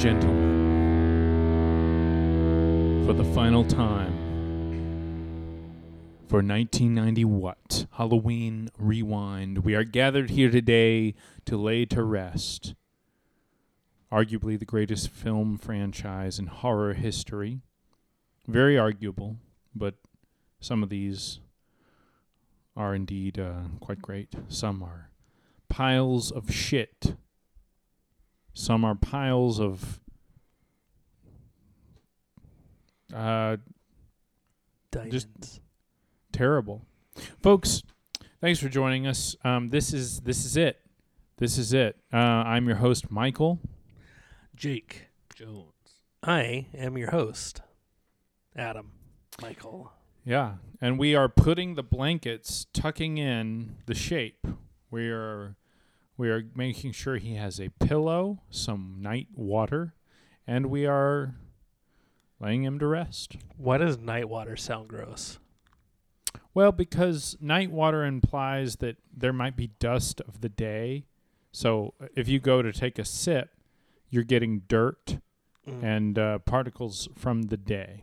[0.00, 1.84] Gentlemen,
[3.06, 4.16] for the final time,
[6.26, 7.86] for 1990 what?
[7.92, 12.74] Halloween Rewind, we are gathered here today to lay to rest
[14.10, 17.60] arguably the greatest film franchise in horror history.
[18.48, 19.36] Very arguable,
[19.74, 19.96] but
[20.60, 21.40] some of these
[22.74, 24.32] are indeed uh, quite great.
[24.48, 25.10] Some are
[25.68, 27.16] piles of shit.
[28.54, 30.00] Some are piles of
[33.14, 33.56] uh,
[34.90, 35.60] Diamonds.
[36.32, 36.82] terrible.
[37.42, 37.82] Folks,
[38.40, 39.36] thanks for joining us.
[39.44, 40.78] Um, this is this is it.
[41.38, 41.96] This is it.
[42.12, 43.58] Uh, I'm your host, Michael.
[44.54, 45.72] Jake Jones.
[46.22, 47.62] I am your host,
[48.54, 48.92] Adam
[49.40, 49.92] Michael.
[50.24, 54.46] Yeah, and we are putting the blankets, tucking in the shape.
[54.90, 55.56] We are
[56.20, 59.94] we are making sure he has a pillow, some night water,
[60.46, 61.34] and we are
[62.38, 63.36] laying him to rest.
[63.56, 65.38] Why does night water sound gross?
[66.52, 71.06] Well, because night water implies that there might be dust of the day.
[71.52, 73.50] So if you go to take a sip,
[74.10, 75.18] you're getting dirt
[75.68, 75.82] Mm.
[75.82, 78.02] and uh, particles from the day.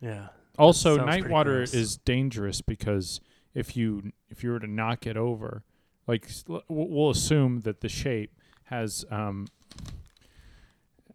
[0.00, 0.28] yeah.
[0.56, 1.74] Also, night water gross.
[1.74, 3.20] is dangerous because
[3.54, 5.64] if you if you were to knock it over,
[6.10, 6.28] like
[6.68, 8.32] we'll assume that the shape
[8.64, 9.46] has um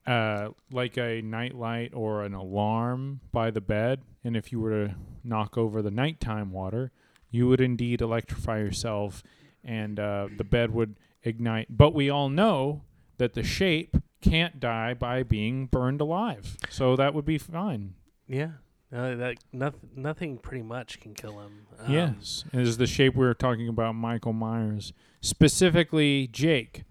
[0.08, 4.88] uh like a night light or an alarm by the bed, and if you were
[4.88, 6.92] to knock over the nighttime water,
[7.30, 9.24] you would indeed electrify yourself,
[9.64, 11.68] and uh, the bed would ignite.
[11.70, 12.84] But we all know
[13.18, 17.96] that the shape can't die by being burned alive, so that would be fine.
[18.28, 18.52] Yeah.
[18.96, 21.68] Uh, that nothing, nothing pretty much can kill him.
[21.80, 24.94] Um, yes, is the shape we were talking about Michael Myers.
[25.20, 26.84] Specifically, Jake,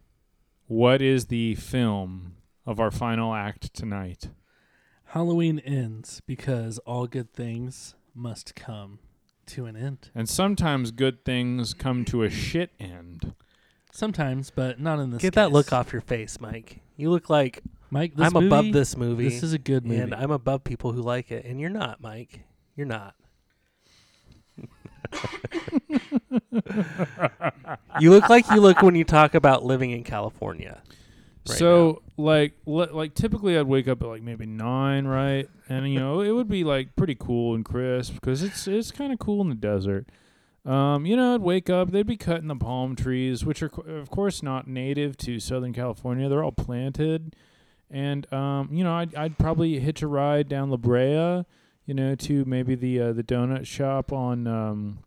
[0.67, 2.35] what is the film
[2.67, 4.29] of our final act tonight?
[5.07, 8.99] Halloween ends because all good things must come
[9.47, 10.11] to an end.
[10.15, 13.35] And sometimes good things come to a shit end.
[13.93, 15.23] Sometimes, but not in this.
[15.23, 16.81] Get that look off your face, Mike.
[16.97, 18.15] You look like Mike.
[18.17, 19.25] This I'm above this movie.
[19.29, 20.01] This is a good movie.
[20.01, 22.41] and I'm above people who like it, and you're not, Mike.
[22.77, 23.15] You're not.
[28.01, 30.83] you look like you look when you talk about living in California.
[31.49, 35.49] right so, like, li- like typically I'd wake up at like maybe nine, right?
[35.69, 39.13] And you know, it would be like pretty cool and crisp because it's it's kind
[39.13, 40.07] of cool in the desert.
[40.65, 43.83] Um, you know, I'd wake up, they'd be cutting the palm trees, which are co-
[43.83, 46.29] of course not native to Southern California.
[46.29, 47.37] They're all planted,
[47.91, 51.45] and um, you know, I'd I'd probably hitch a ride down La Brea,
[51.87, 54.99] you know, to maybe the uh, the donut shop on um,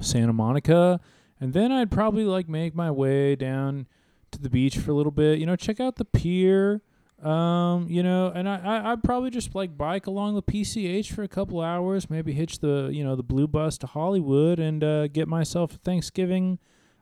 [0.00, 1.00] Santa Monica,
[1.40, 3.86] and then I'd probably like make my way down
[4.32, 5.38] to the beach for a little bit.
[5.38, 6.82] You know, check out the pier.
[7.22, 11.22] Um, you know, and I, I I'd probably just like bike along the PCH for
[11.22, 15.06] a couple hours, maybe hitch the you know the blue bus to Hollywood and uh,
[15.08, 16.58] get myself Thanksgiving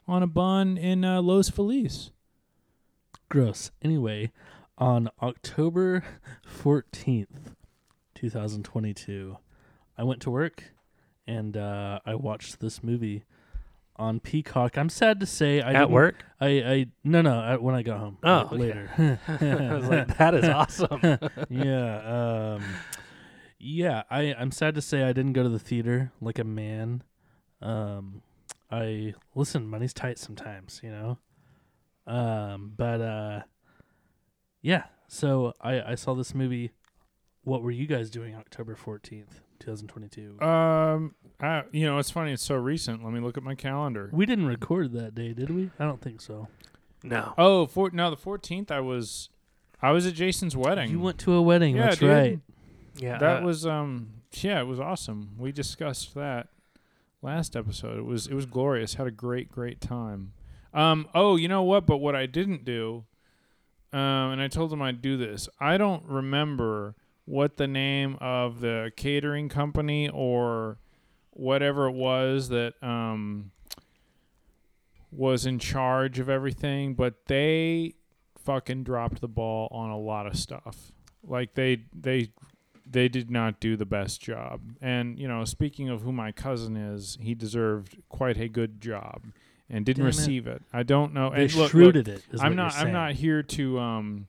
[0.07, 2.11] on a bun in uh, Los Feliz.
[3.29, 3.71] Gross.
[3.81, 4.31] Anyway,
[4.77, 6.03] on October
[6.47, 7.53] 14th,
[8.15, 9.37] 2022,
[9.97, 10.63] I went to work
[11.27, 13.23] and uh, I watched this movie
[13.95, 14.77] on Peacock.
[14.77, 16.23] I'm sad to say I At didn't- work?
[16.41, 18.17] I, I no no I, when I got home.
[18.23, 18.55] Oh, okay.
[18.57, 18.89] later.
[19.27, 20.99] I was like, that is awesome.
[21.49, 22.55] yeah.
[22.57, 22.63] Um,
[23.59, 24.03] yeah.
[24.09, 27.03] I I'm sad to say I didn't go to the theater like a man.
[27.61, 28.23] Um,
[28.71, 29.67] I listen.
[29.67, 31.17] Money's tight sometimes, you know.
[32.07, 33.41] Um, but uh,
[34.63, 34.85] yeah.
[35.07, 36.71] So I I saw this movie.
[37.43, 40.41] What were you guys doing October fourteenth, two thousand twenty-two?
[40.41, 42.31] Um, I, you know, it's funny.
[42.31, 43.03] It's so recent.
[43.03, 44.09] Let me look at my calendar.
[44.11, 45.69] we didn't record that day, did we?
[45.77, 46.47] I don't think so.
[47.03, 47.33] no.
[47.37, 48.71] Oh, for, no, the fourteenth.
[48.71, 49.29] I was,
[49.81, 50.89] I was at Jason's wedding.
[50.89, 51.75] You went to a wedding.
[51.75, 52.09] Yeah, that's dude.
[52.09, 52.39] right.
[52.99, 53.17] Yeah.
[53.17, 56.49] that uh, was um yeah it was awesome we discussed that
[57.23, 60.33] last episode it was it was glorious had a great great time
[60.75, 63.05] um oh you know what but what i didn't do
[63.93, 65.47] um and i told him i'd do this.
[65.59, 66.95] I don't remember
[67.25, 70.79] what the name of the catering company or
[71.31, 73.51] whatever it was that um
[75.11, 77.93] was in charge of everything but they
[78.43, 80.91] fucking dropped the ball on a lot of stuff.
[81.23, 82.31] Like they they
[82.85, 84.61] they did not do the best job.
[84.81, 89.23] And you know, speaking of who my cousin is, he deserved quite a good job
[89.69, 90.61] and didn't Damn receive it.
[90.71, 91.29] I don't know.
[91.31, 92.39] They and look, shrewded look, it.
[92.41, 92.75] I'm not.
[92.75, 94.27] I'm not here to um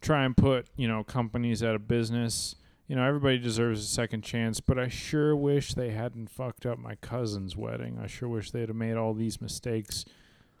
[0.00, 2.54] try and put you know companies out of business.
[2.86, 6.78] You know, everybody deserves a second chance, but I sure wish they hadn't fucked up
[6.78, 7.98] my cousin's wedding.
[8.02, 10.06] I sure wish they'd have made all these mistakes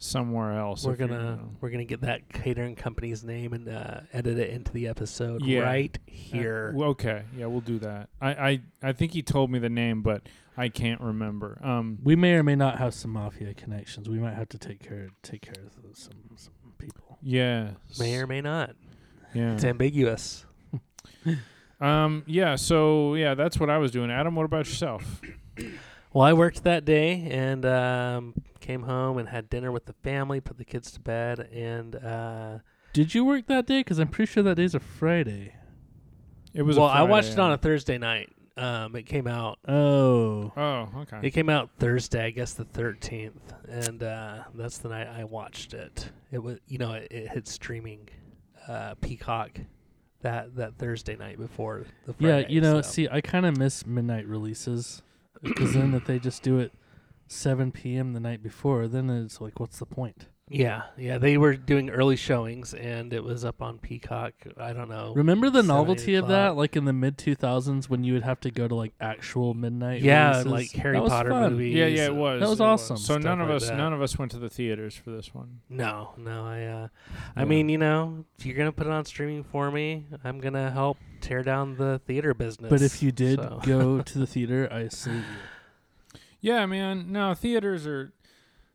[0.00, 0.84] somewhere else.
[0.84, 1.50] we're gonna you know.
[1.60, 5.60] we're gonna get that catering company's name and uh, edit it into the episode Yeah.
[5.60, 6.72] right Uh, here.
[6.76, 8.08] well, okay, yeah, we'll do that.
[8.20, 10.22] I, I I think he told me the name, but
[10.58, 11.60] I can't remember.
[11.62, 14.08] Um, We may or may not have some mafia connections.
[14.08, 17.18] We might have to take care take care of some some people.
[17.22, 18.74] yeah, may or may not.
[19.34, 19.54] yeah.
[19.54, 20.44] It's ambiguous.
[21.80, 22.56] Um, yeah.
[22.56, 24.10] So yeah, that's what I was doing.
[24.10, 25.20] Adam, what about yourself?
[26.12, 30.40] Well, I worked that day and um, came home and had dinner with the family,
[30.40, 32.58] put the kids to bed, and uh,
[32.94, 33.80] Did you work that day?
[33.80, 35.54] Because I'm pretty sure that day's a Friday.
[36.54, 36.78] It was.
[36.78, 38.30] a well, I watched it on a Thursday night.
[38.58, 39.58] Um, it came out.
[39.68, 41.18] Oh, Oh, okay.
[41.22, 45.74] It came out Thursday, I guess the thirteenth, and uh, that's the night I watched
[45.74, 46.10] it.
[46.32, 48.08] It was, you know, it, it hit streaming,
[48.66, 49.60] uh, Peacock,
[50.22, 52.42] that that Thursday night before the Friday.
[52.42, 52.48] yeah.
[52.48, 55.02] You know, so- see, I kind of miss midnight releases
[55.42, 56.72] because then if they just do it
[57.28, 58.12] 7 p.m.
[58.12, 60.26] the night before, then it's like, what's the point?
[60.50, 64.32] Yeah, yeah, they were doing early showings, and it was up on Peacock.
[64.56, 65.12] I don't know.
[65.14, 68.50] Remember the novelty of that, like in the mid 2000s when you would have to
[68.50, 70.00] go to like actual midnight.
[70.02, 70.52] yeah, releases?
[70.52, 71.52] like Harry That was Potter fun.
[71.52, 71.74] movies.
[71.74, 72.40] yeah, yeah, it was.
[72.40, 72.96] That was it awesome.
[72.96, 73.76] So none of like us, that.
[73.76, 75.60] none of us went to the theaters for this one.
[75.68, 76.64] No, no, I.
[76.64, 76.88] Uh,
[77.36, 77.44] I Yeah.
[77.46, 80.96] mean, you know, if you're gonna put it on streaming for me, I'm gonna help
[81.20, 82.70] tear down the theater business.
[82.70, 83.60] But if you did so.
[83.64, 86.20] go to the theater, I salute you.
[86.40, 87.10] Yeah, man.
[87.10, 88.12] No, theaters are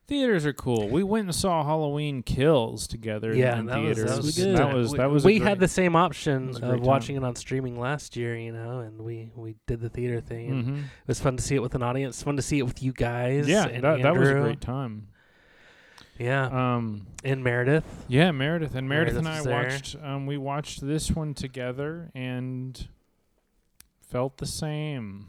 [0.07, 0.89] theaters are cool.
[0.89, 3.33] We went and saw Halloween Kills together.
[3.35, 4.11] Yeah, in that was- theaters.
[4.15, 4.57] that was good.
[4.57, 5.25] That was that was.
[5.25, 7.23] we great- had the same it option of watching time.
[7.23, 10.49] it on streaming last year, you know, and we we did the theater thing.
[10.51, 10.77] And Mhm.
[10.79, 12.21] It was fun to see it with an audience.
[12.21, 13.47] Fun to see it with you guys.
[13.47, 15.07] Yeah, and that that was a great time.
[16.19, 16.45] Yeah,
[16.75, 18.05] Um, and Meredith.
[18.07, 19.63] yeah, Meredith and Meredith, and I Meredith was there.
[19.63, 19.95] watched.
[20.03, 22.87] Um, we watched this one together and
[23.99, 25.25] felt the same.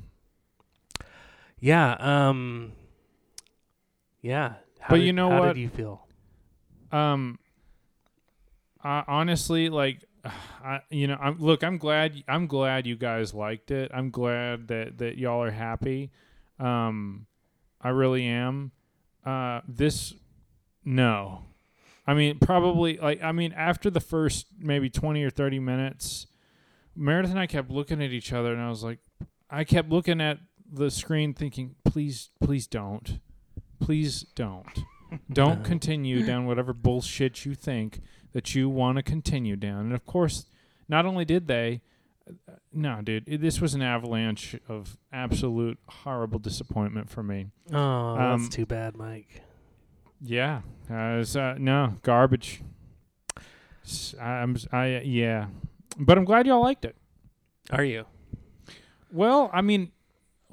[1.58, 1.96] Yeah.
[1.98, 2.72] Um.
[4.20, 4.54] Yeah.
[4.84, 5.46] How But did, you know how what?
[5.46, 6.06] How did you feel?
[6.92, 7.38] Um,
[8.82, 10.04] I, honestly, like,
[10.62, 11.64] I, you know, I'm look.
[11.64, 12.22] I'm glad.
[12.28, 13.90] I'm glad you guys liked it.
[13.94, 16.10] I'm glad that that y'all are happy.
[16.60, 17.24] Um,
[17.80, 18.72] I really am.
[19.24, 20.12] Uh, this,
[20.84, 21.46] no,
[22.06, 26.26] I mean, probably like, I mean, after the first maybe twenty or thirty minutes,
[26.94, 28.98] Meredith and I kept looking at each other, and I was like,
[29.48, 30.40] I kept looking at
[30.70, 33.18] the screen, thinking, please, please don't,
[33.84, 34.84] please don't.
[35.32, 35.64] Don't No.
[35.64, 38.00] continue down whatever bullshit you think
[38.32, 39.80] that you want to continue down.
[39.86, 40.46] And of course,
[40.88, 41.82] not only did they,
[42.28, 47.46] uh, no, dude, it, this was an avalanche of absolute horrible disappointment for me.
[47.72, 49.42] Oh, Um, that's too bad, Mike.
[50.20, 52.62] Yeah, uh, it's, uh, no garbage.
[54.20, 55.46] I'm, I yeah,
[55.98, 56.96] but I'm glad y'all liked it.
[57.70, 58.06] Are you?
[59.12, 59.92] Well, I mean,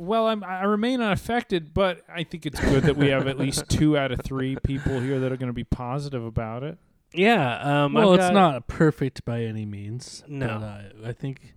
[0.02, 3.70] well, I'm, I remain unaffected, but I think it's good that we have at least
[3.70, 6.78] two out of three people here that are going to be positive about it.
[7.14, 7.84] Yeah.
[7.86, 7.94] Um.
[7.94, 10.24] well, I've it's got- not perfect by any means.
[10.28, 10.48] No.
[10.48, 11.54] but I, I think,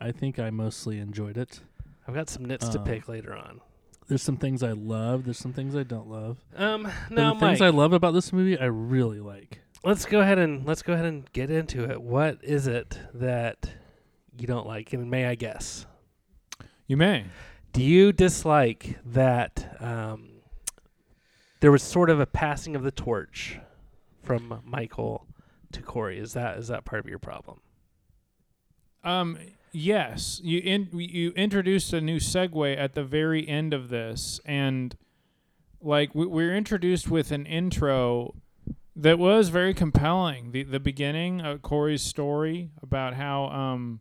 [0.00, 1.60] I think I mostly enjoyed it.
[2.08, 3.60] I've got some nits to Um, pick later on.
[4.08, 5.24] There's some things I love.
[5.24, 6.38] There's some things I don't love.
[6.56, 6.84] Um.
[6.84, 9.60] But Now, the things I love about this movie, I really like.
[9.84, 12.00] let's go ahead and let's go ahead and get into it.
[12.00, 13.70] What is it that
[14.38, 14.92] you don't like?
[14.92, 15.86] And may I guess?
[16.86, 17.24] You may.
[17.76, 20.40] Do you dislike that um,
[21.60, 23.60] there was sort of a passing of the torch
[24.22, 25.26] from Michael
[25.72, 26.18] to Corey?
[26.18, 27.60] Is that is that part of your problem?
[29.04, 29.36] Um,
[29.72, 34.96] yes, you in, you introduced a new segue at the very end of this, and
[35.82, 38.34] like we, we're introduced with an intro
[38.96, 40.52] that was very compelling.
[40.52, 44.00] The the beginning of Corey's story about how um,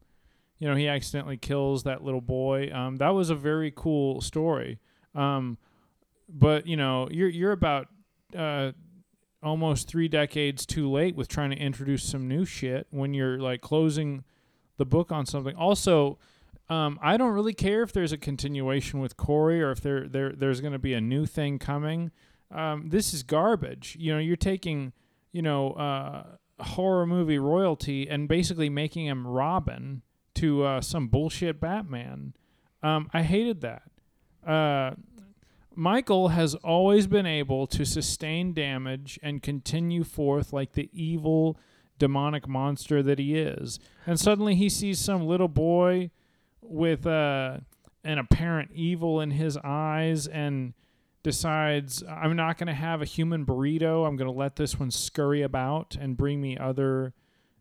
[0.59, 2.71] you know, he accidentally kills that little boy.
[2.73, 4.79] Um, that was a very cool story.
[5.13, 5.57] Um,
[6.29, 7.87] but you know, you're you're about
[8.35, 8.71] uh
[9.43, 13.61] almost three decades too late with trying to introduce some new shit when you're like
[13.61, 14.23] closing
[14.77, 15.55] the book on something.
[15.55, 16.17] Also,
[16.67, 20.31] um, I don't really care if there's a continuation with Corey or if there there
[20.31, 22.11] there's going to be a new thing coming.
[22.51, 23.95] Um, this is garbage.
[23.99, 24.93] You know, you're taking
[25.31, 26.23] you know uh,
[26.63, 30.01] horror movie royalty and basically making him Robin
[30.35, 32.33] to uh, some bullshit Batman.
[32.83, 33.83] Um, I hated that.
[34.45, 34.95] Uh,
[35.73, 41.59] Michael has always been able to sustain damage and continue forth like the evil
[41.97, 43.79] demonic monster that he is.
[44.05, 46.11] And suddenly he sees some little boy
[46.61, 47.57] with uh,
[48.03, 50.73] an apparent evil in his eyes and
[51.23, 54.07] decides, I'm not going to have a human burrito.
[54.07, 57.13] I'm going to let this one scurry about and bring me other,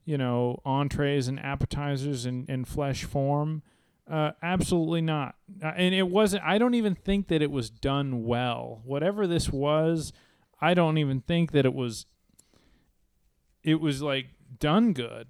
[0.04, 3.62] you know, entrees and appetizers in, in flesh form.
[4.11, 5.34] Uh, absolutely not.
[5.62, 8.82] Uh, and it wasn't, I don't even think that it was done well.
[8.84, 10.12] Whatever this was,
[10.61, 12.06] I don't even think that it was.
[13.62, 14.26] It was like
[14.58, 15.28] done good.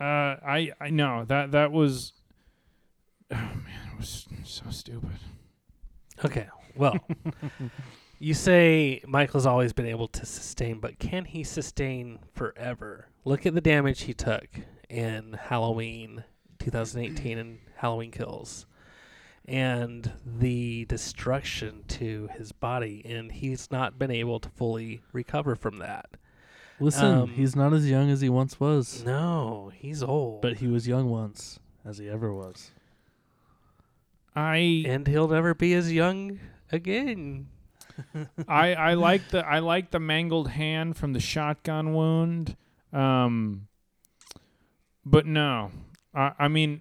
[0.00, 0.04] Uh,
[0.44, 2.12] I I know that that was.
[3.30, 5.18] Oh man, it was so stupid.
[6.24, 6.48] Okay.
[6.76, 6.98] Well,
[8.18, 13.08] you say Michael's always been able to sustain, but can he sustain forever?
[13.24, 14.48] Look at the damage he took
[14.88, 16.24] in Halloween
[16.58, 18.66] 2018 and Halloween Kills.
[19.46, 25.78] And the destruction to his body, and he's not been able to fully recover from
[25.78, 26.06] that.
[26.80, 30.40] Listen, Um, he's not as young as he once was, No, he's old.
[30.42, 32.72] but he was young once, as he ever was.
[34.34, 36.40] I and he'll never be as young
[36.72, 37.46] again.
[38.48, 42.56] I I like the I like the mangled hand from the shotgun wound.
[42.94, 43.68] Um,
[45.04, 45.70] but no,
[46.14, 46.80] I I mean,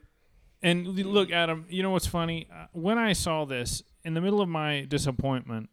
[0.62, 1.66] and look, Adam.
[1.70, 2.48] You know what's funny?
[2.54, 5.70] Uh, When I saw this in the middle of my disappointment,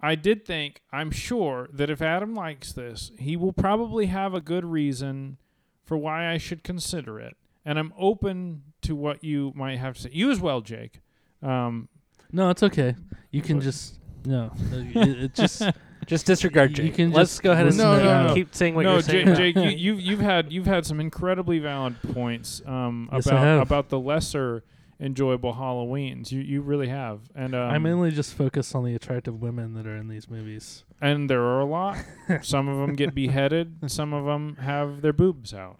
[0.00, 4.40] I did think I'm sure that if Adam likes this, he will probably have a
[4.40, 5.38] good reason
[5.84, 10.02] for why I should consider it, and I'm open to what you might have to
[10.02, 10.10] say.
[10.12, 11.00] You as well, Jake.
[11.42, 11.88] Um,
[12.32, 12.94] No, it's okay.
[13.30, 14.52] You can just no.
[14.72, 15.62] it, it just
[16.06, 16.94] Just disregard You Jake.
[16.94, 18.34] can Let's just go ahead and listen to uh, that.
[18.34, 19.26] keep saying what no, you're saying.
[19.34, 23.30] Jake, Jake you, you've you've had you've had some incredibly valid points um, Yes, I
[23.32, 23.62] about have.
[23.62, 24.64] about the lesser
[25.00, 26.30] enjoyable Halloweens.
[26.30, 29.86] You you really have, and um, I mainly just focus on the attractive women that
[29.86, 30.84] are in these movies.
[31.00, 31.98] and there are a lot.
[32.42, 33.90] some of them get beheaded.
[33.90, 35.78] Some of them have their boobs out.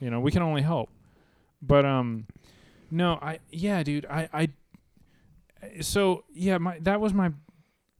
[0.00, 0.88] You know, we can only hope.
[1.62, 2.26] But um,
[2.90, 4.48] no, I yeah, dude, I I.
[5.80, 7.32] So yeah, my that was my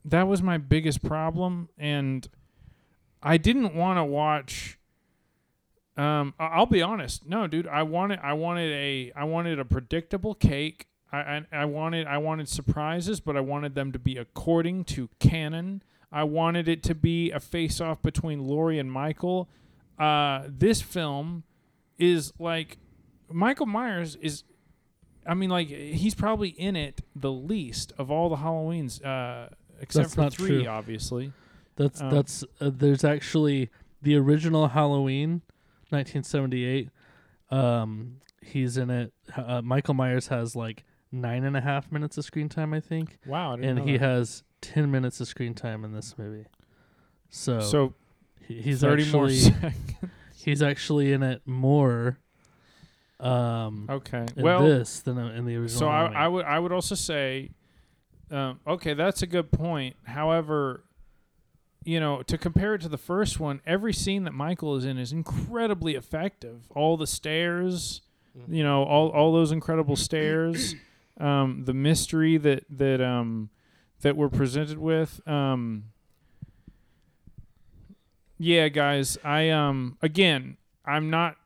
[0.04, 2.28] that was my biggest problem, and
[3.22, 4.78] I didn't want to watch.
[5.96, 7.26] Um, I'll be honest.
[7.26, 10.88] No, dude, I wanted I wanted a I wanted a predictable cake.
[11.12, 15.08] I, I I wanted I wanted surprises, but I wanted them to be according to
[15.20, 15.82] canon.
[16.12, 19.48] I wanted it to be a face off between Laurie and Michael.
[19.98, 21.44] Uh, this film
[21.98, 22.78] is like
[23.30, 24.44] Michael Myers is.
[25.26, 29.48] I mean, like he's probably in it the least of all the Halloweens, uh,
[29.80, 30.66] except That's for not three, true.
[30.66, 31.32] obviously.
[31.76, 33.70] That's Um, that's uh, there's actually
[34.02, 35.42] the original Halloween,
[35.90, 36.90] 1978.
[37.50, 39.12] Um, he's in it.
[39.36, 43.18] Uh, Michael Myers has like nine and a half minutes of screen time, I think,
[43.26, 44.00] Wow, I didn't and he that.
[44.04, 46.46] has ten minutes of screen time in this movie.
[47.30, 47.94] So, so
[48.40, 49.74] he- he's thirty more actually seconds.
[50.36, 52.18] he's actually in it more.
[53.20, 55.78] Um, Okay, in well, this than uh, in the original.
[55.80, 57.50] So I, I would I would also say,
[58.30, 59.96] um, okay, that's a good point.
[60.04, 60.84] However,
[61.84, 64.98] you know, to compare it to the first one, every scene that Michael is in
[64.98, 66.62] is incredibly effective.
[66.74, 68.00] All the stairs,
[68.48, 70.74] you know, all all those incredible stairs,
[71.20, 73.50] um, the mystery that that um
[74.00, 75.20] that we're presented with.
[75.28, 75.84] Um,
[78.38, 81.36] yeah, guys, I um again, I'm not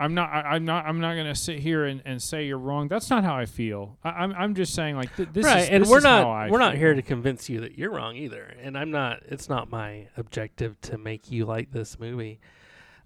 [0.00, 0.30] I'm not.
[0.32, 0.86] I, I'm not.
[0.86, 2.86] I'm not gonna sit here and, and say you're wrong.
[2.88, 3.98] That's not how I feel.
[4.04, 4.32] I, I'm.
[4.32, 5.68] I'm just saying like th- this right, is.
[5.70, 8.54] and this we're not we're not here to convince you that you're wrong either.
[8.62, 9.22] And I'm not.
[9.26, 12.40] It's not my objective to make you like this movie.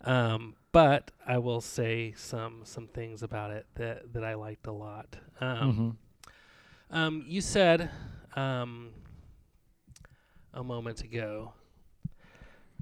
[0.05, 4.73] Um, but I will say some some things about it that that I liked a
[4.73, 5.17] lot.
[5.41, 5.97] Um,
[6.91, 6.97] Mhm.
[6.97, 7.89] um, you said
[8.37, 8.91] um,
[10.53, 11.53] a moment ago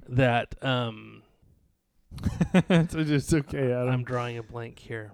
[0.09, 1.23] that um,
[2.53, 3.89] it's, it's okay, Adam.
[3.89, 5.11] I'm drawing a blank here.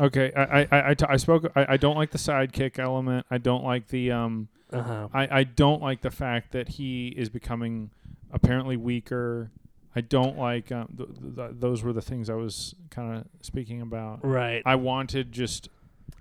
[0.00, 1.50] okay, I I I, I, t- I spoke.
[1.56, 3.26] I, I don't like the sidekick element.
[3.30, 4.48] I don't like the um.
[4.72, 5.08] Uh huh.
[5.12, 7.90] I I don't like the fact that he is becoming
[8.32, 9.50] apparently weaker.
[9.94, 13.82] I don't like um, th- th- those were the things I was kind of speaking
[13.82, 14.20] about.
[14.24, 14.62] Right.
[14.64, 15.68] I wanted just,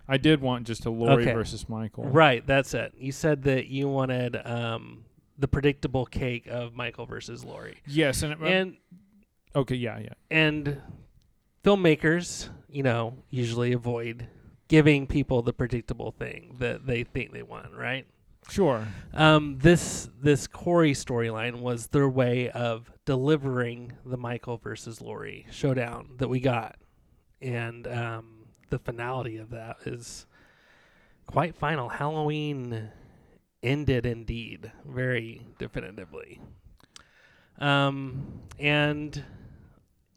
[0.10, 1.32] I did want just a Laurie Okay.
[1.34, 2.04] versus Michael.
[2.04, 2.92] Right, that's it.
[2.98, 5.06] You said that you wanted um,
[5.40, 7.78] the predictable cake of Michael versus Laurie.
[7.88, 8.76] Yes, and, it, And
[9.56, 10.14] okay, yeah, yeah.
[10.30, 10.82] and
[11.64, 14.28] filmmakers, you know, usually avoid
[14.68, 18.06] giving people the predictable thing that they think they want, right?
[18.50, 18.88] Sure.
[19.14, 26.12] Um, this this Corey storyline was their way of delivering the Michael versus Laurie showdown
[26.18, 26.78] that we got,
[27.42, 30.26] and um, the finality of that is
[31.28, 31.90] quite final.
[31.90, 32.90] Halloween
[33.64, 36.42] ended indeed, very definitively.
[37.60, 39.24] Um, and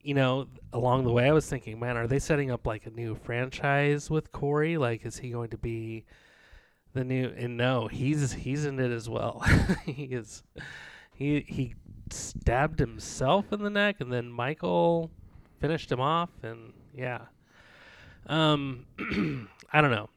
[0.04, 2.90] you know, along the way, I was thinking, man, are they setting up like a
[2.90, 4.76] new franchise with Corey?
[4.76, 6.04] Like, is he going to be
[6.92, 7.32] the new?
[7.36, 9.40] And no, he's he's in it as well.
[9.86, 10.42] he is.
[11.14, 11.74] He he
[12.10, 15.10] stabbed himself in the neck, and then Michael
[15.58, 17.22] finished him off, and yeah.
[18.26, 18.84] Um,
[19.72, 20.10] I don't know.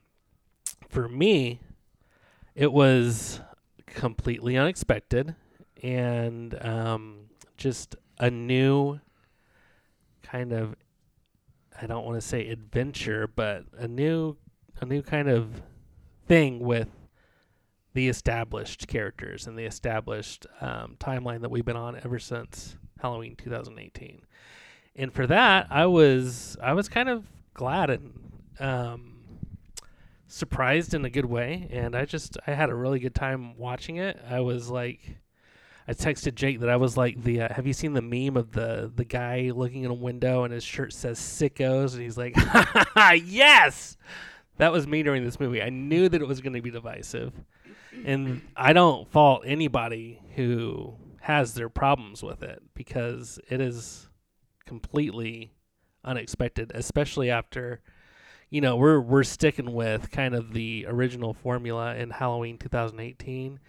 [0.90, 1.62] For me,
[2.56, 3.40] it was
[3.86, 5.36] completely unexpected,
[5.82, 9.00] and um, just a new
[10.30, 10.76] kind of
[11.80, 14.38] I don't want to say adventure, but a new
[14.80, 15.62] a new kind of
[16.28, 16.90] thing with
[17.94, 23.36] the established characters and the established um, timeline that we've been on ever since Halloween
[23.36, 24.22] 2018.
[24.96, 28.14] And for that, I was I was kind of glad and
[28.60, 29.18] um,
[30.28, 33.98] surprised in a good way, and I just I had a really good time watching
[33.98, 34.20] it.
[34.30, 35.18] I was like.
[35.88, 37.42] I texted Jake that I was like the.
[37.42, 40.54] Uh, have you seen the meme of the the guy looking in a window and
[40.54, 42.36] his shirt says "sickos" and he's like,
[43.26, 43.96] "Yes,
[44.58, 45.62] that was me during this movie.
[45.62, 47.32] I knew that it was going to be divisive,
[48.04, 54.10] and I don't fault anybody who has their problems with it because it is
[54.66, 55.54] completely
[56.04, 57.82] unexpected, especially after."
[58.50, 63.60] You know, we're we're sticking with kind of the original formula in Halloween 2018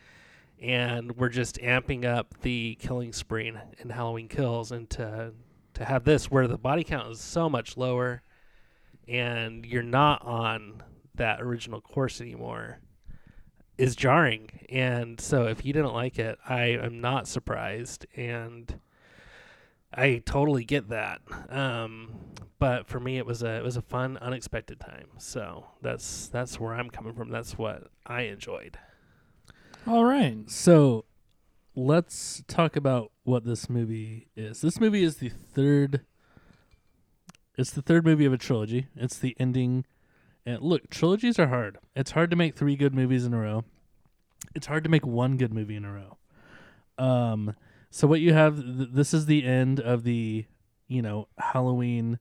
[0.61, 5.33] and we're just amping up the killing spree in, in Halloween Kills, and to
[5.75, 8.23] to have this where the body count is so much lower,
[9.07, 10.83] and you're not on
[11.15, 12.81] that original course anymore,
[13.77, 14.51] is jarring.
[14.69, 18.81] And so, if you didn't like it, I am not surprised, and
[19.93, 21.21] I totally get that.
[21.49, 22.15] Um,
[22.59, 25.09] but for me, it was a it was a fun, unexpected time.
[25.19, 27.31] So that's that's where I'm coming from.
[27.31, 28.79] That's what I enjoyed.
[29.87, 30.51] All right.
[30.51, 31.05] So
[31.75, 34.61] let's talk about what this movie is.
[34.61, 36.05] This movie is the third
[37.57, 38.87] it's the third movie of a trilogy.
[38.95, 39.85] It's the ending
[40.47, 41.79] and look, trilogies are hard.
[41.97, 43.65] It's hard to make 3 good movies in a row.
[44.55, 46.19] It's hard to make one good movie in a row.
[46.99, 47.55] Um
[47.91, 50.45] so what you have th- this is the end of the,
[50.87, 52.19] you know, Halloween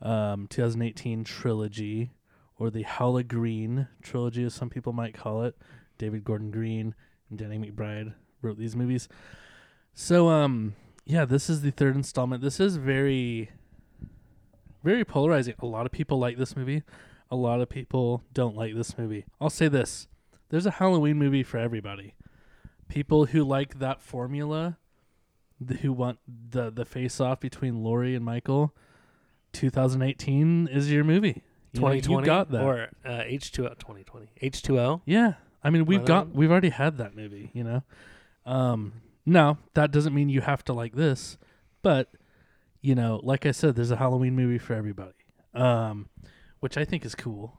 [0.00, 2.12] um 2018 trilogy
[2.58, 5.56] or the Halloween trilogy as some people might call it.
[5.98, 6.94] David Gordon Green
[7.30, 9.08] and Danny McBride wrote these movies.
[9.94, 10.74] So um
[11.06, 12.42] yeah, this is the third installment.
[12.42, 13.50] This is very
[14.82, 15.54] very polarizing.
[15.60, 16.82] A lot of people like this movie.
[17.30, 19.24] A lot of people don't like this movie.
[19.40, 20.08] I'll say this.
[20.50, 22.14] There's a Halloween movie for everybody.
[22.88, 24.76] People who like that formula,
[25.66, 26.18] th- who want
[26.50, 28.74] the the face off between Laurie and Michael,
[29.52, 31.42] 2018 is your movie.
[31.72, 32.62] You know, 2020 you got that.
[32.62, 37.50] or uh, H2O 2020 H2O Yeah, I mean we've got we've already had that movie,
[37.54, 37.82] you know.
[38.46, 38.92] Um,
[39.26, 41.38] no, that doesn't mean you have to like this,
[41.82, 42.10] but
[42.82, 45.14] you know, like I said, there's a Halloween movie for everybody,
[45.54, 46.10] um,
[46.60, 47.58] which I think is cool.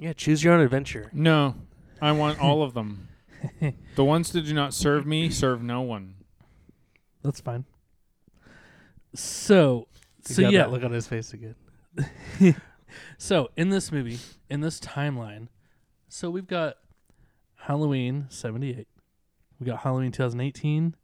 [0.00, 1.54] yeah choose your own adventure No,
[2.02, 3.08] I want all of them.
[3.94, 6.14] the ones that do not serve me serve no one.
[7.22, 7.64] That's fine.
[9.14, 9.86] So,
[10.28, 11.54] You so got yeah, that look on his face again
[13.18, 14.18] so in this movie,
[14.50, 15.48] in this timeline,
[16.08, 16.76] so we've got
[17.66, 18.86] Halloween '78,
[19.58, 20.94] we got Halloween 2018,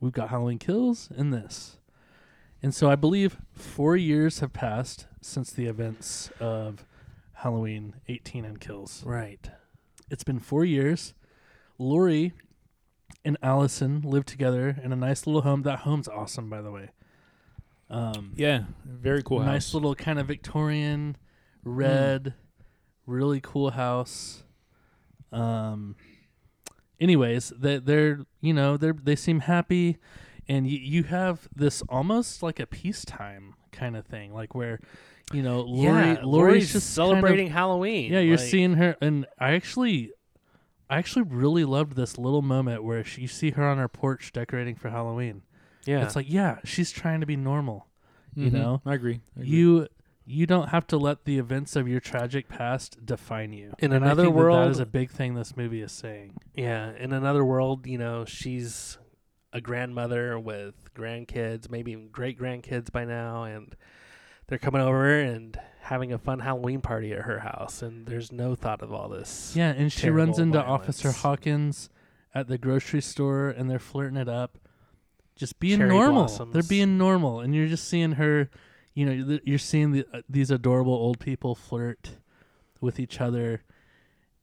[0.00, 1.78] we've got Halloween Kills, and this.
[2.62, 6.84] And so I believe four years have passed since the events of
[7.36, 9.02] Halloween 18 and Kills.
[9.04, 9.50] right
[10.10, 11.14] It's been four years.
[11.78, 12.34] Laurie
[13.24, 15.62] and Allison live together in a nice little home.
[15.62, 16.90] That home's awesome, by the way.
[17.88, 19.74] Um, Yeah, very cool nice house.
[19.74, 21.16] little kind of Victorian
[21.64, 22.34] red,
[23.06, 24.44] really cool house.
[25.32, 25.96] Um.
[27.00, 29.98] Anyways, they they're you know they they seem happy,
[30.48, 34.78] and you you have this almost like a peacetime kind of thing, like where,
[35.32, 38.74] you know, Laurie yeah Laurie's Laurie's just kind of- celebrating Halloween yeah, you're like- seeing
[38.74, 40.12] her, and I actually,
[40.88, 44.30] I actually really loved this little moment where she, you see her on her porch
[44.32, 45.42] decorating for Halloween.
[45.86, 47.88] yeah It's like, yeah, she's trying to be normal.
[48.36, 48.52] you Mhm.
[48.52, 49.20] know, I agree.
[49.36, 49.48] I agree.
[49.50, 49.88] You
[50.24, 53.72] you don't have to let the events of your tragic past define you.
[53.78, 55.92] In And I another think that that world- is a big thing this movie is
[55.92, 56.36] saying.
[56.54, 58.98] Yeah, in another world, you know, she's
[59.52, 63.74] a grandmother with grandkids, maybe even great grandkids by now, and
[64.46, 68.54] they're coming over and having a fun Halloween party at her house, and there's no
[68.54, 69.52] thought of all this.
[69.56, 71.10] Yeah, and she runs into Officer.
[71.10, 71.90] Hawkins
[72.34, 74.56] at the grocery store, and they're flirting it up,
[75.36, 76.28] just being Cherry normal.
[76.28, 78.48] They're being normal, and you're just seeing her.
[78.94, 82.16] You know, th- you're seeing the, uh, these adorable old people flirt
[82.80, 83.62] with each other,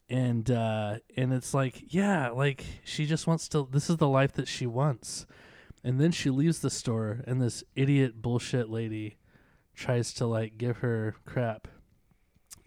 [0.08, 3.68] and uh, and it's like, yeah, like she just wants to.
[3.70, 5.26] This is the life that she wants,
[5.84, 9.18] and then she leaves the store, and this idiot bullshit lady
[9.74, 11.68] tries to like give her crap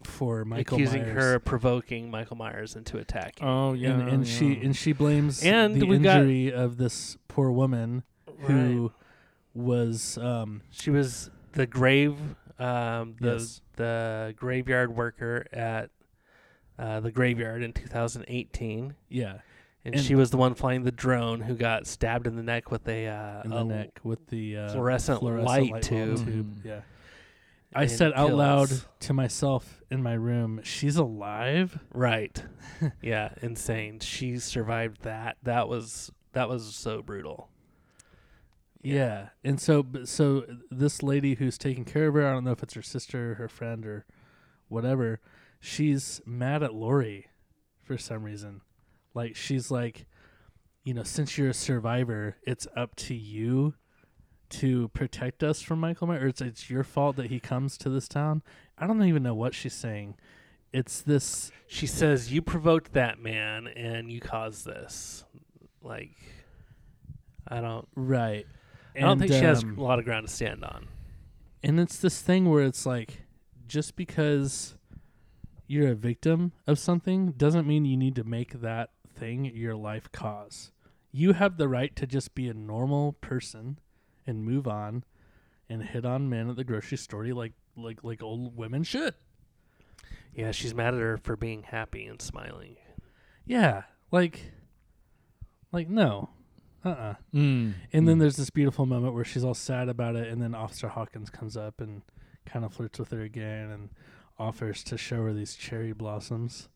[0.05, 1.13] for Michael accusing Myers.
[1.15, 3.45] her of provoking Michael Myers into attacking.
[3.45, 7.17] Oh yeah, and, and she and she blames And the we've got- injury of this
[7.27, 8.03] poor woman
[8.39, 8.91] who
[9.53, 12.17] was um she was the grave,
[12.59, 13.61] um, the Yes.
[13.75, 15.89] the graveyard worker at
[16.77, 18.95] uh, the graveyard in 2018.
[19.09, 19.39] yeah
[19.85, 22.71] and, And- she was the one flying the drone who got stabbed in the neck
[22.71, 26.17] with a uh, in the a neck with the uh, fluorescent light bulb tube.
[26.25, 26.55] tube.
[26.61, 26.65] Mm.
[26.65, 26.81] Yeah.
[27.75, 28.69] I and said out loud
[29.01, 32.43] to myself in my room, "She's alive." Right.
[33.01, 33.99] yeah, insane.
[33.99, 35.37] She survived that.
[35.41, 37.49] That was that was so brutal.
[38.83, 39.29] Yeah.
[39.43, 42.61] And so so uh, this lady who's taking care of her, I don't know if
[42.61, 44.05] it's her sister, her friend or
[44.67, 45.21] whatever,
[45.59, 47.27] she's mad at Laurie
[47.81, 48.61] for some reason.
[49.13, 50.05] Like she's like,
[50.83, 53.75] you know, since you're a survivor, it's up to you
[54.49, 56.23] to protect us from Michael Myers.
[56.23, 58.43] Or it's it's your fault that he comes to this town.
[58.77, 60.15] I don't even know what she's saying.
[60.73, 65.23] It's this She says you provoked that man and you caused this.
[65.81, 66.17] Like
[67.47, 68.45] I don't right.
[68.95, 70.87] I don't think she has um, a lot of ground to stand on.
[71.63, 73.21] And it's this thing where it's like,
[73.67, 74.75] just because
[75.67, 80.11] you're a victim of something doesn't mean you need to make that thing your life
[80.11, 80.71] cause.
[81.11, 83.79] You have the right to just be a normal person
[84.27, 85.03] and move on
[85.69, 89.15] and hit on men at the grocery store like like like old women should.
[90.35, 92.75] Yeah, she's mad at her for being happy and smiling.
[93.45, 94.51] Yeah, like
[95.71, 96.29] like no.
[96.85, 97.15] Uh-uh.
[97.33, 97.73] Mm.
[97.93, 98.19] And then Mm.
[98.19, 101.55] there's this beautiful moment where she's all sad about it, and then Officer Hawkins comes
[101.55, 102.01] up and
[102.45, 103.89] kind of flirts with her again and
[104.37, 106.67] offers to show her these cherry blossoms.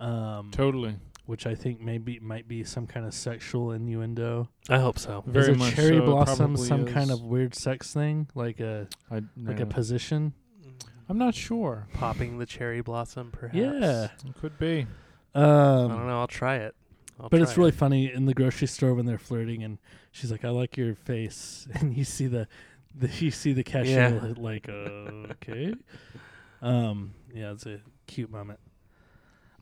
[0.00, 4.48] Um, totally which I think maybe might be some kind of sexual innuendo.
[4.70, 5.22] I hope so.
[5.26, 8.60] very is a much cherry so, blossom probably some kind of weird sex thing, like
[8.60, 10.32] a I, like a position?
[11.06, 11.86] I'm not sure.
[11.92, 13.54] Popping the cherry blossom, perhaps.
[13.58, 14.04] Yeah.
[14.26, 14.86] It could be.
[15.34, 16.18] I don't Um, know.
[16.20, 16.74] I'll try it.
[17.20, 17.74] I'll but it's really it.
[17.74, 19.78] funny in the grocery store when they're flirting, and
[20.12, 22.46] she's like, "I like your face," and you see the,
[22.94, 24.34] the you see the cashier Yeah.
[24.36, 25.74] like, uh, "Okay."
[26.62, 28.60] Um, yeah, it's a cute moment.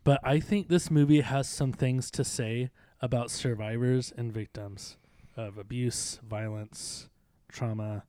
[0.04, 4.96] But I think this movie has some things to say about survivors and victims
[5.36, 7.08] of abuse, violence,
[7.48, 8.04] trauma,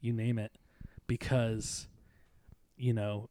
[0.00, 0.52] you name it,
[1.06, 1.88] because
[2.76, 3.28] you know,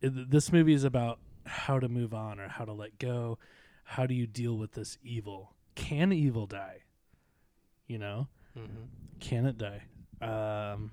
[0.00, 3.38] it, this movie is about how to move on or how to let go.
[3.84, 5.54] How do you deal with this evil?
[5.74, 6.78] Can evil die?
[7.86, 8.88] You know, Mhm.
[9.20, 9.82] can it die?
[10.20, 10.90] Um,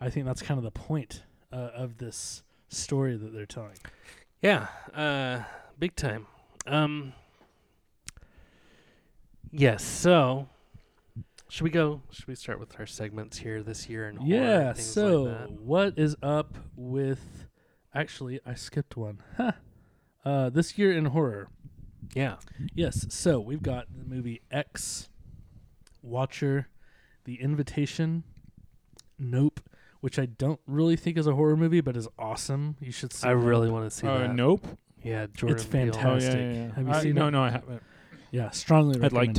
[0.00, 3.76] I think that's kind of the point uh, of this story that they're telling.
[4.42, 5.44] Yeah, uh,
[5.78, 6.26] big time.
[6.66, 7.12] Um,
[9.52, 9.84] yes.
[9.84, 10.48] So,
[11.48, 12.02] should we go?
[12.10, 14.72] Should we start with our segments here this year and yeah.
[14.72, 15.50] things So, like that?
[15.60, 17.46] what is up with?
[17.94, 19.22] Actually, I skipped one.
[19.36, 19.52] Huh.
[20.24, 21.48] Uh, this year in horror.
[22.14, 22.36] Yeah,
[22.74, 23.06] Yes.
[23.10, 25.08] So we've got the movie X,
[26.02, 26.68] Watcher,
[27.24, 28.24] The Invitation,
[29.18, 29.60] Nope,
[30.00, 32.76] which I don't really think is a horror movie, but is awesome.
[32.80, 33.28] You should see.
[33.28, 33.44] I Nope.
[33.44, 34.34] really want to see Uh, that.
[34.34, 34.66] nope.
[35.02, 35.56] Yeah, Jordan.
[35.56, 35.92] It's Peele.
[35.92, 36.04] fantastic.
[36.04, 36.40] Oh yeah, Fantastic.
[36.40, 36.74] yeah, yeah.
[36.74, 37.30] Have you I- seen no, it?
[37.30, 37.82] no, I haven't.
[38.30, 38.96] Yeah, strongly.
[38.96, 39.36] I'd like recommend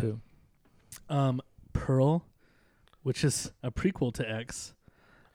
[1.09, 1.13] to.
[1.13, 1.41] Um,
[1.73, 2.25] Pearl,
[3.03, 4.73] which is a prequel to X.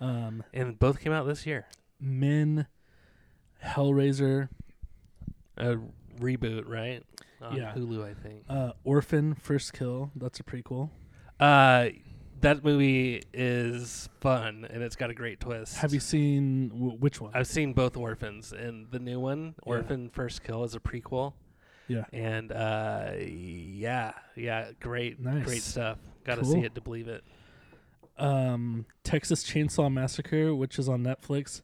[0.01, 1.67] Um, And both came out this year.
[2.01, 2.67] Men,
[3.63, 4.49] Hellraiser,
[5.59, 5.77] A
[6.21, 7.03] reboot, right?
[7.43, 7.73] On Yeah.
[7.75, 8.45] Hulu, I think.
[8.49, 10.11] uh, Orphan, First Kill.
[10.15, 10.91] That's a prequel.
[11.39, 11.89] Uh,
[12.43, 15.77] that movie is fun and it's got a great twist.
[15.79, 17.33] Have you seen w- which one?
[17.35, 19.73] I've seen both Orphans, and the new one, Yeah.
[19.75, 21.33] Orphan First Kill, is a prequel.
[21.89, 22.05] yeah.
[22.13, 25.99] And uh, yeah, yeah, great, great stuff.
[26.25, 26.53] Got to Cool.
[26.53, 27.25] see it to believe it.
[28.19, 31.63] um, Texas Chainsaw Massacre, which is on Netflix.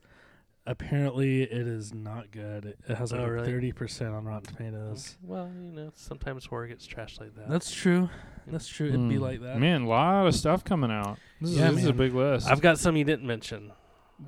[0.68, 2.64] Apparently, it is not good.
[2.64, 3.46] It, it has like Oh, a really?
[3.46, 5.16] thirty percent on Rotten Tomatoes.
[5.22, 7.48] Well, you know, sometimes horror gets trashed like that.
[7.48, 8.10] That's true.
[8.48, 8.88] That's true.
[8.88, 9.20] It'd be Mm.
[9.20, 9.58] like that.
[9.58, 11.18] Man, a lot of stuff coming out.
[11.40, 11.98] This, Yeah, is, this is a man.
[11.98, 12.48] big list.
[12.48, 13.72] I've got some you didn't mention.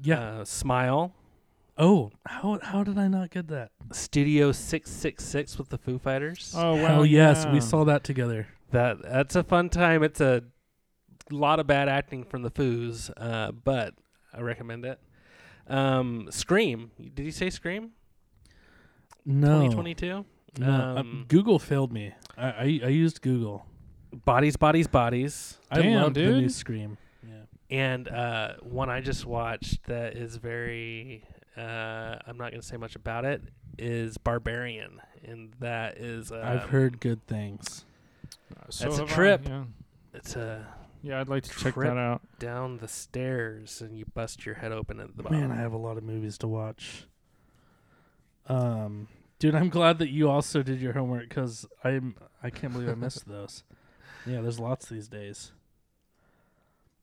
[0.03, 0.21] Yeah.
[0.41, 1.13] Uh, Smile,
[1.77, 3.71] oh, how how did I not get that?
[3.93, 6.55] Studio Six Six Six with the Foo Fighters.
[6.57, 7.53] oh wow, Hell yes, yeah.
[7.53, 8.47] we saw that together.
[8.71, 10.03] That that's a fun time.
[10.03, 10.43] It's a
[11.31, 13.95] lot of bad acting from the Foos, uh, but
[14.33, 15.01] I recommend it.
[15.69, 16.91] Um, Scream.
[17.15, 17.91] Did you say Scream?
[19.25, 20.25] No, 2022.
[20.59, 20.67] no.
[20.67, 22.15] uh, Um, Google failed me.
[22.37, 23.67] I, I I used Google.
[24.25, 25.59] Bodies, bodies, bodies.
[25.71, 26.49] I Damn, loved the new.
[26.49, 26.97] Scream.
[27.23, 27.35] Yeah.
[27.71, 31.25] And uh, one I just watched that is very.
[31.57, 33.43] Uh, I'm not going to say much about it.
[33.79, 36.33] Is Barbarian, and that is.
[36.33, 37.85] Um, I've heard good things.
[38.71, 39.43] So That's a have I, trip.
[39.47, 39.65] Yeah.
[40.15, 40.67] It's a
[41.03, 42.23] yeah, I'd like to check that out.
[42.39, 45.41] down the stairs, and you bust your head open at the bottom.
[45.41, 47.07] Man, I have a lot of movies to watch.
[48.47, 49.09] Um,
[49.39, 52.95] dude, I'm glad that you also did your homework because I'm I can't believe I
[52.95, 53.63] missed those.
[54.27, 55.53] Yeah, there's lots these days.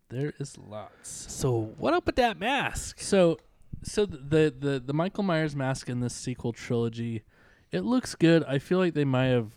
[0.10, 1.10] There is lots.
[1.34, 3.00] So what up with that mask?
[3.00, 3.38] So,
[3.84, 7.24] so the the the Michael Myers mask in this sequel trilogy,
[7.72, 8.44] it looks good.
[8.44, 9.52] I feel like they might have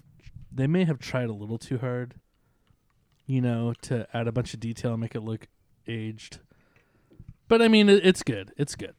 [0.51, 2.15] they may have tried a little too hard.
[3.29, 5.47] You know, to add a bunch of detail and make it look
[5.87, 6.41] aged.
[7.47, 8.53] But I mean, it, it's good.
[8.57, 8.95] It's good.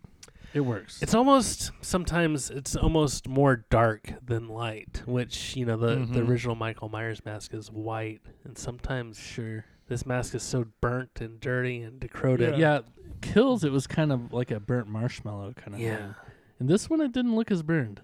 [0.54, 1.02] It works.
[1.02, 6.30] It's almost sometimes it's almost more dark than light, which you know the the Mhm.
[6.30, 9.66] original Michael Myers mask is white, and sometimes sure.
[9.88, 12.58] this mask is so burnt and dirty and decrepit.
[12.58, 12.82] Yeah.
[13.22, 13.64] kills.
[13.66, 15.98] It was kind of like a burnt marshmallow kind of yeah.
[15.98, 16.16] thing.
[16.60, 18.02] And this one, it didn't look as burned.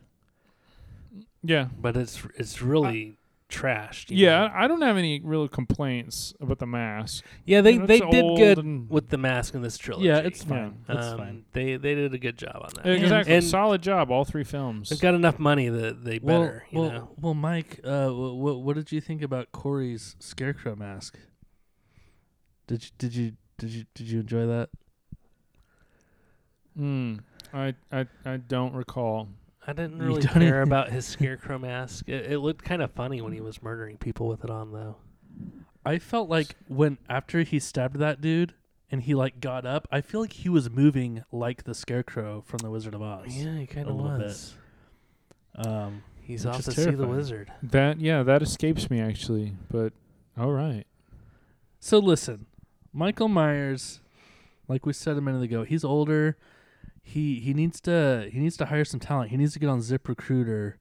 [1.43, 1.69] Yeah.
[1.79, 3.17] But it's it's really
[3.49, 4.09] trashed.
[4.09, 4.53] you Yeah, know?
[4.55, 7.23] I don't have any real complaints about the mask.
[7.45, 7.61] yeah.
[7.61, 10.07] They You know, they did good with the mask in this trilogy.
[10.07, 10.49] Yeah, it's Yeah.
[10.49, 10.77] fine.
[10.89, 11.45] It's Um, fine.
[11.53, 12.87] They they did a good job on that.
[12.87, 13.35] exactly.
[13.35, 14.89] and- Solid job, all three films.
[14.89, 16.65] They've got enough money that they Well, better.
[16.71, 17.09] you well, know.
[17.19, 21.17] well, Mike, uh, what what did you think about Corey's scarecrow mask?
[22.67, 24.69] Did you did you did you did you enjoy that?
[26.77, 27.19] Mm,
[27.53, 29.29] I, I I don't recall.
[29.67, 32.07] I didn't really care even- about his scarecrow mask.
[32.07, 34.95] It, it looked kind of funny when he was murdering people with it on, though.
[35.85, 38.53] I felt like when after he stabbed that dude
[38.91, 42.59] and he like got up, I feel like he was moving like the scarecrow from
[42.59, 43.25] the Wizard of Oz.
[43.35, 44.27] Yeah, he kind of little bit.
[44.27, 44.55] was.
[45.55, 47.51] Um, He's Which off is to see the wizard.
[47.61, 49.53] That yeah, that escapes me actually.
[49.69, 49.93] But
[50.35, 50.85] all right.
[51.79, 52.47] so listen,
[52.91, 53.99] Michael Myers,
[54.67, 56.35] like we said a minute ago, he's older.
[57.07, 59.29] He he needs to he needs to hire some talent.
[59.31, 60.77] He needs to get on Zip Recruiter.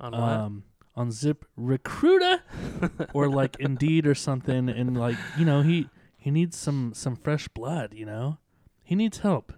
[0.00, 0.20] On what?
[0.22, 2.42] um, on Zip Recruiter
[3.12, 7.48] or like Indeed or something, and like you know he he needs some some fresh
[7.48, 7.92] blood.
[7.94, 8.38] You know,
[8.84, 9.52] he needs help.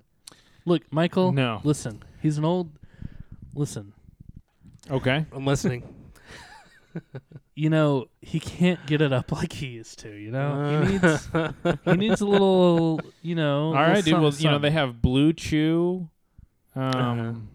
[0.64, 1.30] Look, Michael.
[1.32, 1.60] No.
[1.62, 2.70] listen, he's an old.
[3.54, 3.92] Listen,
[4.90, 5.26] Okay.
[5.32, 5.82] I'm listening.
[7.58, 10.10] you know he can't get it up like he used to.
[10.10, 11.28] You know, Uh, he needs
[11.84, 13.00] he needs a little.
[13.20, 14.14] You know, All little right, dude.
[14.20, 16.08] Well, something, you know they have Blue Chew,
[16.76, 17.48] um,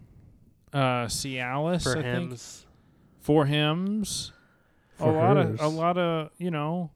[0.74, 2.38] uh, Cialis, for I think,
[3.20, 4.32] for Hims.
[4.98, 6.90] For a lot of a lot of you know,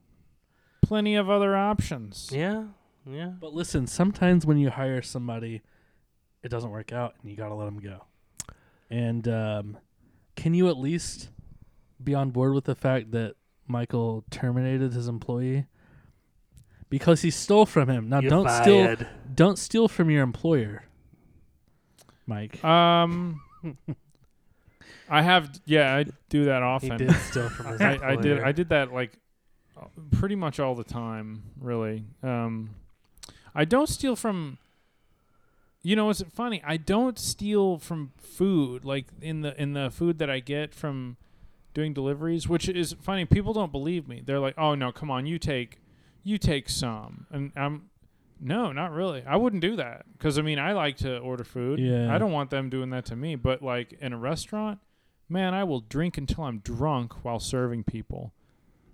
[0.83, 2.29] plenty of other options.
[2.31, 2.65] Yeah,
[3.09, 3.31] yeah.
[3.39, 5.63] But listen, sometimes when you hire somebody,
[6.43, 8.03] it doesn't work out, and you gotta let them go.
[8.91, 9.77] And um,
[10.35, 11.29] can you at least
[12.03, 13.35] be on board with the fact that
[13.67, 15.65] Michael terminated his employee
[16.89, 18.09] because he stole from him?
[18.09, 18.95] Now, You're don't steal.
[19.33, 20.83] Don't steal from your employer,
[22.25, 22.63] Mike.
[22.63, 23.41] Um,
[25.09, 26.91] I have yeah, I do that often.
[26.91, 28.39] He did steal from his I, I did.
[28.41, 29.11] I did that like
[30.11, 32.05] pretty much all the time, really.
[32.23, 32.71] Um,
[33.53, 34.57] I don't steal from.
[35.81, 36.61] You know, it's funny.
[36.65, 41.15] I don't steal from food, like in the in the food that I get from
[41.73, 43.25] doing deliveries, which is funny.
[43.25, 44.21] People don't believe me.
[44.25, 45.77] They're like, "Oh no, come on, you take,
[46.23, 47.89] you take some," and I'm,
[48.39, 49.23] no, not really.
[49.25, 51.79] I wouldn't do that because I mean, I like to order food.
[51.79, 52.13] Yeah.
[52.13, 53.35] I don't want them doing that to me.
[53.35, 54.79] But like in a restaurant,
[55.27, 58.33] man, I will drink until I'm drunk while serving people.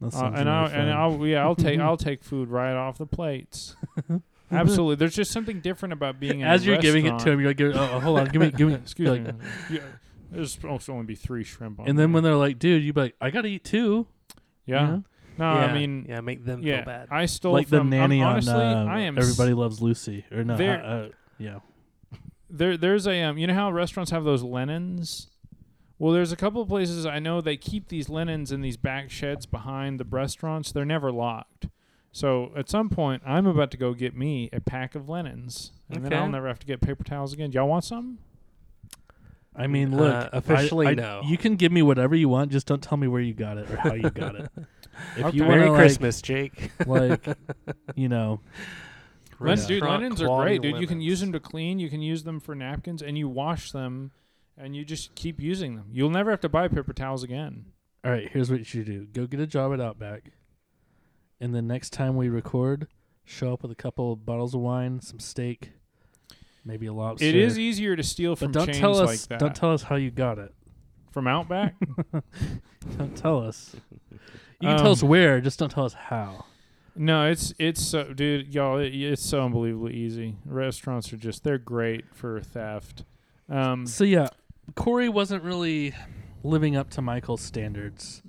[0.02, 0.92] Uh, and I'll and.
[0.92, 3.76] I'll yeah I'll take I'll take food right off the plates.
[4.52, 7.50] Absolutely, there's just something different about being in As you're giving it to him, you're
[7.50, 9.80] like, "Oh, oh, hold on, give me, give me." Excuse like- me.
[10.36, 11.88] Yeah, there's supposed to only be three shrimp on.
[11.88, 12.14] And then there.
[12.16, 14.08] when they're like, "Dude," you be like, "I gotta eat two.
[14.66, 15.04] yeah, you know?
[15.38, 17.08] no, yeah, I mean yeah, make them yeah, feel bad.
[17.12, 19.82] I stole like the from nanny um, honestly, on uh, I am s- Everybody Loves
[19.82, 20.58] Lucy, or no?
[20.58, 21.60] There- uh, yeah.
[22.50, 25.28] there there's a um you know how restaurants have those linens
[26.00, 29.10] well there's a couple of places i know they keep these linens in these back
[29.10, 31.68] sheds behind the restaurants they're never locked
[32.12, 36.06] so at some point i'm about to go get me a pack of linens and
[36.06, 38.20] then i'll never have to get paper towels again y'all want some
[39.58, 41.22] I mean, Uh, look, I- officially, I- no.
[41.26, 43.70] You can give me whatever you want, just don't tell me where you got it
[43.70, 44.50] or how you got it.
[45.18, 45.38] If Okay.
[45.38, 46.72] you Merry want to, Christmas, Jake.
[46.88, 47.38] like, like,
[47.96, 48.40] you know,
[49.42, 49.68] Len- Yeah.
[49.68, 52.40] dude linens are great dude you can use them to clean you can use them
[52.40, 54.12] for napkins and you wash them
[54.58, 57.66] and you just keep using them you'll never have to buy paper towels again
[58.06, 60.32] all right, here's what you should do: go get a job at Outback,
[61.42, 62.88] and the next time we record,
[63.26, 65.72] show up with a couple of bottles of wine, some steak,
[66.66, 67.26] maybe a lobster.
[67.26, 69.08] it is easier to steal from but don't chains tell us.
[69.08, 70.54] like that Don't tell us how you got it.
[71.12, 71.76] from outback
[72.98, 73.76] Don't tell us.
[74.62, 76.46] You can tell us Um, where, just don't tell us how.
[76.96, 78.78] No, it's it's so, dude, y'all.
[78.78, 80.38] It, it's so unbelievably easy.
[80.46, 83.04] Restaurants are just they're great for theft.
[83.50, 84.30] Um, So yeah,
[84.76, 85.94] Corey wasn't really
[86.44, 88.22] living up to Michael's standards,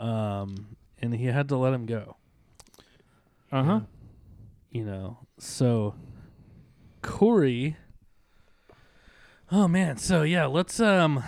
[0.00, 2.16] um, and he had to let him go.
[3.52, 3.80] uh huh.
[4.70, 5.94] You know, so
[7.02, 7.76] Corey.
[9.50, 11.22] Oh man, so yeah, let's um,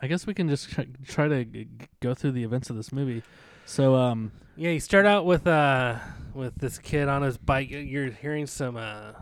[0.00, 2.76] I guess we can just try, try to g- g- go through the events of
[2.76, 3.22] this movie.
[3.64, 5.98] So um, Yeah, you start out with uh
[6.34, 7.70] with this kid on his bike.
[7.70, 9.12] You're hearing some uh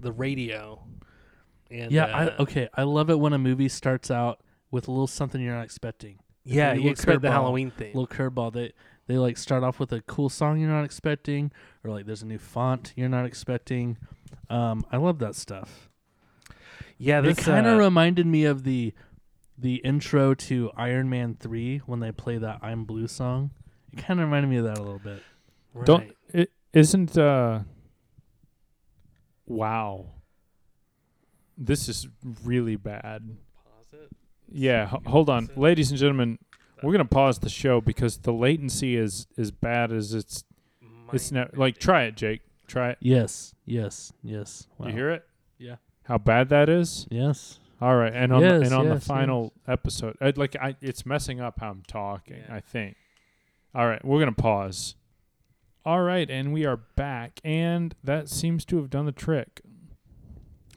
[0.00, 0.80] the radio.
[1.70, 4.90] And yeah, uh, I, okay, I love it when a movie starts out with a
[4.92, 6.20] little something you're not expecting.
[6.44, 7.30] Yeah, you expect the.
[7.32, 7.92] Halloween thing.
[7.92, 8.52] little curveball.
[8.52, 8.72] They
[9.08, 11.50] they like start off with a cool song you're not expecting,
[11.82, 13.96] or like there's a new font you're not expecting.
[14.50, 15.88] Um, I love that stuff.
[16.98, 18.92] yeah, It this kind of uh, reminded me of the
[19.58, 23.50] the intro to Iron Man three when they play that "I'm Blue" song.
[23.92, 25.22] It kind of reminded me of that a little bit.
[25.84, 27.60] Don't it isn't uh
[29.46, 30.06] wow.
[31.58, 32.08] This is
[32.44, 33.36] really bad.
[34.50, 35.48] Yeah, h- hold on.
[35.56, 36.38] Ladies and gentlemen,
[36.82, 40.44] we're going to pause the show because the latency is as bad as it's
[41.12, 42.42] it's Mine- like try it, Jake.
[42.66, 42.98] Try it.
[43.00, 44.66] Yes, yes, yes.
[44.78, 44.88] Wow.
[44.88, 45.24] You hear it?
[45.58, 45.76] Yeah.
[46.04, 47.06] How bad that is?
[47.10, 47.58] Yes.
[47.80, 50.76] All right, and on Yes, the, and on yes, the final episode, i like I,
[50.80, 52.42] it's messing up how I'm talking.
[52.48, 52.54] Yeah.
[52.54, 52.96] I think.
[53.74, 54.94] All right, we're gonna pause.
[55.84, 59.60] All right, and we are back, and that seems to have done the trick.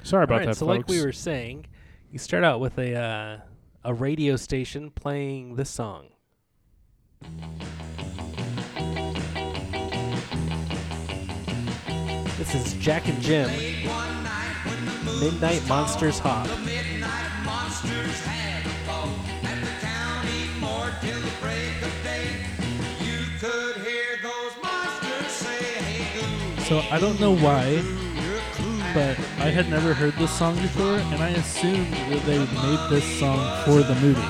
[0.04, 0.78] Sorry about All right, that, so folks.
[0.78, 1.68] like we were saying,
[2.12, 3.38] you start out with a uh,
[3.86, 6.08] a radio station playing this song.
[12.52, 13.48] This is Jack and Jim.
[15.22, 16.48] Midnight Monsters Hop.
[26.66, 27.84] So I don't know why,
[28.96, 33.06] but I had never heard this song before, and I assumed that they made this
[33.20, 34.28] song for the movie.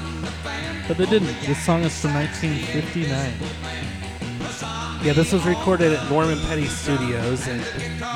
[0.89, 1.39] But they didn't.
[1.45, 3.78] This song is from 1959.
[5.01, 7.61] Yeah, this was recorded at Norman Petty Studios, and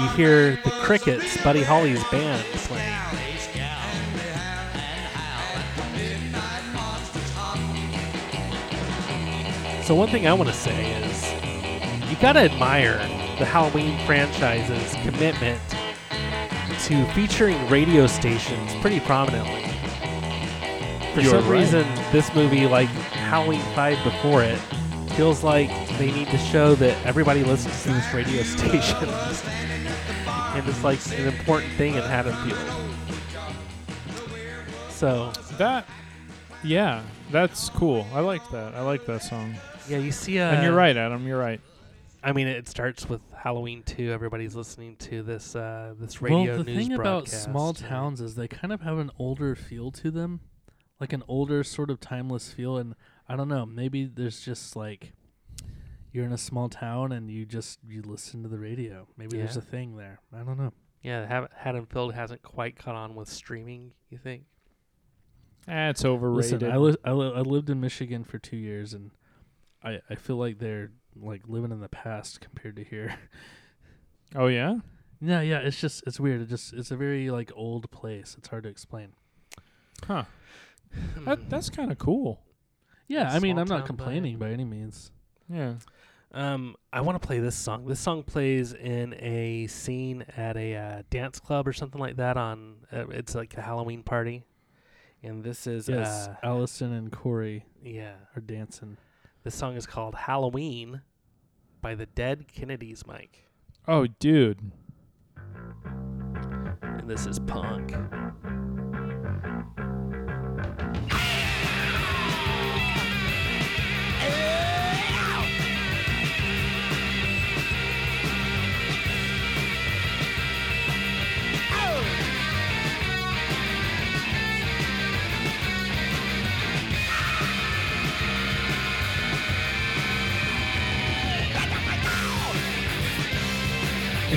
[0.02, 2.94] you hear the Crickets, Buddy Holly's band, playing.
[9.84, 12.98] So one thing I want to say is, you gotta admire
[13.40, 15.62] the Halloween franchise's commitment
[16.84, 19.64] to featuring radio stations pretty prominently.
[21.14, 21.60] For You're some right.
[21.60, 24.60] reason, this movie, like Halloween 5 before it,
[25.16, 29.10] feels like they need to show that everybody listens to this radio station.
[30.56, 32.60] and it's like an important thing in Haddonfield.
[34.90, 35.88] So, that.
[36.64, 38.08] Yeah, that's cool.
[38.14, 38.74] I like that.
[38.74, 39.56] I like that song.
[39.88, 40.40] yeah, you see.
[40.40, 41.28] Uh, and you're right, Adam.
[41.28, 41.60] You're right.
[42.24, 44.12] I mean, it starts with Halloween too.
[44.12, 48.36] Everybody's listening to this uh, this radio well, the news thing about small towns is
[48.36, 50.40] they kind of have an older feel to them,
[51.02, 52.78] like an older sort of timeless feel.
[52.78, 52.96] And
[53.28, 55.14] I don't know, maybe there's just like
[56.12, 59.08] you're in a small town and you just you listen to the radio.
[59.18, 60.20] Maybe there's a thing there.
[60.34, 60.74] I don't know.
[61.02, 63.92] Yeah, Hav- Haddonfield hasn't quite caught on with streaming.
[64.10, 64.44] You think?
[65.68, 66.62] Eh, it's overrated.
[66.62, 69.12] Listen, I, li- I, li- I lived in Michigan for two years, and
[69.84, 73.16] I I feel like they're like living in the past compared to here.
[74.36, 74.76] oh yeah.
[75.22, 75.60] yeah, yeah.
[75.60, 76.42] It's just it's weird.
[76.42, 78.36] It just it's a very like old place.
[78.38, 79.14] It's hard to explain.
[80.08, 80.26] Huh.
[81.26, 82.42] That, that's kind of cool.
[83.08, 85.12] Yeah, I mean, I'm not complaining by any means.
[85.50, 85.76] Yeah.
[86.34, 87.86] Um, I want to play this song.
[87.86, 92.38] This song plays in a scene at a uh, dance club or something like that.
[92.38, 94.44] On uh, it's like a Halloween party,
[95.22, 98.14] and this is Yes, uh, Allison and Corey yeah.
[98.36, 98.98] are dancing.
[99.44, 101.02] This song is called Halloween
[101.82, 103.44] by the Dead Kennedys, Mike,
[103.88, 104.72] Oh, dude.
[106.82, 107.94] and this is punk.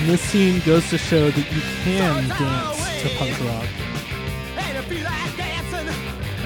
[0.06, 3.66] And this scene goes to show that you can dance to punk rock.
[4.54, 4.60] I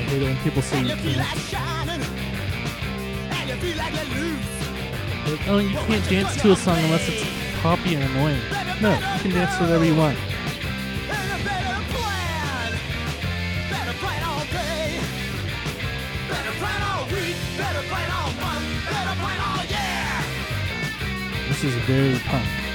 [0.00, 1.18] hate it when people say you can't.
[5.26, 7.22] Like, oh, you can't dance to a song unless it's
[7.60, 8.40] poppy and annoying.
[8.80, 10.16] No, you can dance to whatever you want.
[21.48, 22.69] This is very punk.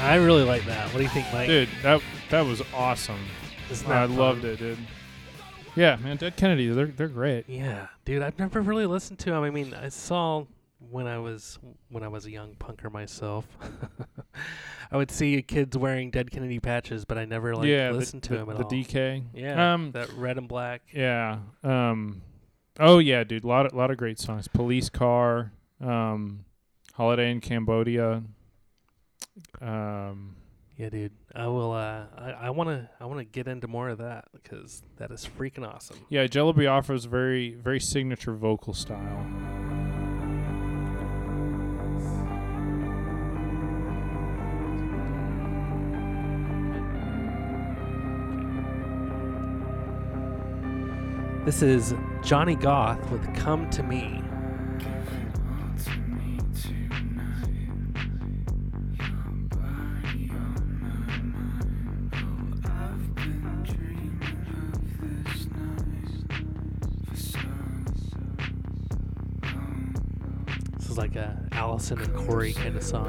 [0.00, 0.86] I really like that.
[0.88, 1.46] What do you think, Mike?
[1.48, 3.20] Dude, that that was awesome.
[3.70, 4.16] Isn't that I fun?
[4.16, 4.78] loved it, dude.
[5.76, 7.48] Yeah, man, Dead Kennedy, they're they're great.
[7.48, 9.42] Yeah, dude, I've never really listened to them.
[9.42, 10.44] I mean, I saw
[10.90, 11.58] when I was
[11.90, 13.46] when I was a young punker myself.
[14.92, 18.28] I would see kids wearing Dead Kennedy patches, but I never like yeah, listened the,
[18.28, 18.70] to the, him at the all.
[18.70, 19.24] The DK.
[19.34, 20.82] yeah, Um, that red and black.
[20.92, 21.38] Yeah.
[21.62, 22.22] Um
[22.78, 24.48] Oh yeah, dude, lot of lot of great songs.
[24.48, 26.44] Police Car, um
[26.94, 28.22] Holiday in Cambodia.
[29.60, 30.36] Um
[30.76, 31.12] Yeah, dude.
[31.34, 31.72] I will.
[31.72, 32.88] Uh, I I want to.
[32.98, 35.98] I want to get into more of that because that is freaking awesome.
[36.08, 39.26] yeah, Jello Biafra's very very signature vocal style.
[51.44, 54.22] This is Johnny Goth with "Come to Me."
[71.00, 73.08] Like a Allison and Corey kind of song.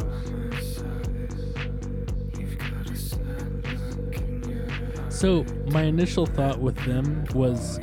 [5.09, 7.81] So my initial thought with them was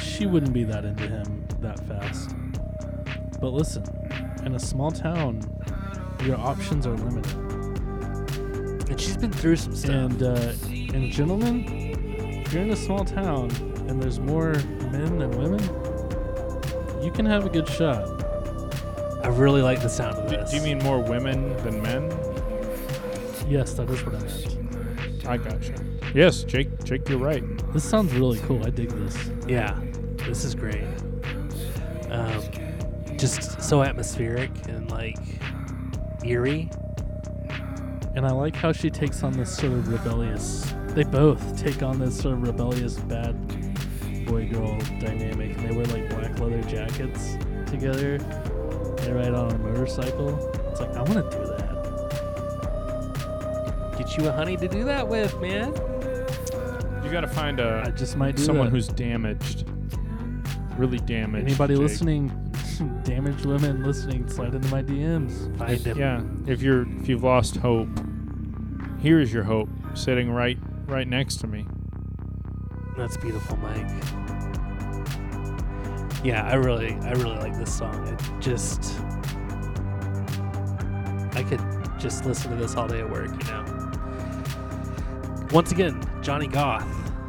[0.00, 2.34] she wouldn't be that into him that fast.
[3.40, 3.84] But listen,
[4.44, 5.42] in a small town,
[6.24, 7.36] your options are limited.
[8.90, 9.94] And she's been through some stuff.
[9.94, 10.52] And uh,
[10.92, 11.64] and gentlemen,
[12.44, 13.52] if you're in a small town
[13.86, 14.54] and there's more
[14.90, 15.62] men than women,
[17.00, 18.17] you can have a good shot.
[19.22, 20.50] I really like the sound of this.
[20.50, 22.10] do you mean more women than men?
[23.48, 25.26] Yes, that is what I meant.
[25.26, 25.74] I gotcha.
[26.14, 27.42] Yes, Jake Jake, you're right.
[27.72, 28.66] This sounds really cool.
[28.66, 29.30] I dig this.
[29.46, 29.78] Yeah,
[30.26, 30.84] this is great.
[32.10, 32.42] Um,
[33.18, 35.18] just so atmospheric and like
[36.24, 36.70] eerie.
[38.14, 40.72] And I like how she takes on this sort of rebellious.
[40.88, 43.36] They both take on this sort of rebellious bad
[44.26, 45.56] boy girl dynamic.
[45.56, 47.36] And they wear like black leather jackets
[47.70, 48.18] together.
[49.08, 50.36] They ride on a motorcycle.
[50.70, 51.68] It's like, I want to do that.
[53.96, 55.68] Get you a honey to do that with, man.
[57.02, 58.72] You got to find I a just might do someone that.
[58.72, 59.66] who's damaged,
[60.76, 61.46] really damaged.
[61.46, 61.80] Anybody Jake.
[61.80, 62.28] listening,
[63.04, 65.56] damaged women listening, slide into my DMs.
[65.56, 65.96] Find.
[65.96, 67.88] Yeah, if you're if you've lost hope,
[69.00, 71.64] here is your hope sitting right right next to me.
[72.98, 73.88] That's beautiful, Mike.
[76.24, 78.06] Yeah, I really, I really like this song.
[78.08, 79.00] It just,
[81.36, 81.60] I could
[81.98, 83.64] just listen to this all day at work, you know.
[85.52, 86.86] Once again, Johnny Goth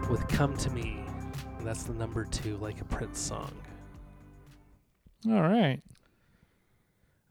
[0.10, 1.00] with "Come to Me."
[1.58, 3.52] And that's the number two, like a Prince song.
[5.28, 5.82] All right.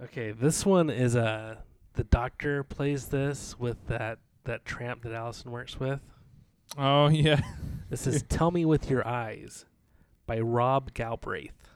[0.03, 1.57] Okay, this one is uh
[1.95, 6.01] the doctor plays this with that that tramp that Allison works with.
[6.79, 7.41] Oh yeah.
[7.91, 9.65] This is "Tell Me with Your Eyes"
[10.29, 11.71] by Rob Galbraith.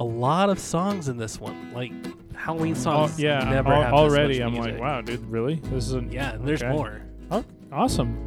[0.00, 1.92] A lot of songs in this one, like
[2.34, 3.20] Halloween Oh, songs.
[3.20, 3.38] yeah.
[3.50, 5.56] never al- have this already, much I'm like, wow, dude, really?
[5.56, 6.72] This is an, Yeah, and there's Okay.
[6.72, 7.02] more.
[7.30, 8.18] Oh, awesome.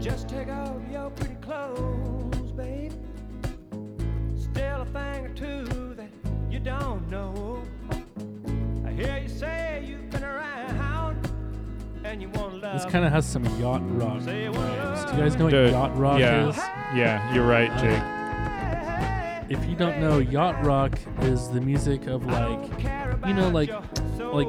[0.00, 0.76] Just take off
[12.12, 15.10] This kind of has some yacht rock Say you wanna vibes.
[15.10, 16.48] Do you guys know what Dude, yacht rock yeah.
[16.48, 16.56] is?
[16.96, 19.50] Yeah, you're right, Uh, Jake.
[19.60, 22.82] If you don't know, yacht rock is the music of like,
[23.26, 23.70] you know, like
[24.18, 24.48] like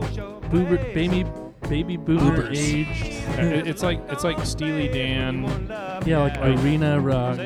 [0.50, 1.26] boomer, baby
[1.70, 2.58] baby boomer Boomers.
[2.58, 3.02] aged,
[3.68, 5.44] it's like it's like Steely Dan.
[6.06, 7.38] yeah, like Like- arena rock.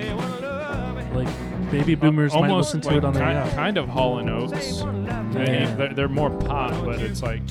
[1.15, 1.27] Like
[1.71, 3.51] baby boomers might listen to like it on their ki- yacht.
[3.53, 4.81] kind of Hall and Oates.
[4.83, 5.33] I mean,
[5.77, 7.41] they're, they're more pop, but it's like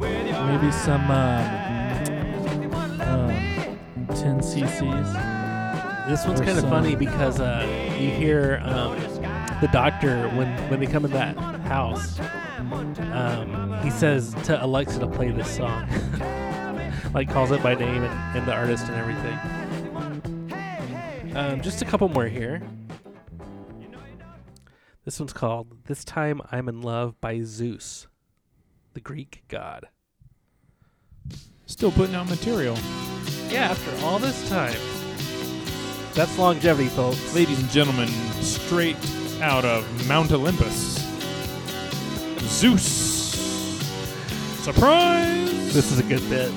[0.00, 1.44] Maybe some um,
[3.00, 3.30] um,
[4.08, 5.34] 10 cc's.
[6.08, 7.66] This one's kind of funny because uh,
[7.98, 8.98] you hear um,
[9.60, 12.18] the doctor when when they come in that house.
[13.12, 15.88] Um, he says to Alexa to play this song,
[17.14, 19.38] like calls it by name and, and the artist and everything.
[21.36, 22.62] Um, just a couple more here.
[25.04, 28.06] This one's called "This Time I'm in Love" by Zeus,
[28.94, 29.88] the Greek god.
[31.66, 32.76] still putting out material.
[33.48, 34.78] Yeah, after all this time.
[36.14, 37.34] That's longevity, folks.
[37.34, 38.08] Ladies and gentlemen,
[38.40, 38.96] straight
[39.40, 40.98] out of Mount Olympus,
[42.40, 42.84] Zeus.
[44.62, 45.74] Surprise!
[45.74, 46.52] This is a good bit.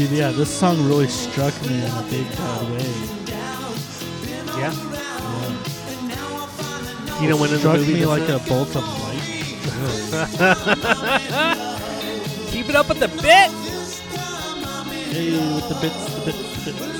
[0.00, 2.90] Dude, yeah, this song really struck me in a big bad way.
[4.56, 4.72] Yeah.
[7.20, 8.30] You know when the struck me like is?
[8.30, 9.20] a bolt of light.
[12.48, 13.50] Keep it up with the bit.
[15.12, 16.99] Hey, with the bits, the bits, the bits.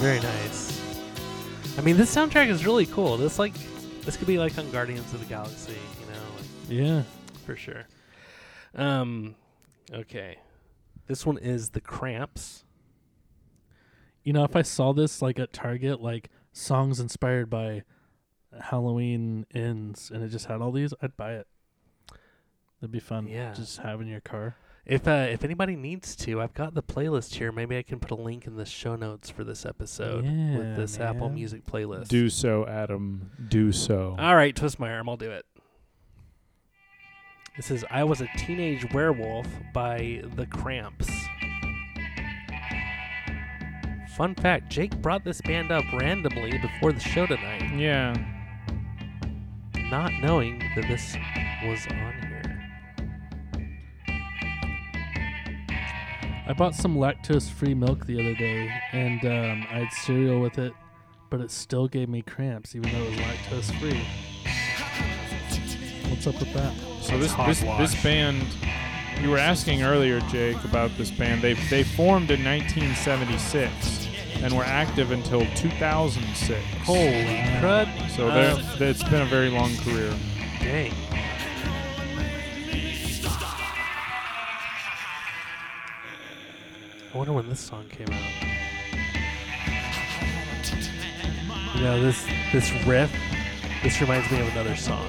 [0.00, 0.80] Very nice.
[1.78, 3.16] I mean, this soundtrack is really cool.
[3.16, 3.54] This like,
[4.02, 7.02] this could be like on Guardians of the Galaxy, you know, like, Yeah.
[7.46, 7.86] for sure.
[8.74, 9.34] Um,
[9.92, 10.38] okay,
[11.06, 12.64] this one is the Cramps.
[14.22, 17.82] You know, if I saw this like at Target, like songs inspired by
[18.58, 21.46] Halloween ends, and it just had all these, I'd buy it.
[22.80, 23.26] That'd be fun.
[23.28, 23.52] Yeah.
[23.54, 24.56] Just have in your car.
[24.86, 27.52] If uh, if anybody needs to, I've got the playlist here.
[27.52, 30.76] Maybe I can put a link in the show notes for this episode Yeah, with
[30.76, 31.28] this Apple.
[31.28, 32.08] Music playlist.
[32.08, 33.30] Do so, Adam.
[33.48, 34.16] Do so.
[34.18, 35.08] All right, twist my arm.
[35.08, 35.44] I'll do it.
[37.56, 41.10] This is I Was a Teenage Werewolf by The Cramps.
[44.16, 48.14] Fun fact Jake brought this band up randomly before the show tonight, yeah.
[49.90, 51.16] not knowing that this
[51.64, 52.29] was on
[56.46, 60.72] I bought some lactose-free milk the other day, and um, I had cereal with it,
[61.30, 64.02] but it still gave me cramps, even though it was lactose-free.
[66.10, 66.74] What's up with that?
[67.02, 67.90] So this That's this hogwash.
[67.92, 68.44] this band,
[69.22, 71.40] you were asking earlier, Jake, about this band.
[71.40, 74.08] They they formed in 1976
[74.42, 76.60] and were active until 2006.
[76.84, 76.98] Holy
[77.60, 78.10] crud.
[78.16, 80.12] So Uh, it's been a very long career.
[80.58, 80.92] Dang.
[87.12, 88.22] I wonder when this song came out.
[91.74, 93.12] You know, this this riff,
[93.82, 95.06] this reminds me of another song.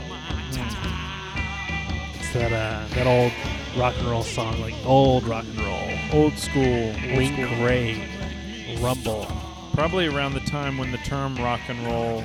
[2.16, 3.32] It's that uh, that old
[3.78, 6.24] rock and roll song, like old rock and roll.
[6.24, 6.64] Old school.
[6.64, 7.66] old Link school.
[7.66, 9.28] Ray, Rumble.
[9.74, 12.24] Probably around the time when the term rock and roll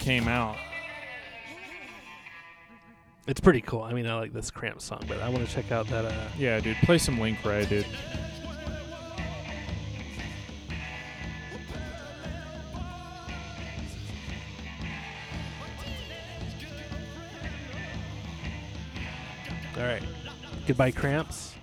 [0.00, 0.56] came out.
[3.26, 3.82] It's pretty cool.
[3.82, 6.04] I mean, I like this Cramp song, but I want to check out that.
[6.04, 6.76] Uh, Yeah, dude.
[6.82, 7.86] Play some Link Wray, dude.
[19.78, 20.02] All right.
[20.66, 21.54] Goodbye, Cramps.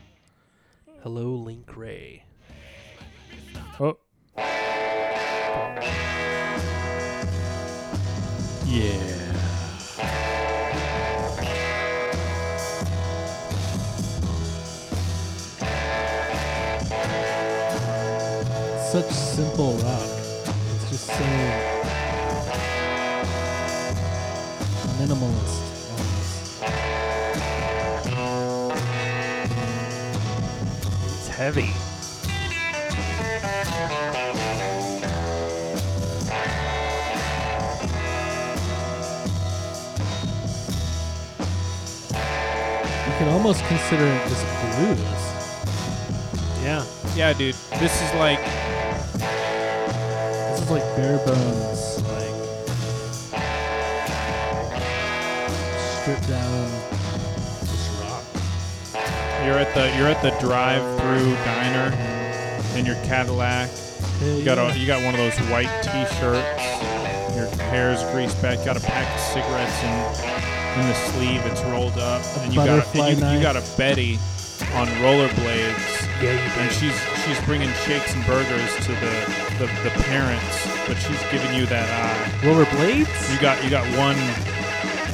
[1.01, 2.23] Hello, Link Wray.
[3.79, 3.97] Oh.
[8.67, 9.23] Yeah.
[18.91, 20.09] Such simple rock.
[20.75, 21.23] It's just so
[24.99, 25.62] minimalist.
[31.33, 31.73] Heavy.
[43.05, 44.45] You can almost consider it just
[44.77, 44.99] blues.
[46.63, 46.85] Yeah.
[47.15, 47.55] Yeah, dude.
[47.79, 48.39] This is like
[50.53, 52.35] This is like bare bones, like
[56.01, 56.62] stripped down.
[59.45, 61.91] You're at the you're at the drive-through diner
[62.77, 63.69] in your Cadillac.
[64.21, 67.35] You got a you got one of those white T-shirts.
[67.35, 68.63] Your hair's greased back.
[68.63, 71.45] Got a pack of cigarettes in in the sleeve.
[71.45, 74.19] It's rolled up, and you got a, and you, you got a Betty
[74.75, 79.13] on rollerblades, Yeah, you and she's she's bringing shakes and burgers to the,
[79.59, 82.39] the the parents, but she's giving you that eye.
[82.47, 83.33] Rollerblades?
[83.33, 84.15] You got you got one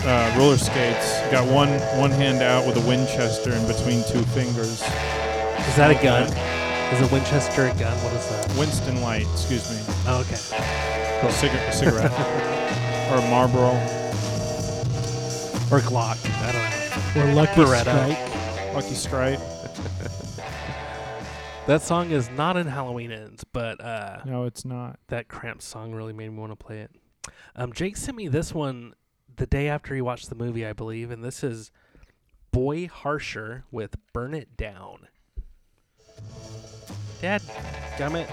[0.06, 1.20] uh, roller skates.
[1.32, 1.70] Got one
[2.00, 4.82] one hand out with a Winchester in between two fingers.
[4.82, 6.24] Is that a gun?
[6.94, 7.96] Is a Winchester a gun?
[8.04, 8.58] What is that?
[8.58, 9.94] Winston Light, excuse me.
[10.08, 10.36] Oh, okay.
[11.28, 12.12] A cigarette, a cigarette.
[13.12, 13.72] or a Marlboro.
[15.72, 16.18] Or Glock.
[16.44, 17.32] I don't know.
[17.32, 18.16] Or Lucky Beretta.
[18.16, 18.74] Strike.
[18.76, 19.40] Lucky Strike.
[21.68, 24.98] That song is not in Halloween Ends, but uh, No, it's not.
[25.10, 26.90] that Cramps song really made me want to play it.
[27.56, 28.96] Um, Jake sent me this one
[29.40, 31.72] the day after he watched the movie, I believe, and this is
[32.52, 35.08] Boy Harsher with Burn It Down.
[37.22, 37.42] Dad,
[37.98, 38.30] gummit.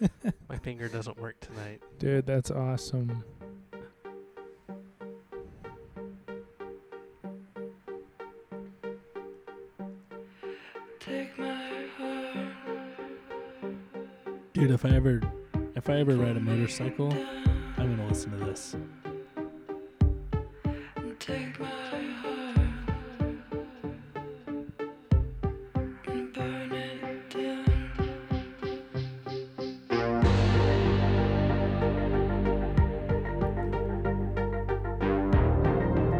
[0.48, 1.80] My finger doesn't work tonight.
[1.98, 3.24] Dude, that's awesome.
[14.52, 15.22] Dude, if I ever
[15.76, 17.14] if I ever ride a motorcycle,
[17.88, 18.76] I'm gonna listen to this.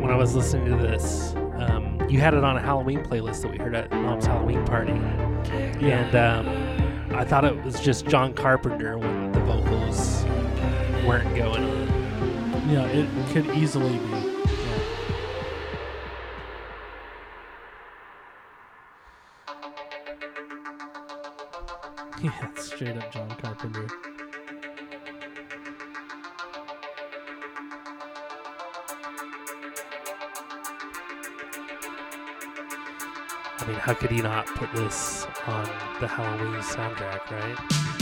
[0.01, 3.51] When I was listening to this, um, you had it on a Halloween playlist that
[3.51, 4.93] we heard at Mom's Halloween party.
[4.93, 9.18] And um, I thought it was just John Carpenter when
[11.09, 12.69] weren't going on.
[12.69, 14.09] Yeah, it could easily be.
[22.21, 23.89] Yeah, yeah it's straight up John Carpenter.
[33.61, 35.65] I mean, how could he not put this on
[36.01, 37.98] the Halloween soundtrack, right?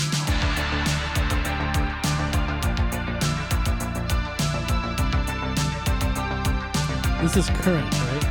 [7.27, 8.25] This is current, right?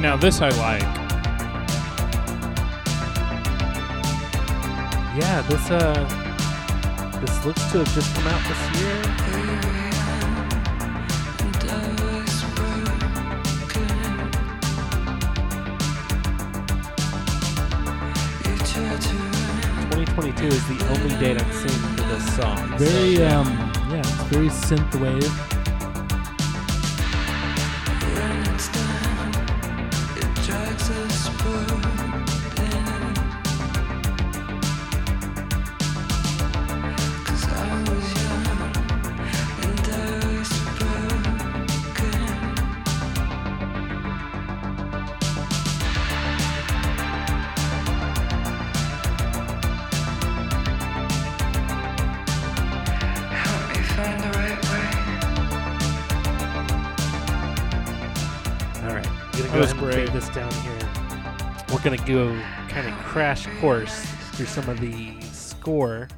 [0.00, 0.80] Now this I like.
[5.14, 5.92] Yeah, this uh,
[7.20, 9.02] this looks to have just come out this year.
[19.90, 22.56] Twenty twenty two is the only date I'm seeing for this song.
[22.70, 23.38] so, Very yeah.
[23.38, 23.48] um
[23.90, 24.94] yeah, it's very synth
[63.12, 66.08] crash course through some of the score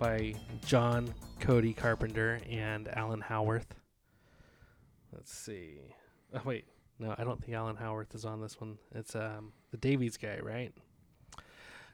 [0.00, 0.34] by
[0.66, 3.72] John Cody Carpenter and Alan Howarth.
[5.12, 5.78] Let's see.
[6.34, 6.64] Oh wait,
[6.98, 8.78] no, I don't think Alan Howarth is on this one.
[8.96, 10.72] It's um the Davies guy, right?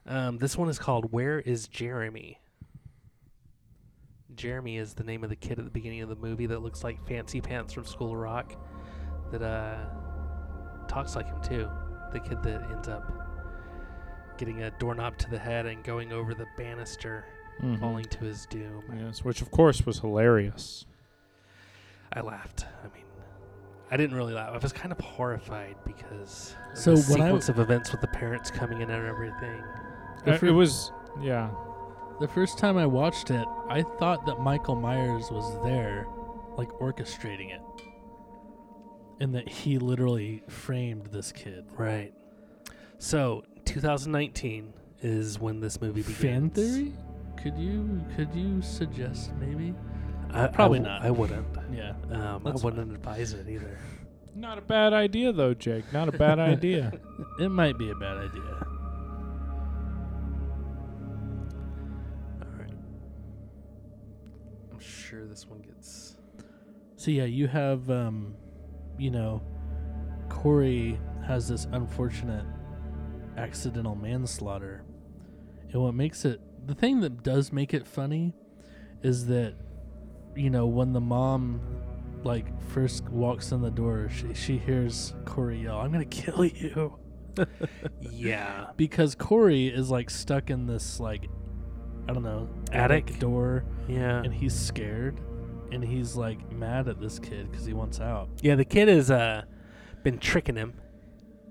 [0.07, 2.41] Um, this one is called "Where Is Jeremy."
[4.35, 6.83] Jeremy is the name of the kid at the beginning of the movie that looks
[6.83, 8.55] like Fancy Pants from School of Rock
[9.31, 9.85] that uh
[10.89, 11.69] talks like him too.
[12.15, 13.24] The kid that ends up
[14.39, 17.25] getting a doorknob to the head and going over the banister,
[17.63, 17.79] Mhm.
[17.81, 18.83] falling to his doom.
[18.99, 20.87] Yes, which of course was hilarious.
[22.13, 22.67] I laughed.
[22.83, 23.05] I mean,
[23.91, 24.51] I didn't really laugh.
[24.53, 28.01] I was kind of horrified because of So the when I sequence of events with
[28.01, 29.63] the parents coming in and everything.
[30.25, 31.51] The Uh, it was, yeah.
[32.21, 36.07] The first time I watched it, I thought that Michael Myers was there,
[36.57, 37.61] like orchestrating it.
[39.21, 41.67] And that he literally framed this kid.
[41.77, 42.13] Right.
[42.99, 46.17] So 2019 is when this movie begins.
[46.19, 46.93] Fan theory?
[47.43, 49.75] Could you could you suggest maybe?
[50.31, 51.03] I, Probably I w- not.
[51.03, 51.47] I wouldn't.
[51.73, 51.95] Yeah.
[52.11, 53.79] Um, I wouldn't advise it either.
[54.35, 55.85] Not a bad idea though, Jake.
[55.93, 56.93] Not a bad idea.
[57.39, 58.67] It might be a bad idea.
[62.43, 62.73] All right.
[64.73, 66.17] I'm sure this one gets.
[66.97, 68.35] So yeah, you have um
[68.99, 69.43] you know,
[70.29, 72.45] Corey has this unfortunate
[73.37, 74.85] accidental manslaughter.
[75.73, 78.35] And what makes it the thing that does make it funny
[79.03, 79.55] is that
[80.37, 81.61] you know, when the mom
[82.25, 86.45] like first walks in the door, she she hears Corey yell, "I'm going to kill
[86.45, 86.99] you."
[88.01, 88.67] Yeah.
[88.77, 91.29] Because Corey is like stuck in this like
[92.09, 93.19] I don't know, Attic?
[93.19, 94.23] door Yeah.
[94.23, 95.21] and he's scared
[95.73, 98.29] and he's like mad at this kid cuz he wants out.
[98.41, 99.43] Yeah, the kid has uh,
[100.05, 100.75] been tricking him.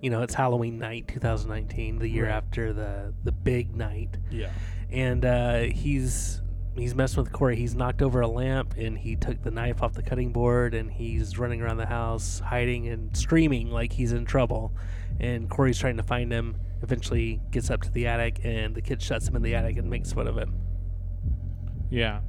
[0.03, 2.33] You know, it's Halloween night, 2019, the year Right.
[2.33, 4.49] after the the big night, Yeah.
[4.91, 6.41] and uh, he's
[6.75, 7.55] he's messing with Corey.
[7.55, 10.91] He's knocked over a lamp and he took the knife off the cutting board and
[10.91, 14.75] he's running around the house hiding and screaming like he's in trouble.
[15.21, 16.57] And Corey's trying to find him.
[16.81, 19.89] Eventually gets up to the attic and the kid shuts him in the attic and
[19.89, 20.53] makes fun of him.
[21.89, 22.19] Yeah.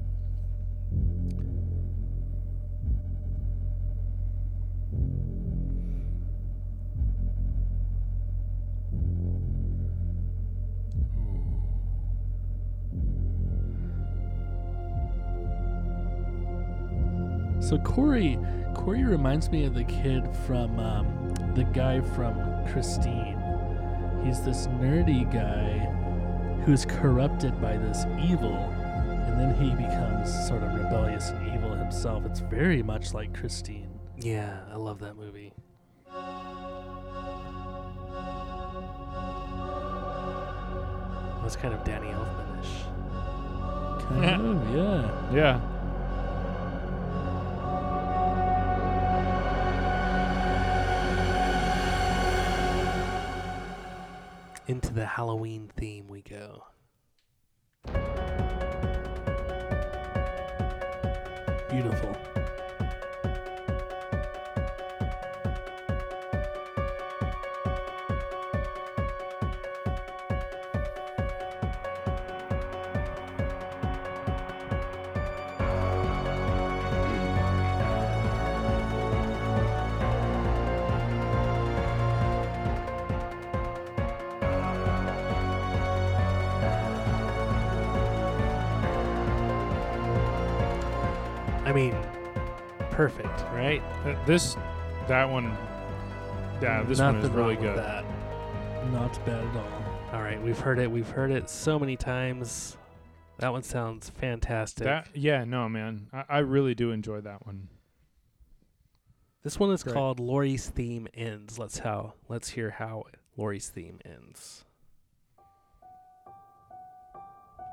[17.64, 18.38] So Corey,
[18.74, 22.36] Corey reminds me of the kid from um, the guy from
[22.66, 23.42] Christine.
[24.22, 25.78] He's this nerdy guy
[26.64, 32.26] who's corrupted by this evil, and then he becomes sort of rebellious and evil himself.
[32.26, 33.98] It's very much like Christine.
[34.20, 35.54] Yeah, I love that movie.
[41.40, 42.84] That's kind of Danny Elfman-ish.
[44.06, 45.32] Kind of, yeah.
[45.34, 45.60] Yeah.
[54.66, 56.64] Into the Halloween theme we go.
[61.68, 62.33] Beautiful.
[91.64, 91.94] I mean,
[92.90, 93.82] perfect, right?
[94.04, 94.56] Uh, This,
[95.08, 95.56] that one,
[96.62, 97.78] yeah, this one is Nothing really wrong with good.
[97.78, 98.04] That.
[98.92, 99.84] Not bad at all.
[100.12, 100.90] All right, we've heard it.
[100.90, 102.76] We've heard it so many times.
[103.38, 104.84] That one sounds fantastic.
[104.84, 107.68] That, yeah, no, man, I, I really do enjoy that one.
[109.42, 109.94] this one is Great.
[109.94, 111.58] called Laurie's theme ends.
[111.58, 113.04] Let's how let's hear how
[113.36, 114.64] Laurie's theme ends.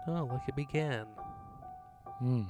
[0.08, 1.06] Oh, look, it began.
[2.24, 2.48] Mm.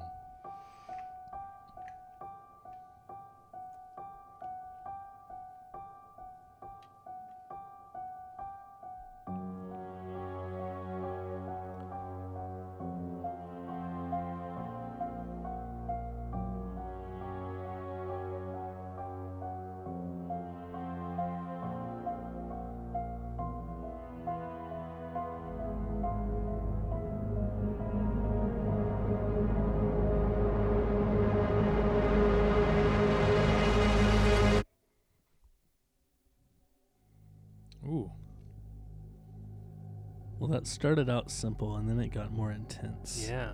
[40.68, 43.28] Started out simple and then it got more intense.
[43.30, 43.52] Yeah.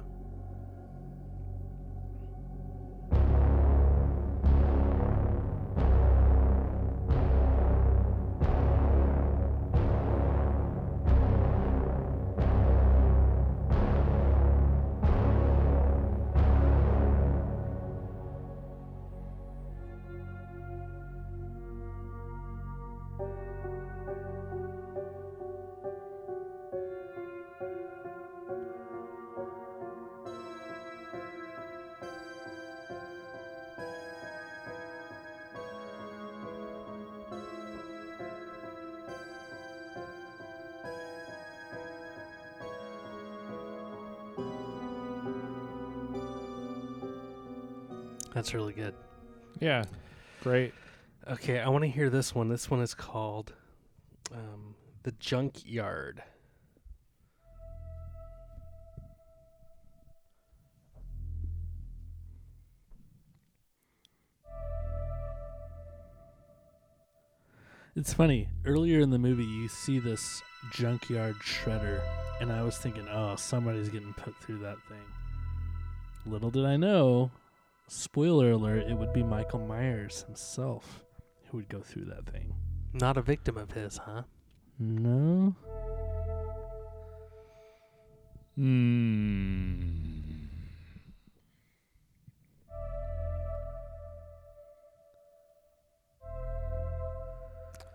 [48.48, 48.95] That's really good.
[49.60, 49.84] Yeah,
[50.41, 50.74] great.
[51.30, 52.48] Okay, I want to hear this one.
[52.48, 53.52] This one is called
[54.34, 54.74] um,
[55.04, 56.24] The Junkyard.
[67.98, 68.48] It's funny.
[68.66, 70.41] Earlier in the movie, you see this
[70.72, 72.00] junkyard shredder,
[72.39, 75.04] and I was thinking, oh, somebody's getting put through that thing.
[76.26, 77.30] Little did I know,
[77.88, 81.03] spoiler alert, it would be Michael Myers himself
[81.49, 82.53] who would go through that thing.
[82.93, 84.23] Not a victim of his, huh?
[84.79, 85.55] No?
[88.57, 90.47] Mm.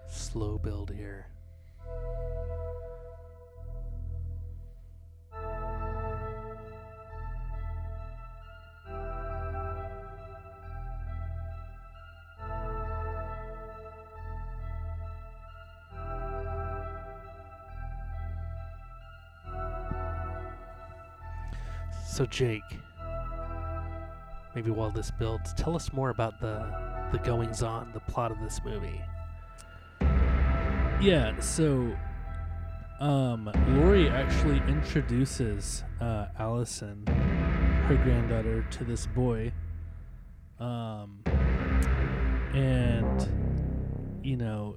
[0.09, 1.27] Slow build here.
[22.13, 22.79] So Jake,
[24.55, 26.63] maybe while this builds, tell us more about the
[27.11, 29.01] the goings on, the plot of this movie.
[31.01, 31.91] Yeah, so
[33.01, 37.07] um Laurie actually introduces uh Allison,
[37.87, 39.51] her granddaughter, to this boy.
[40.61, 41.23] Um
[42.53, 44.77] and you know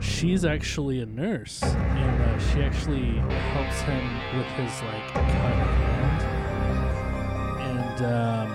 [0.00, 3.18] she's actually a nurse and uh, she actually
[3.52, 4.04] helps him
[4.38, 6.22] with his like cut hand.
[7.60, 8.48] And um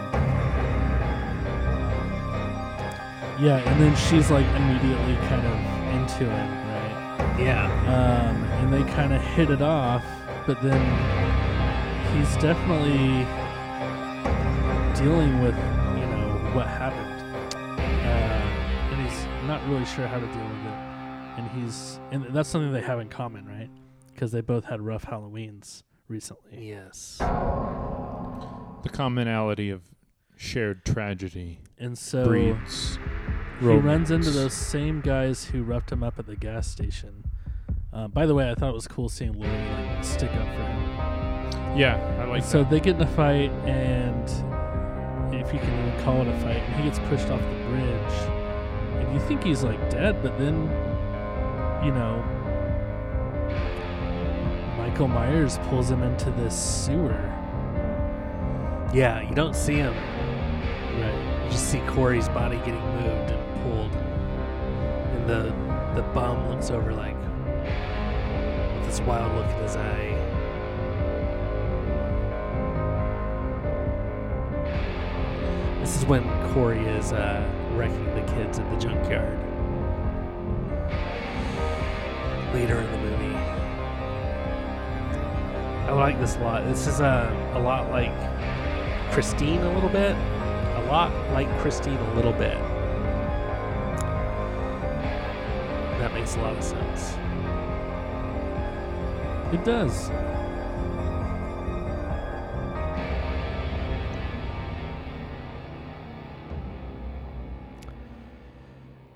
[3.41, 5.53] yeah and then she's like immediately kind of
[5.95, 7.39] into him right?
[7.39, 7.65] Yeah.
[7.87, 10.03] um, and they kind of hit it off,
[10.47, 10.81] but then
[12.15, 13.25] he's definitely
[14.95, 15.55] dealing with,
[15.99, 17.45] you know, what happened,
[17.77, 20.77] uh, and he's not really sure how to deal with it,
[21.38, 23.69] and he's, and that's something they have in common, right?
[24.13, 26.69] Because they both had rough Halloweens recently.
[26.69, 27.17] Yes.
[27.19, 29.81] The commonality of
[30.38, 32.99] shared tragedy and so breeds.
[33.59, 34.36] he runs into romance.
[34.36, 37.25] those same guys who roughed him up at the gas station.
[37.93, 40.63] Uh, by the way, I thought it was cool seeing Laurie like stick up for
[40.63, 41.77] him.
[41.77, 42.69] Yeah, I like so that.
[42.69, 44.23] they get in a fight, and
[45.33, 48.13] if you can even call it a fight, and he gets pushed off the bridge,
[48.99, 50.67] and you think he's like dead, but then,
[51.86, 52.23] you know,
[54.75, 57.31] Michael Myers pulls him into this sewer.
[58.91, 59.93] Yeah, you don't see him.
[59.93, 61.43] Right.
[61.43, 63.91] You just see Corey's body getting moved and pulled.
[65.11, 65.65] And the
[65.95, 70.11] the bum looks over like with this wild look in his eye.
[75.81, 79.44] This is when Corey is uh, wrecking the kids at the junkyard.
[82.53, 83.35] Later in the movie.
[85.85, 86.65] I like this a lot.
[86.65, 88.11] This is uh, a lot like
[89.11, 90.15] Christine a little bit.
[90.15, 92.57] A lot like Christine a little bit.
[95.99, 97.15] That makes a lot of sense.
[99.53, 100.09] It does.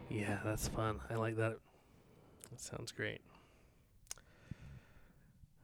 [0.09, 0.99] Yeah, that's fun.
[1.09, 1.57] I like that.
[2.59, 3.21] Sounds great.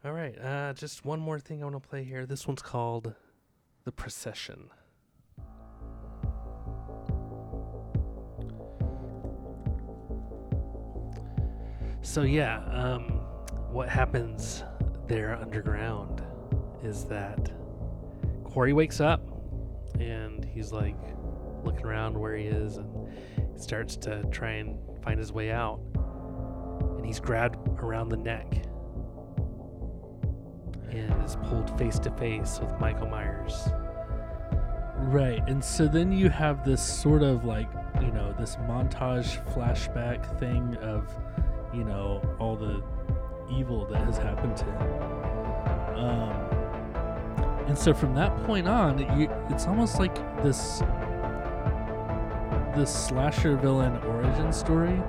[0.06, 2.26] All right, uh, just one more thing I want to play here.
[2.26, 3.14] This one's called
[3.84, 4.70] The Procession.
[12.02, 13.20] So, yeah, um,
[13.72, 14.64] what happens
[15.08, 16.24] there underground
[16.82, 17.52] is that
[18.46, 19.22] Corey wakes up
[20.00, 20.96] and he's like
[21.66, 23.12] looking around where he is and
[23.54, 25.82] he starts to try and find his way out.
[27.06, 28.52] And he's grabbed around the neck
[30.90, 33.70] and is pulled face to face with Michael Myers.
[34.98, 35.48] Right.
[35.48, 37.70] And so then you have this sort of like,
[38.02, 41.16] you know, this montage flashback thing of,
[41.76, 42.82] you know, all the
[43.56, 46.00] evil that has happened to him.
[46.00, 46.32] Um,
[47.68, 50.82] and so from that point on, you, it's almost like this
[52.76, 55.00] this slasher villain origin story,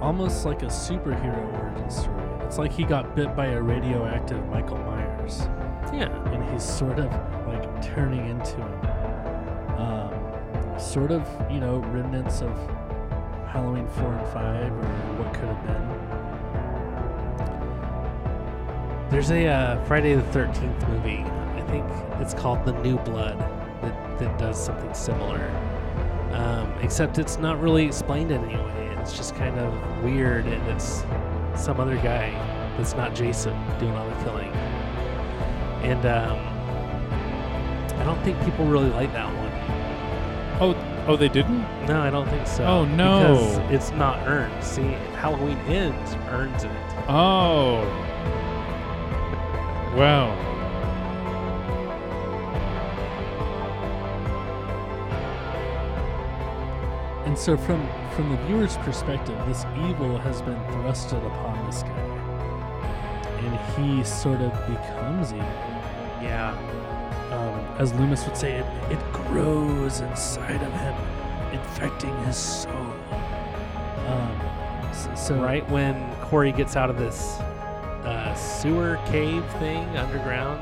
[0.00, 2.22] almost like a superhero origin story.
[2.44, 5.40] It's like he got bit by a radioactive Michael Myers
[5.92, 6.08] Yeah.
[6.32, 7.10] and he's sort of
[7.46, 8.86] like turning into him.
[9.80, 12.50] Um, sort of, you know, remnants of
[13.48, 15.86] Halloween 4 and 5 or what could have been.
[19.10, 21.22] There's a uh, Friday the 13th movie.
[21.54, 21.84] I think
[22.20, 23.38] it's called The New Blood
[23.82, 25.40] that, that does something similar.
[26.32, 28.85] Um, except it's not really explained in any way.
[29.06, 31.04] It's just kind of weird and it's
[31.54, 32.30] some other guy
[32.76, 34.50] that's not Jason doing all the killing.
[35.84, 36.40] And um,
[38.00, 39.52] I don't think people really like that one.
[40.60, 41.60] Oh, oh, they didn't.
[41.86, 42.64] No, I don't think so.
[42.64, 43.36] Oh, no.
[43.36, 44.64] Because it's not earned.
[44.64, 44.82] See,
[45.14, 46.70] Halloween Ends earns it.
[47.06, 47.84] Oh,
[49.96, 50.34] wow.
[57.36, 61.90] And so from from the viewer's perspective, this evil has been thrusted upon this guy.
[63.44, 65.44] And he sort of becomes evil.
[66.22, 66.56] Yeah.
[67.32, 70.94] Um, as Loomis would say, it, it grows inside of him,
[71.52, 72.72] infecting his soul.
[74.06, 74.40] Um,
[74.88, 77.36] s- so, right when Corey gets out of this
[78.06, 80.58] uh, sewer cave thing underground,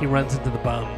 [0.00, 0.88] he runs into the bum.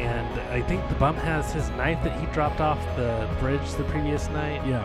[0.00, 3.84] And I think the bum has his knife that he dropped off the bridge the
[3.84, 4.66] previous night.
[4.66, 4.84] Yeah.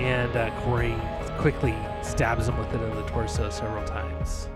[0.00, 0.94] And uh, Corey
[1.38, 4.48] quickly stabs him with it in the torso several times.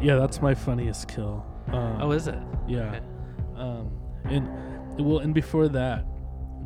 [0.00, 1.46] Yeah, that's my funniest kill.
[1.68, 2.38] Um, Oh, is it?
[2.66, 2.88] yeah.
[2.88, 3.00] Okay.
[3.56, 3.90] Um,
[4.24, 4.48] and
[4.98, 6.04] well, and before that,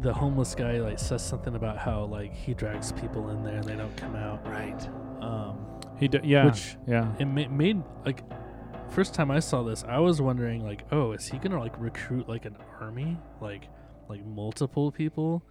[0.00, 3.64] the homeless guy like says something about how like he drags people in there and
[3.64, 4.46] they don't come out.
[4.46, 4.88] Right.
[5.20, 5.58] Um,
[5.98, 8.22] He d- yeah Which- yeah it ma- made like
[8.90, 12.28] first time I saw this, I was wondering like, oh, is he gonna like recruit
[12.28, 13.68] like an army, like
[14.08, 15.42] like multiple people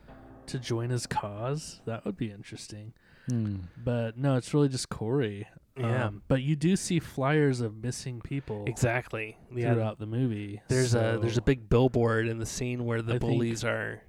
[0.47, 1.81] to join his cause?
[1.85, 2.93] That would be interesting.
[3.29, 3.57] Hmm.
[3.83, 5.47] But no, it's really just Corey.
[5.77, 6.05] Yeah.
[6.05, 9.37] Um, but you do see flyers of missing people Exactly.
[9.53, 9.73] Yeah.
[9.73, 10.61] throughout the movie.
[10.69, 14.01] There's a there's a big billboard in the scene where the I think- bullies are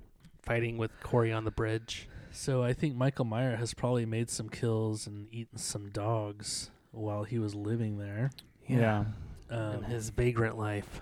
[0.42, 2.08] fighting with Corey on the bridge.
[2.30, 7.24] So I think Michael Myers has probably made some kills and eaten some dogs while
[7.24, 8.30] he was living there.
[8.68, 9.04] Yeah,
[9.50, 11.00] Um, his vagrant life.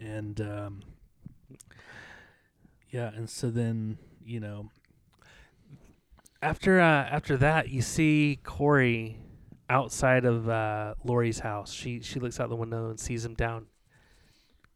[0.00, 0.82] and um,
[2.90, 4.70] yeah, and so then you know,
[6.42, 9.18] After uh, after that, you see Corey
[9.68, 11.72] outside of uh, Laurie's house.
[11.72, 13.66] She she looks out the window and sees him down,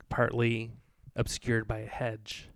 [0.08, 0.72] partly
[1.16, 2.48] obscured by a hedge,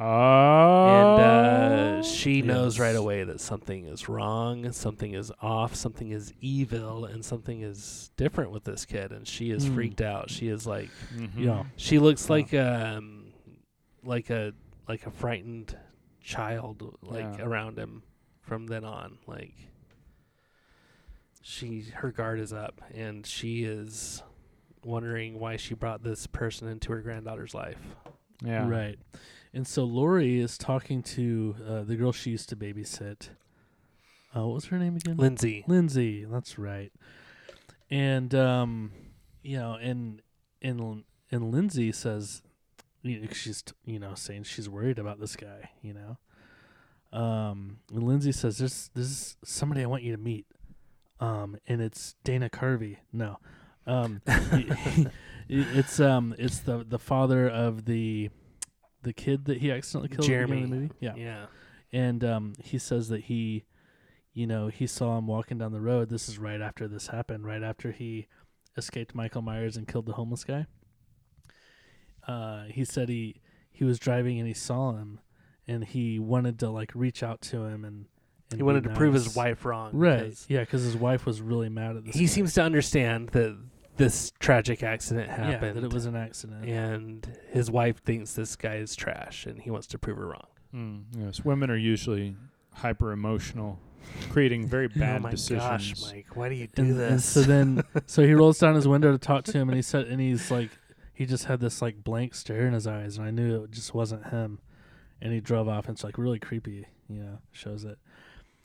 [0.00, 6.10] oh and uh, she knows right away that something is wrong, something is off, something
[6.10, 9.12] is evil, and something is different with this kid.
[9.12, 9.74] And she is Hmm.
[9.74, 10.30] freaked out.
[10.30, 11.30] She is like Mhm.
[11.36, 12.32] yeah, she looks Yeah.
[12.32, 13.32] like um
[14.02, 14.52] like a
[14.88, 15.76] like a frightened
[16.22, 17.44] child like Yeah.
[17.44, 18.02] around him
[18.42, 19.54] from then on like
[21.42, 24.22] she her guard is up and she is
[24.84, 27.78] wondering why she brought this person into her granddaughter's life
[28.42, 28.98] yeah right.
[29.54, 33.28] And so Laurie is talking to uh, the girl she used to babysit.
[34.36, 35.16] Uh, what was her name again?
[35.16, 36.92] lindsay Lindsay, that's right.
[37.88, 38.90] And um,
[39.42, 40.20] you know, and
[40.60, 42.42] and and Lindsay says,
[43.02, 46.18] you know, she's t- you know saying she's worried about this guy, you know.
[47.16, 50.46] Um, and Lindsay says, "There's there's somebody I want you to meet."
[51.20, 52.96] Um, and it's Dana Carvey.
[53.12, 53.38] No,
[53.86, 54.20] um,
[55.48, 58.30] it's um, it's the the father of the
[59.04, 60.90] the kid that he accidentally killed at the the movie.
[61.00, 61.46] Yeah, yeah
[61.92, 63.64] and um, he says that he,
[64.32, 66.08] you know, he saw him walking down the road.
[66.08, 68.26] This is right after this happened, right after he
[68.76, 70.66] escaped Michael Myers and killed the homeless guy.
[72.26, 73.40] Uh, he said he
[73.70, 75.20] he was driving and he saw him,
[75.68, 78.06] and he wanted to like reach out to him and.
[78.50, 80.18] and he wanted to prove his wife wrong Right.
[80.24, 82.14] because Yeah, because his wife was really mad at this.
[82.14, 82.26] he guy.
[82.26, 83.56] seems to understand that
[83.96, 86.64] this tragic accident yeah happened that it was an accident.
[86.64, 90.46] and his wife thinks this guy is trash and he wants to prove her wrong
[90.74, 92.34] Mm, yes, women are usually
[92.72, 93.78] hyper emotional,
[94.30, 95.62] creating very bad decisions.
[95.62, 96.02] oh my decisions.
[96.02, 98.74] gosh mike why do you do and, this and so then so he rolls down
[98.74, 100.70] his window to talk to him and he said and he's like
[101.12, 103.94] he just had this like blank stare in his eyes and i knew it just
[103.94, 104.58] wasn't him
[105.22, 107.98] and he drove off and it's like really creepy you know shows it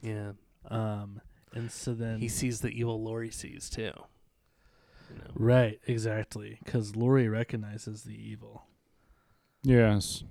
[0.01, 0.31] yeah
[0.69, 1.21] um
[1.53, 3.91] and so then he sees the evil Laurie sees too.
[5.09, 5.31] You know?
[5.35, 6.59] right exactly.
[6.63, 8.63] Because laurie recognizes the evil.
[9.63, 10.23] Yes,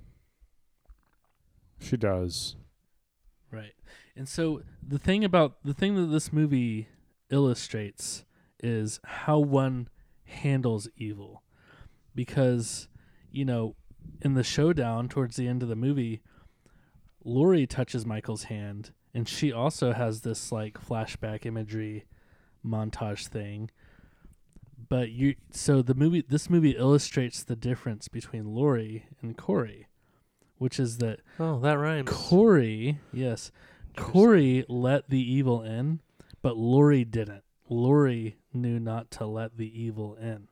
[1.81, 2.57] she does.
[3.53, 3.75] right.
[4.17, 6.89] And so the thing about the thing that this movie
[7.31, 8.25] illustrates
[8.61, 9.89] is how one
[10.25, 11.43] handles evil.
[12.15, 12.89] Because
[13.31, 13.77] you know
[14.23, 16.21] in the showdown towards the end of the movie
[17.25, 22.07] Laurie touches Michael's hand and she also has this like flashback imagery
[22.65, 23.71] montage thing
[24.89, 29.87] but you so the movie this movie illustrates the difference between Laurie and Corey
[30.59, 32.11] which is that Oh, that rhymes.
[32.11, 33.53] Corey, yes,
[33.97, 36.01] Corey let the evil in,
[36.43, 37.45] but Laurie didn't.
[37.69, 40.49] Laurie knew not to let the evil in.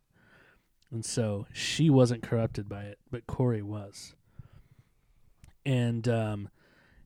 [0.92, 4.14] And so she wasn't corrupted by it, but Corey was.
[5.64, 6.48] And um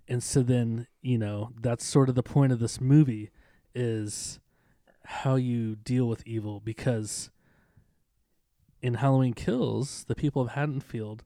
[0.06, 3.30] and so then, you know, that's sort of the point of this movie
[3.74, 4.39] is
[5.10, 7.30] how you deal with evil because
[8.80, 11.24] in Halloween Kills, the people of Haddonfield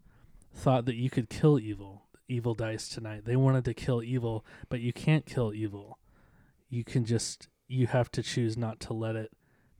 [0.54, 2.04] thought that you could kill evil.
[2.26, 3.26] Evil dies tonight.
[3.26, 5.98] They wanted to kill evil, but you can't kill evil.
[6.70, 9.32] You can just you have to choose not to let it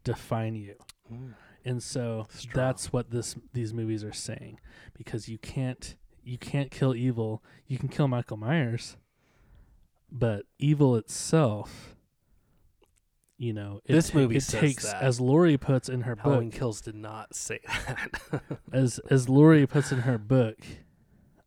[0.05, 0.75] define you.
[1.11, 1.35] Mm.
[1.65, 2.53] And so Strong.
[2.55, 4.61] that's what this these movies are saying
[4.97, 7.43] because you can't you can't kill evil.
[7.67, 8.99] You can kill Michael Myers,
[10.13, 11.97] but evil itself
[13.37, 15.03] you know, it This ta- movie it says takes that.
[15.03, 18.43] as Laurie puts in her Halloween book Kills did not say that.
[18.73, 20.57] as as Laurie puts in her book,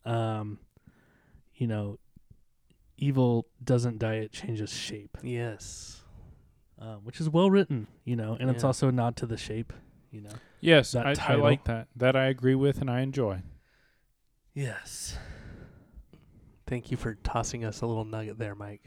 [0.06, 0.60] um,
[1.56, 1.98] you know,
[2.98, 6.02] evil doesn't die; it changes shape, yes.
[6.80, 9.72] um, which is well written, you know, and it's also a nod to the shape,
[10.12, 10.30] you know.
[10.60, 11.88] Yes, That I, I like that.
[11.96, 13.44] That I agree with and I enjoy.
[14.54, 15.16] Yes.
[16.66, 18.82] Thank you for tossing us a little nugget there, Mike.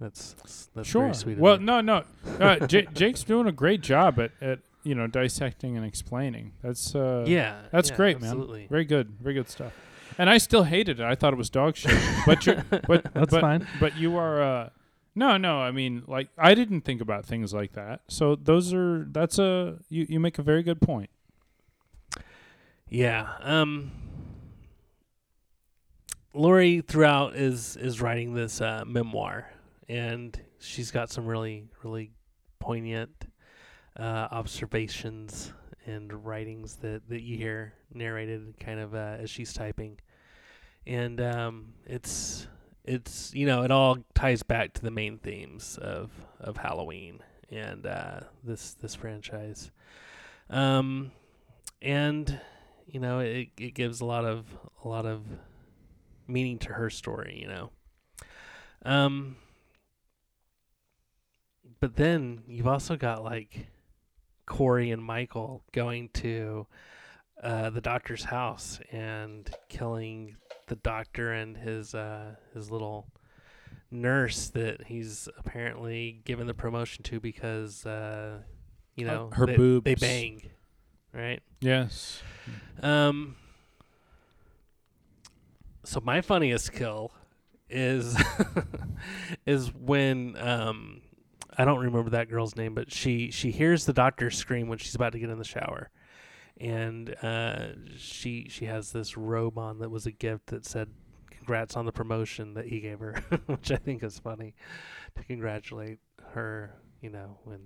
[0.00, 1.02] That's that's sure.
[1.02, 1.32] very sweet.
[1.34, 2.04] Of well, no, no.
[2.40, 6.52] Uh, J- Jake's doing a great job at, at you know dissecting and explaining.
[6.62, 8.60] That's uh, yeah, that's yeah, great, absolutely.
[8.60, 8.68] man.
[8.68, 9.72] Very good, very good stuff.
[10.18, 11.04] And I still hated it.
[11.04, 11.98] I thought it was dog shit.
[12.26, 13.66] But you but That's but, fine.
[13.80, 14.68] But you are uh,
[15.14, 15.58] no, no.
[15.58, 18.00] I mean, like I didn't think about things like that.
[18.08, 21.10] So those are that's a you you make a very good point.
[22.88, 23.32] Yeah.
[23.40, 23.92] Um
[26.32, 29.48] Laurie throughout is is writing this uh, memoir
[29.88, 32.10] and she's got some really really
[32.58, 33.26] poignant
[33.98, 35.52] uh, observations
[35.86, 39.98] and writings that, that you hear narrated kind of uh, as she's typing.
[40.86, 42.48] And um, it's
[42.84, 46.10] it's you know, it all ties back to the main themes of,
[46.40, 47.20] of Halloween
[47.50, 49.70] and uh, this this franchise.
[50.50, 51.12] Um
[51.80, 52.40] and
[52.86, 54.46] you know it, it gives a lot of
[54.84, 55.22] a lot of
[56.26, 57.70] meaning to her story you know
[58.84, 59.36] um
[61.84, 63.66] but then you've also got like
[64.46, 66.66] corey and michael going to
[67.42, 70.34] uh, the doctor's house and killing
[70.68, 73.06] the doctor and his uh, his little
[73.90, 78.38] nurse that he's apparently given the promotion to because uh,
[78.96, 80.42] you Uh, know her they, they bang
[81.12, 82.22] right Yes.
[82.82, 83.36] um.
[85.84, 87.12] So my funniest kill
[87.68, 88.16] is
[89.46, 91.02] is when um
[91.56, 94.94] I don't remember that girl's name, but she she hears the doctor scream when she's
[94.94, 95.90] about to get in the shower,
[96.58, 100.88] and uh, she she has this robe on that was a gift that said
[101.30, 104.54] congrats on the promotion that he gave her, which I think is funny
[105.16, 105.98] to congratulate
[106.32, 106.74] her.
[107.00, 107.60] You know when.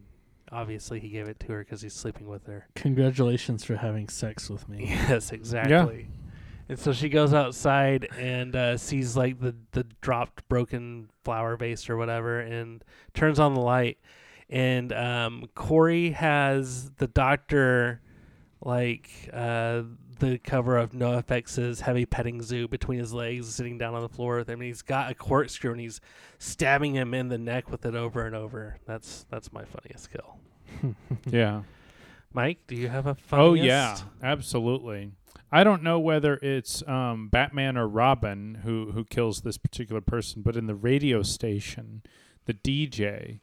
[0.51, 2.67] Obviously, he gave it to her because he's sleeping with her.
[2.75, 4.87] Congratulations for having sex with me.
[5.09, 6.09] Yes, exactly.
[6.69, 11.89] And so she goes outside and uh, sees like the the dropped broken flower vase
[11.89, 13.99] or whatever, and turns on the light.
[14.51, 18.01] And um, Corey has the doctor
[18.63, 19.83] like uh,
[20.19, 24.39] the cover of NoFX's Heavy Petting Zoo between his legs, sitting down on the floor
[24.39, 24.61] with him.
[24.61, 26.01] And he's got a corkscrew and he's
[26.39, 28.79] stabbing him in the neck with it over and over.
[28.87, 30.95] That's that's my funniest kill.
[31.31, 31.63] Yeah.
[32.35, 35.13] Mike, do you have a Oh yeah, absolutely.
[35.51, 40.43] I don't know whether it's um, Batman or Robin who who kills this particular person,
[40.43, 42.03] but in the radio station,
[42.47, 43.41] the DJ,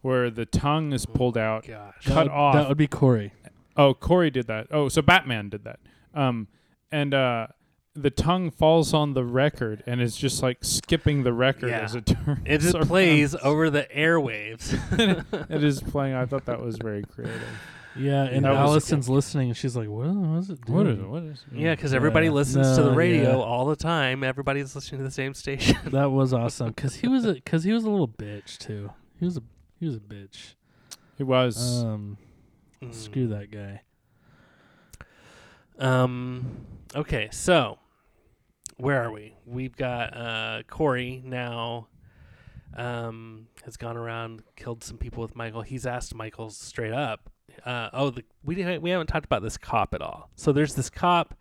[0.00, 1.94] where the tongue is pulled out, Gosh.
[2.04, 2.54] cut that, would- off.
[2.54, 3.32] That would be Corey.
[3.76, 4.66] Oh, Corey did that.
[4.70, 5.78] Oh, so Batman did that.
[6.14, 6.48] Um,
[6.90, 7.46] and uh,
[7.94, 11.80] the tongue falls on the record and it's just like skipping the record Yeah.
[11.80, 12.40] as it turns.
[12.44, 12.86] It just around.
[12.88, 14.74] plays over the airwaves.
[15.50, 16.14] It is playing.
[16.14, 17.40] I thought that was very creative.
[17.98, 20.08] Yeah, and That was- Allison's listening, and she's like, "What?
[20.08, 21.08] What is it doing?" What is it?
[21.08, 21.44] What is?
[21.52, 21.58] it?
[21.58, 22.32] yeah, because everybody Yeah.
[22.32, 23.44] listens to the radio yeah.
[23.44, 24.22] all the time.
[24.24, 25.76] Everybody's listening to the same station.
[25.90, 28.90] That was awesome because he was a because he was a little bitch too.
[29.18, 29.42] He was a
[29.80, 30.54] he was a bitch.
[31.18, 31.84] It was.
[31.84, 32.18] Um,
[32.92, 33.82] screw that guy.
[35.78, 36.66] Um.
[36.94, 37.78] Okay, so
[38.76, 39.34] where are we?
[39.46, 41.88] We've got uh, Corey now.
[42.76, 45.62] Um, has gone around killed some people with Michael.
[45.62, 47.30] He's asked Michael straight up.
[47.64, 50.30] Uh, oh, the, we didn't- we haven't talked about this cop at all.
[50.36, 51.34] So there's this cop.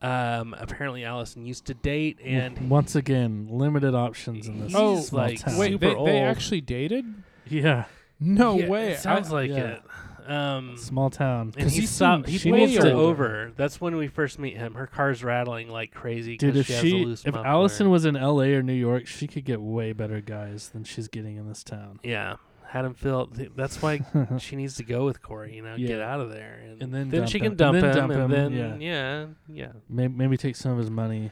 [0.00, 5.22] Um, apparently Allison used to date, and once again, limited options in this Oh, small
[5.26, 5.56] like, town.
[5.58, 7.04] Wait, super they, they actually dated?
[7.48, 7.84] yeah,
[8.18, 8.92] No Yeah, way.
[8.92, 9.56] It sounds I- like yeah.
[9.76, 9.82] it.
[10.24, 11.52] Um, small town.
[11.56, 12.28] and 'Cause he he stopped.
[12.28, 13.50] He he pulls her over.
[13.56, 14.74] That's when we first meet him.
[14.74, 16.36] Her car's rattling like crazy.
[16.36, 17.34] Dude, if she, has a she loose if.
[17.34, 18.54] Allison was in L.A.
[18.54, 21.98] or New York, she could get way better guys than she's getting in this town.
[22.04, 22.36] yeah,
[22.72, 23.30] had him feel.
[23.54, 24.00] That's why
[24.38, 25.54] she needs to go with Corey.
[25.54, 27.42] You know, get out of there, and, And then then dump she him.
[27.42, 28.76] can And dump then him, dump and then yeah.
[28.78, 29.72] yeah, yeah.
[29.90, 31.30] Maybe, maybe take some of his money.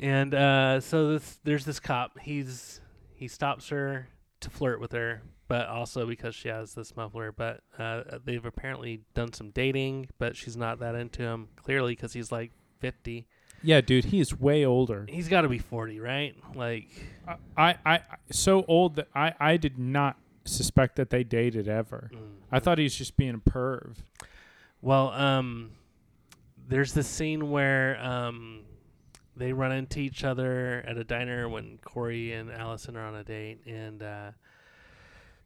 [0.00, 2.18] And uh, so this, there's this cop.
[2.20, 2.80] He's
[3.14, 4.08] he stops her
[4.40, 7.30] to flirt with her, but also because she has this muffler.
[7.30, 11.48] But uh, they've apparently done some dating, but she's not that into him.
[11.54, 12.50] Clearly, because he's like
[12.80, 13.28] 50.
[13.62, 15.06] Yeah, dude, he is way older.
[15.08, 16.34] He's got to be 40, right?
[16.54, 16.88] Like,
[17.26, 18.00] I, I, I
[18.30, 22.10] so old that I, I did not suspect that they dated ever.
[22.12, 22.18] mm.
[22.50, 23.96] I thought he was just being a perv.
[24.80, 25.72] well, um,
[26.68, 28.64] there's this scene where um,
[29.36, 33.24] they run into each other at a diner when Corey and Allison are on a
[33.24, 34.30] date, and uh,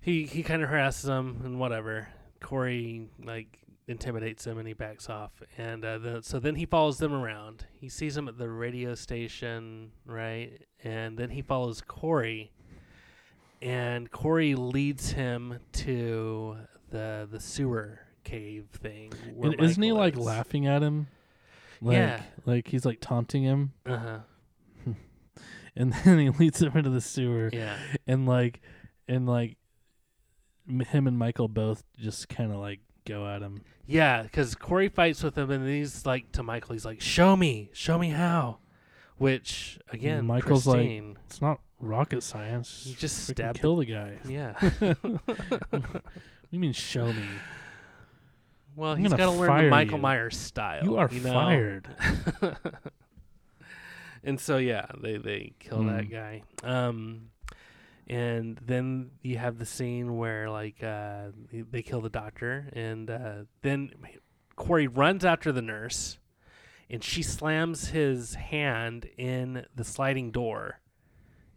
[0.01, 2.09] he he kind of harasses them and whatever.
[2.41, 3.59] Corey like
[3.89, 7.65] intimidates him and he backs off, and uh, the, so then he follows them around.
[7.73, 12.53] He sees them at the radio station, right, and then he follows Corey,
[13.63, 16.57] and Corey leads him to
[16.91, 19.13] the the sewer cave thing.
[19.43, 20.21] And isn't he like is.
[20.21, 21.09] laughing at him?
[21.81, 22.23] Like, Yeah.
[22.47, 24.19] Like he's like taunting him, Uh huh.
[25.77, 27.77] and then he leads him into the sewer, Yeah.
[28.07, 28.61] and like,
[29.07, 29.57] and like,
[30.69, 33.63] m- him and Michael both just kind of like go at him.
[33.87, 37.71] Yeah, because Corey fights with him, and he's like to Michael, he's like, "Show me,
[37.73, 38.59] show me how."
[39.17, 40.87] Which again, Michael's like.
[41.27, 42.85] It's not rocket science.
[42.87, 44.19] You just stab kill the guy.
[44.29, 44.55] yeah.
[46.51, 47.27] You mean show me?
[48.75, 50.03] well, I'm he's got to learn the Michael you.
[50.03, 50.83] Myers style.
[50.83, 51.33] You are know?
[51.33, 51.89] fired.
[54.25, 56.11] and so yeah, they they kill that Mm.
[56.11, 56.43] guy.
[56.65, 57.31] Um,
[58.07, 63.11] and then you have the scene where like uh, they- they kill the doctor, and
[63.11, 63.33] uh,
[63.63, 63.91] then
[64.57, 66.19] Corey runs after the nurse,
[66.89, 70.81] and she slams his hand in the sliding door,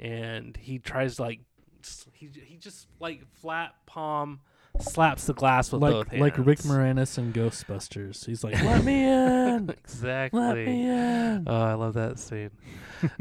[0.02, 1.40] and he tries to, like
[2.14, 4.42] he he just like flat palm
[4.80, 6.22] slaps the glass with both like hands.
[6.22, 8.26] like Rick Moranis in Ghostbusters.
[8.26, 10.40] He's like, "Let me in, exactly.
[10.40, 12.52] let me in." Oh, I love that scene.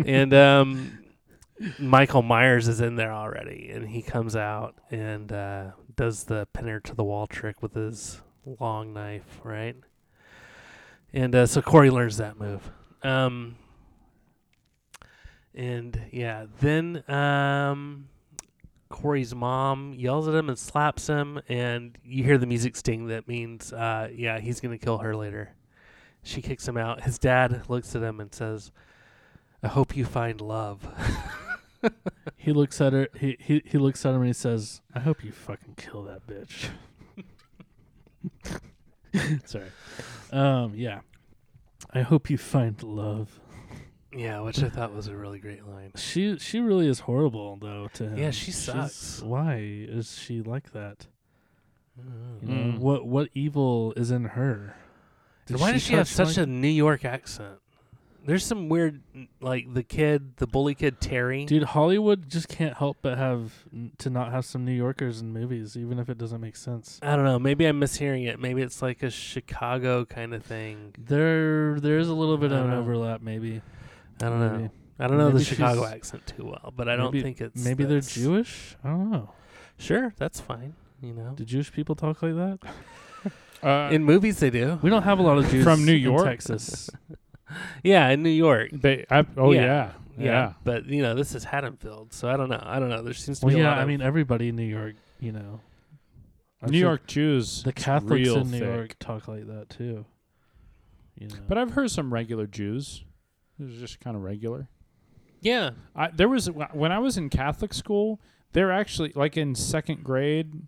[0.05, 0.99] and um,
[1.79, 6.81] Michael Myers is in there already, and he comes out and uh, does the pinner
[6.81, 8.21] to the wall trick with his
[8.59, 9.77] long knife, right?
[11.13, 12.71] And uh, so Corey learns that move.
[13.03, 13.57] Um,
[15.55, 18.09] and yeah, then um,
[18.89, 23.07] Corey's mom yells at him and slaps him, and you hear the music sting.
[23.07, 25.55] That means, uh, yeah, he's gonna kill her later.
[26.23, 27.03] She kicks him out.
[27.03, 28.73] His dad looks at him and says,
[29.63, 30.87] "I hope you find love."
[32.37, 33.09] He looks at her.
[33.19, 36.27] He, he he looks at him and he says, "I hope you fucking kill that
[36.27, 36.69] bitch."
[39.47, 39.71] Sorry.
[40.33, 40.73] Um.
[40.75, 41.01] Yeah.
[41.93, 43.41] I hope you find love.
[44.13, 45.93] Yeah, which I thought was a really great line.
[45.97, 48.19] She she really is horrible though to him.
[48.19, 49.23] Yeah, she She's- sucks.
[49.23, 51.07] Why is she like that?
[52.01, 52.43] Mm.
[52.43, 52.79] You know, Mm.
[52.79, 54.75] what what evil is in her?
[55.49, 57.59] And why does she have touch such a New York accent?
[58.25, 59.01] There's some weird,
[59.41, 61.47] like the kid, the bully kid Terry.
[61.47, 63.65] Dude, Hollywood just can't help but have
[63.99, 67.01] to not have some New Yorkers in movies, even if it doesn't make sense.
[67.03, 67.39] I don't know.
[67.39, 68.39] Maybe I'm mishearing it.
[68.39, 70.95] Maybe it's like a Chicago kind of thing.
[70.99, 72.81] There, there is a little bit of an know.
[72.81, 73.63] overlap, maybe.
[74.23, 74.51] I don't know.
[74.59, 74.71] Maybe.
[74.99, 77.85] I don't know the Chicago accent too well, but I don't maybe- think it's Maybe
[77.85, 78.77] they're Jewish.
[78.85, 79.33] I don't know.
[79.79, 80.75] Sure, that's fine.
[81.03, 82.59] You know, Do Jewish people talk like that?
[83.63, 84.79] Uh, in movies they do.
[84.81, 86.25] We don't have a lot of Jews From New York?
[86.25, 86.89] Texas.
[87.83, 88.71] Yeah, in New York.
[88.73, 89.61] they, I, oh Yeah.
[89.61, 90.25] yeah, Yeah.
[90.25, 90.53] yeah.
[90.65, 92.63] but you know this is Haddonfield, so I don't know.
[92.65, 93.03] I don't know.
[93.03, 93.71] There seems to well, be a yeah.
[93.71, 95.61] lot I mean, everybody in New York, you know.
[96.63, 98.69] I'm New sure York Jews, the Catholics in New thick.
[98.75, 100.07] York talk like that too.
[101.19, 101.35] You know.
[101.49, 103.05] But I've heard some regular Jews.
[103.61, 104.69] It was just kind of regular.
[105.41, 105.71] yeah.
[105.95, 108.21] I, there was when I was in Catholic school.
[108.53, 110.63] They're actually like in second grade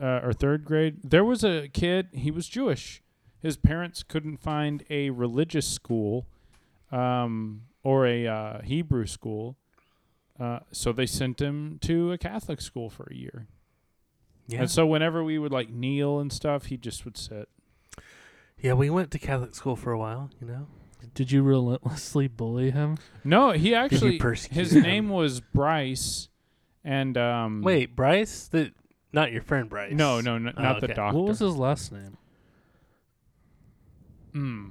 [0.00, 0.98] uh, or third grade.
[1.04, 2.08] There was a kid.
[2.12, 3.02] He was Jewish.
[3.40, 6.26] His parents couldn't find a religious school
[6.90, 9.56] um, or a uh, Hebrew school,
[10.38, 13.48] uh, so they sent him to a Catholic school for a year.
[14.46, 14.60] Yeah.
[14.60, 17.48] And so whenever we would like kneel and stuff, he just would sit.
[18.60, 20.66] yeah, we went to Catholic school for a while, you know.
[21.14, 22.98] Did you relentlessly bully him?
[23.24, 24.82] No, he actually persecute his him?
[24.82, 26.28] name was Bryce,
[26.84, 28.48] and um, Wait, Bryce?
[28.48, 28.72] The
[29.12, 29.92] not your friend Bryce.
[29.92, 30.94] no, no, n- Oh, not the okay.
[30.94, 31.18] doctor.
[31.18, 32.16] What was his last name?
[34.32, 34.68] Hmm.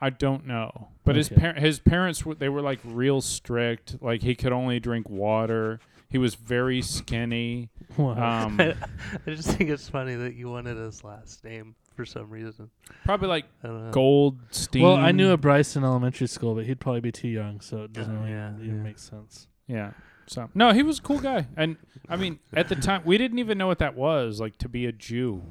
[0.00, 1.40] I don't know, but his Okay.
[1.40, 3.96] par- his parents were they were like real strict.
[4.02, 5.80] Like he could only drink water.
[6.08, 7.70] He was very skinny.
[7.96, 8.46] Wow.
[8.48, 8.60] Um,
[9.26, 12.70] I just think it's funny that you wanted his last name for some reason.
[13.04, 13.90] probably like I don't know.
[13.90, 14.82] Goldstein.
[14.82, 17.84] well, I knew a Bryce in elementary school, but he'd probably be too young, so
[17.84, 18.82] it doesn't really yeah, even yeah.
[18.82, 19.48] make sense.
[19.66, 19.92] Yeah.
[20.28, 21.76] So no, he was a cool guy, and
[22.08, 24.86] I mean, at the time, we didn't even know what that was like to be
[24.86, 25.42] a Jew.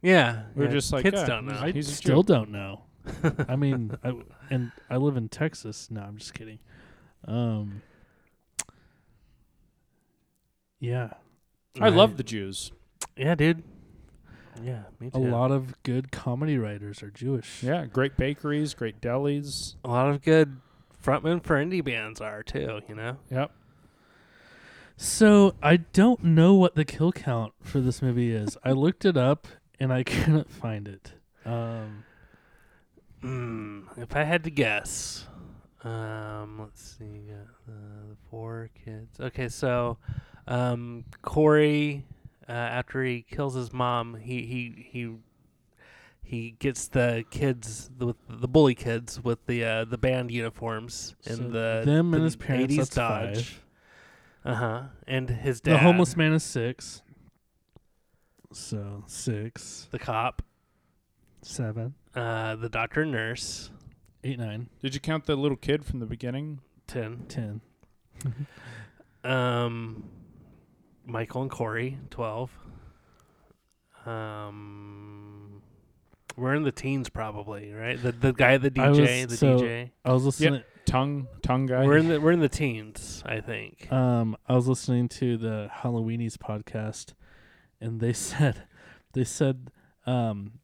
[0.00, 1.54] Yeah, We were yeah, just like, kids yeah, don't know.
[1.66, 2.34] he's- I still Jew.
[2.34, 2.82] don't know.
[3.48, 4.14] I mean, I,
[4.50, 5.90] and I live in Texas.
[5.90, 6.58] No, I'm just kidding.
[7.26, 7.82] Um,
[10.80, 11.10] yeah,
[11.80, 12.72] I love the Jews.
[13.16, 13.62] Yeah, dude.
[14.62, 15.18] Yeah, me too.
[15.18, 17.62] a lot of good comedy writers are Jewish.
[17.62, 19.76] Yeah, great bakeries, great delis.
[19.84, 20.60] A lot of good
[21.02, 22.80] frontmen for indie bands are too.
[22.88, 23.16] You know.
[23.30, 23.50] Yep.
[24.96, 28.56] So I don't know what the kill count for this movie is.
[28.64, 29.46] I looked it up
[29.80, 31.12] and I couldn't find it.
[31.44, 32.04] Um,
[33.20, 33.82] Hmm.
[33.96, 35.28] If I had to guess,
[35.84, 39.20] um, let's see, got uh, the four kids.
[39.20, 39.96] Okay, so,
[40.48, 42.04] um, Corey,
[42.48, 45.14] uh, after he kills his mom, he he he
[46.22, 51.36] he gets the kids, the the bully kids with the uh, the band uniforms and
[51.36, 52.72] so the them the and his parents.
[52.74, 53.56] 80s That's Dodge.
[54.44, 54.82] Uh huh.
[55.06, 57.02] And his dad, The homeless man is six.
[58.52, 60.42] So six, the cop,
[61.42, 63.70] seven, uh, the doctor, and nurse,
[64.24, 66.60] eight, nine, Did you count the little kid from the beginning?
[66.86, 67.24] ten.
[67.28, 67.60] ten.
[69.24, 70.02] Um,
[71.04, 72.50] Michael and Corey, twelve.
[74.06, 75.62] Um,
[76.36, 78.00] We're in the teens, probably, right?
[78.02, 79.90] The the guy, the I was- DJ, the so- DJ.
[80.04, 80.62] I was listening.
[80.86, 81.84] tongue tongue guy.
[81.86, 83.90] We're in the we're in the teens, I think.
[83.92, 87.14] Um, I was listening to the Halloweenies podcast,
[87.80, 88.64] and they said,
[89.12, 89.70] they said,
[90.06, 90.54] um,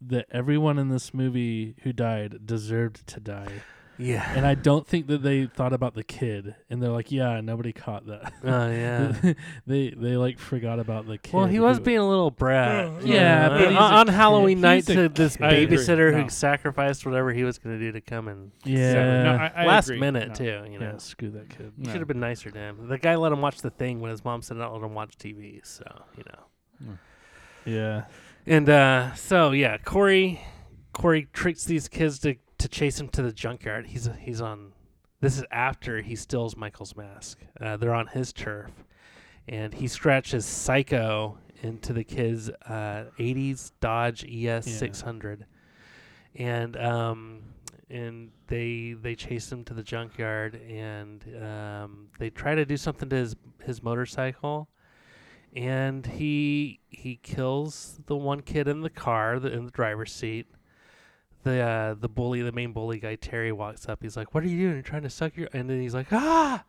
[0.00, 3.62] that everyone in this movie who died deserved to die,
[3.98, 4.32] yeah.
[4.36, 7.72] and I don't think that they thought about the kid, and they're like, yeah, nobody
[7.72, 8.32] caught that.
[8.42, 9.34] Oh yeah.
[9.66, 11.32] they they like forgot about the kid.
[11.34, 13.04] Well, he was who- being a little brat.
[13.06, 14.14] Yeah, but he's on, a on kid.
[14.14, 15.44] Halloween night He's to this kid.
[15.46, 15.76] I agree.
[15.76, 16.22] babysitter No.
[16.22, 19.22] who sacrificed whatever he was going to do to come and Yeah.
[19.22, 20.00] No, I, I last agree.
[20.00, 20.34] minute No.
[20.34, 20.70] too.
[20.72, 21.72] You know, yeah, screw that kid.
[21.76, 21.90] he No.
[21.92, 22.88] should have been nicer to him.
[22.88, 25.16] The guy let him watch the thing when his mom said not let him watch
[25.18, 25.60] TV.
[25.66, 25.84] So
[26.16, 26.98] you know.
[27.66, 28.04] Yeah,
[28.46, 30.40] And uh, so yeah, Corey,
[30.92, 32.34] Corey tricks these kids to,
[32.64, 33.86] to chase him to the junkyard.
[33.86, 34.72] He's he's on.
[35.20, 37.38] This is after he steals Michael's mask.
[37.60, 38.70] Uh, they're on his turf,
[39.46, 45.44] and he scratches Psycho into the kid's uh, '80s Dodge ES 600,
[46.36, 47.42] and um,
[47.90, 53.10] and they they chase him to the junkyard, and um, they try to do something
[53.10, 54.68] to his his motorcycle
[55.54, 60.46] and he he kills the one kid in the car, the, in the driver's seat.
[61.44, 64.02] The uh, the bully, the main bully guy, Terry walks up.
[64.02, 64.72] He's like, "What are you doing?
[64.74, 66.64] You're trying to suck your?" And then he's like, "Ah!"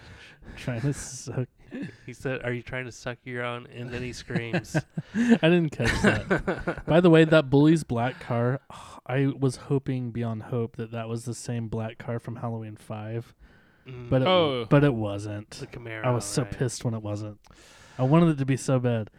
[0.56, 1.48] trying to suck.
[2.04, 4.74] He said, "Are you trying to suck your own?" And then he screams.
[5.14, 6.82] I didn't catch that.
[6.86, 8.60] By the way, that bully's black car,
[9.06, 13.34] I was hoping beyond hope that that was the same black car from Halloween Five,
[13.86, 14.66] but it, Oh.
[14.68, 15.50] but it wasn't.
[15.50, 16.04] the Camaro.
[16.04, 16.50] I was so right.
[16.50, 17.38] pissed when it wasn't.
[17.98, 19.10] I wanted it to be so bad.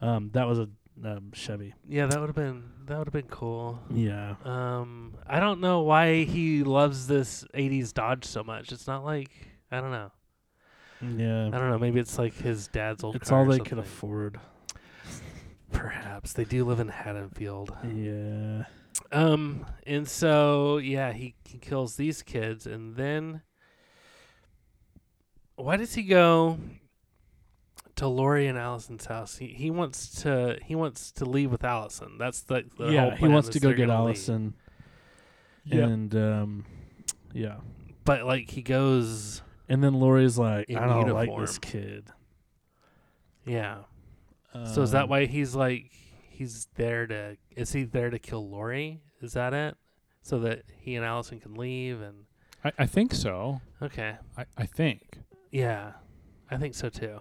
[0.00, 0.68] Um, that was a
[1.04, 1.74] um, Chevy.
[1.88, 3.80] Yeah, that would have been that would have been cool.
[3.90, 4.36] Yeah.
[4.44, 8.72] Um, I don't know why he loves this '80s Dodge so much.
[8.72, 9.30] It's not like
[9.70, 10.10] I don't know.
[11.00, 11.46] Yeah.
[11.46, 11.78] I don't know.
[11.78, 13.16] Maybe it's like his dad's old.
[13.16, 14.40] It's all they could afford.
[15.72, 17.74] Perhaps they do live in Haddonfield.
[17.84, 18.64] Yeah.
[19.12, 23.42] Um, and so yeah, he, he kills these kids, and then
[25.56, 26.58] why does he go
[27.98, 29.36] to Laurie and Allison's house?
[29.36, 32.16] He he wants to he wants to leave with Allison.
[32.18, 33.14] That's the, the whole yeah.
[33.16, 34.16] He wants to go get gonna leave.
[34.16, 34.54] Allison.
[35.64, 35.84] Yeah.
[35.84, 36.64] And um,
[37.32, 37.56] yeah.
[38.04, 42.08] but like he goes, And then Laurie's like, I don't like this kid.
[43.44, 43.78] yeah.
[44.72, 45.90] so is that Um, why he's like
[46.30, 47.36] he's there to?
[47.56, 49.02] Is he there to kill Laurie?
[49.20, 49.76] Is that it?
[50.22, 52.24] So that he and Allison can leave and
[52.64, 53.60] I, I think so.
[53.80, 55.18] okay, I, I think.
[55.52, 55.92] yeah,
[56.50, 57.20] I think so too.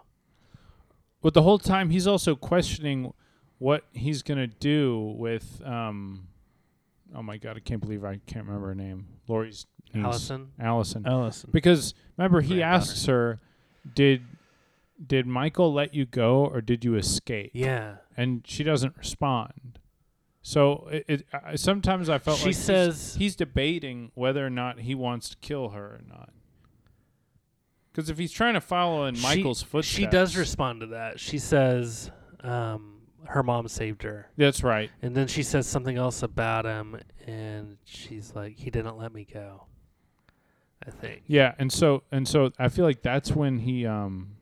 [1.22, 3.14] But the whole time he's also questioning
[3.60, 6.28] what he's gonna do with um
[7.16, 9.08] oh my god, I can't believe I can't remember her name.
[9.28, 10.04] Laurie's niece.
[10.06, 10.52] Allison.
[10.60, 11.06] Allison.
[11.08, 11.50] Allison.
[11.52, 12.76] Because remember he Granddaughter.
[12.76, 13.40] asks her,
[13.96, 14.22] Did
[15.06, 17.52] did Michael let you go or did you escape?
[17.54, 17.98] Yeah.
[18.16, 19.80] And she doesn't respond.
[20.42, 24.50] So it, it I, sometimes I felt She like he's- says- he's, debating whether or
[24.50, 26.30] not he wants to kill her or not.
[27.98, 31.20] Because if he's trying to follow in She- Michael's footsteps, She does respond to that.
[31.20, 32.12] She says
[32.42, 34.30] um, her mom saved her.
[34.38, 34.92] That's right.
[35.02, 39.26] And then she says something else about him, and she's like, he didn't let me
[39.34, 39.64] go.
[40.86, 41.24] I think.
[41.26, 44.36] Yeah, and so and so I feel like that's when he um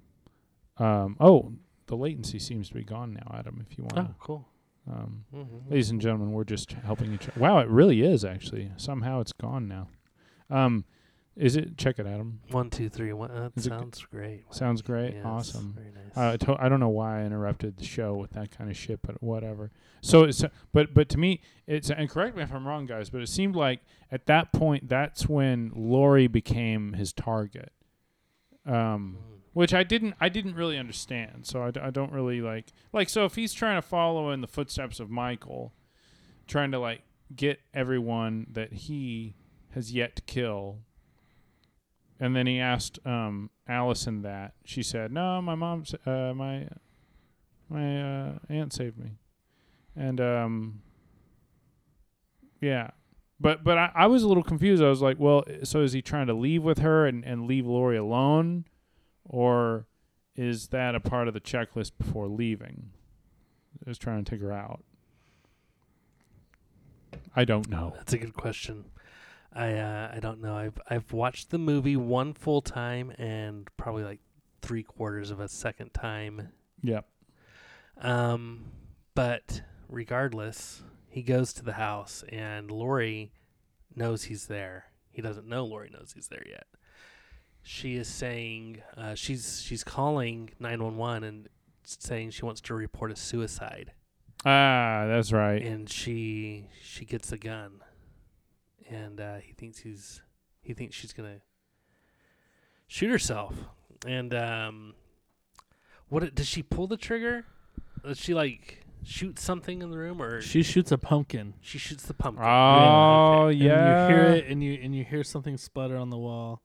[0.78, 1.54] um oh
[1.88, 3.66] the latency seems to be gone now, Adam.
[3.72, 4.48] If you want, Oh, cool.
[4.92, 5.70] um, Mm-hmm.
[5.72, 7.30] ladies and gentlemen, we're just helping each.
[7.30, 7.40] other.
[7.40, 8.70] Wow, it really is actually.
[8.76, 9.88] Somehow it's gone now.
[10.50, 10.84] Um,
[11.36, 11.78] is it?
[11.78, 12.40] Check it, Adam.
[12.52, 13.30] One, two, three, one.
[13.34, 14.44] That Is it sounds great.
[14.52, 15.16] Sounds great.
[15.16, 15.74] Yes, Awesome.
[15.74, 16.16] Very nice.
[16.18, 18.78] Uh, I to- I don't know why I interrupted the show with that kind of
[18.78, 19.72] shit, but whatever.
[20.02, 23.22] So it's but but to me it's and correct me if I'm wrong, guys, but
[23.22, 23.82] it seemed like
[24.12, 27.72] at that point that's when Laurie became his target.
[28.66, 29.40] Um, Mm.
[29.54, 31.46] which I didn't I didn't really understand.
[31.46, 34.42] So I, d- I don't really like like so if he's trying to follow in
[34.42, 35.74] the footsteps of Michael,
[36.48, 37.02] trying to like
[37.36, 39.36] get everyone that he
[39.72, 40.80] has yet to kill.
[42.20, 44.54] And then he asked um, Allison that.
[44.64, 46.68] She said, "No, my mom's uh, my
[47.70, 49.18] my uh, aunt saved me."
[49.96, 50.82] And um,
[52.62, 52.92] yeah,
[53.40, 54.82] but but I, I was a little confused.
[54.82, 57.66] I was like, "Well, so is he trying to leave with her and, and leave
[57.66, 58.66] Laurie alone,
[59.26, 59.88] or
[60.36, 62.92] is that a part of the checklist before leaving?
[63.86, 64.84] Is trying to take her out."
[67.36, 67.94] I don't know.
[67.98, 68.86] That's a good question.
[69.56, 70.56] I uh, I don't know.
[70.56, 74.20] I've I've watched the movie one full time and probably like
[74.62, 76.50] three quarters of a second time.
[76.84, 77.08] Yep.
[78.02, 78.66] Um,
[79.14, 83.32] but regardless, he goes to the house and Laurie
[83.96, 84.86] knows he's there.
[85.10, 86.66] He doesn't know Laurie knows he's there yet.
[87.64, 91.48] She is saying uh, she's she's calling nine one one and
[91.84, 93.94] saying she wants to report a suicide.
[94.46, 95.62] Ah, that's right.
[95.62, 97.80] and she she gets a gun,
[98.90, 100.22] and uh, he thinks he's
[100.62, 101.42] he thinks she's gonna
[102.88, 103.54] shoot herself,
[104.08, 104.94] and um,
[106.10, 107.46] what does she pull the trigger?
[108.04, 111.54] Does she like shoot something in the room, or she, She shoots a pumpkin.
[111.62, 112.46] She shoots the pumpkin?
[112.46, 114.08] Oh And yeah.
[114.08, 116.62] you hear it, and you and you hear something splatter on the wall,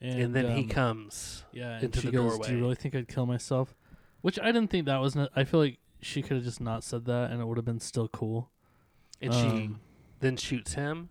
[0.00, 1.44] and, and then he um, comes.
[1.52, 3.74] Yeah, and into she the goes, "Do you really think I'd kill myself?"
[4.22, 5.14] Which I didn't think that was.
[5.14, 7.64] Ne- I feel like she could have just not said that, and it would have
[7.64, 8.50] been still cool.
[9.20, 9.80] And she Um,
[10.20, 11.08] then shoots him.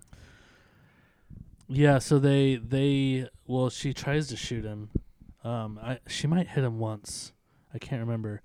[1.76, 4.90] Yeah, so they they well, she tries to shoot him.
[5.44, 7.34] Um, I she might hit him once.
[7.74, 8.44] I can't remember,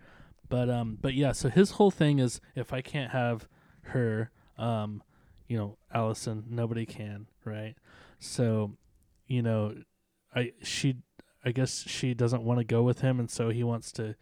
[0.49, 1.33] but um, but yeah.
[1.33, 3.47] So his whole thing is if I can't have
[3.83, 5.03] her, um,
[5.47, 7.75] you know, Allison, nobody can, right?
[8.19, 8.79] So,
[9.27, 9.75] you know,
[10.35, 10.97] I she
[11.45, 14.15] I guess she doesn't want to go with him, and so he wants to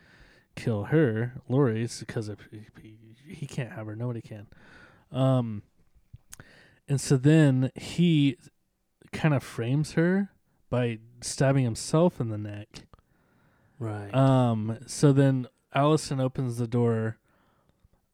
[0.57, 4.49] kill her, Laurie's, because if he, he can't have her, nobody can.
[5.13, 5.63] Um,
[6.89, 8.37] and so then he
[9.17, 10.31] kind of frames her
[10.71, 12.87] by stabbing himself in the neck.
[13.79, 14.15] Right.
[14.15, 17.19] Um, so then Allison opens the door,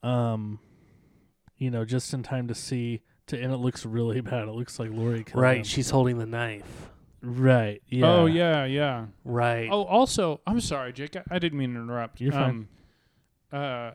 [0.03, 0.59] um,
[1.57, 4.49] you know, just in time to see to, and it looks really bad.
[4.49, 5.59] It looks like Laurie killed right.
[5.59, 5.65] him.
[5.65, 6.91] She's holding the knife.
[7.23, 7.81] right.
[7.89, 8.07] Yeah.
[8.07, 9.07] Oh yeah, yeah.
[9.25, 9.69] Right.
[9.71, 11.17] Oh, also, I'm sorry, Jake.
[11.17, 12.21] I, I didn't mean to interrupt.
[12.21, 12.69] You're fine.
[13.53, 13.91] Um, uh,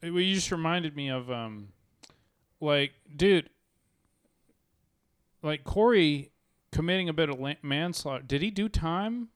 [0.00, 1.68] it- well, you just reminded me of um,
[2.60, 3.50] like, dude,
[5.42, 6.30] like Corey
[6.74, 8.22] committing a bit of la- manslaughter.
[8.24, 9.28] Did he do time?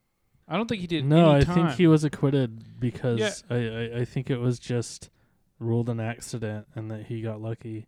[0.47, 1.05] I don't think he did.
[1.05, 1.55] No, any I time.
[1.55, 3.31] think he was acquitted because Yeah.
[3.51, 5.11] I, I I think it was just
[5.59, 7.87] ruled an accident and that he got lucky.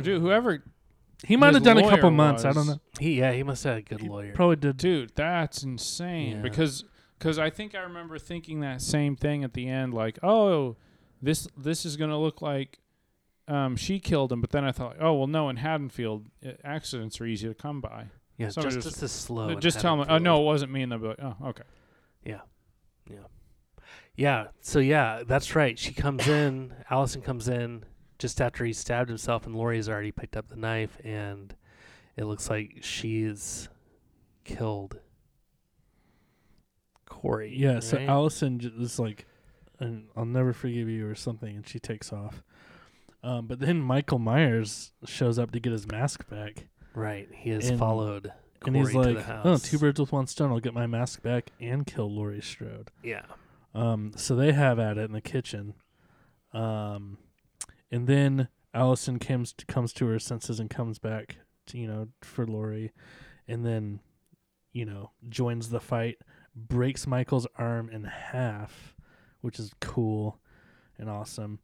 [0.00, 0.64] Dude, whoever,
[1.24, 2.44] He might have done a couple lawyer months.
[2.44, 2.80] I don't know.
[2.98, 4.32] he yeah he must have had a good He lawyer.
[4.32, 4.76] Probably did.
[4.76, 6.36] dude, that's insane.
[6.36, 6.42] Yeah.
[6.42, 6.84] Because
[7.18, 10.76] because I think I remember thinking that same thing at the end, like, oh,
[11.20, 12.80] this this is gonna look like
[13.46, 14.40] um, she killed him.
[14.40, 15.48] But then I thought, oh well, no.
[15.48, 18.06] In Haddonfield, uh, accidents are easy to come by.
[18.42, 19.50] Yeah, somebody just as slow.
[19.50, 20.22] Uh, just tell me, oh Haddonfield.
[20.22, 21.62] no, it wasn't me, and they'll be like, oh, okay.
[22.24, 22.40] Yeah.
[23.10, 23.16] Yeah,
[24.16, 24.46] yeah.
[24.60, 25.78] So yeah, that's right.
[25.78, 26.74] She comes in.
[26.90, 27.84] Allison comes in
[28.18, 31.54] just after he stabbed himself, and Laurie has already picked up the knife, and
[32.16, 33.68] it looks like she's
[34.44, 34.98] killed
[37.06, 37.54] Corey.
[37.56, 37.98] Yeah, so?
[37.98, 39.26] Allison is like,
[39.78, 42.42] and I'll never forgive you or something, and she takes off.
[43.24, 47.68] Um, but then Michael Myers shows up to get his mask back, right, he has
[47.68, 48.32] and- followed
[48.64, 50.50] and he's like, the "Oh, two birds with one stone.
[50.52, 53.24] I'll get my mask back and kill Laurie Strode." Yeah.
[53.74, 55.74] Um, so they have at it in the kitchen.
[56.52, 57.18] Um,
[57.90, 62.46] and then Allison comes comes to her senses and comes back, to, you know, for
[62.46, 62.92] Laurie,
[63.48, 64.00] and then,
[64.72, 66.18] you know, joins the fight,
[66.54, 68.94] breaks Michael's arm in half,
[69.40, 70.38] which is cool
[70.98, 71.58] and awesome.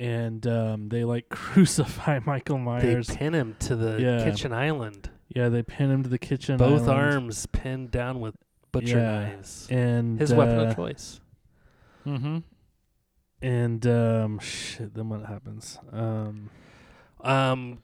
[0.00, 3.06] And um, they like crucify Michael Myers.
[3.08, 4.24] They pin him to the Yeah.
[4.24, 5.10] kitchen island.
[5.28, 6.60] yeah, they pin him to the kitchen.
[6.60, 6.78] Island.
[6.78, 8.34] Both island, arms pinned down with
[8.72, 9.12] butcher Yeah.
[9.28, 9.68] knives.
[9.70, 11.20] and His weapon uh, of choice.
[12.06, 12.38] Mm-hmm.
[13.42, 14.94] And um, shit.
[14.94, 15.78] Then what happens?
[15.92, 16.48] Um,
[17.22, 17.82] Um,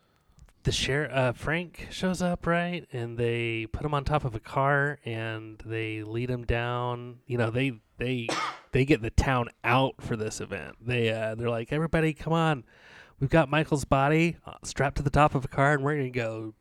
[0.67, 4.41] the sheriff uh, Frank shows up right, and they put him on top of a
[4.41, 7.21] car, and they lead him down.
[7.27, 8.27] You know, they they
[8.73, 10.75] they get the town out for this event.
[10.85, 12.65] They uh, they're like, everybody, come on,
[13.21, 16.11] we've got Michael's body uh, strapped to the top of a car, and we're gonna
[16.11, 16.55] go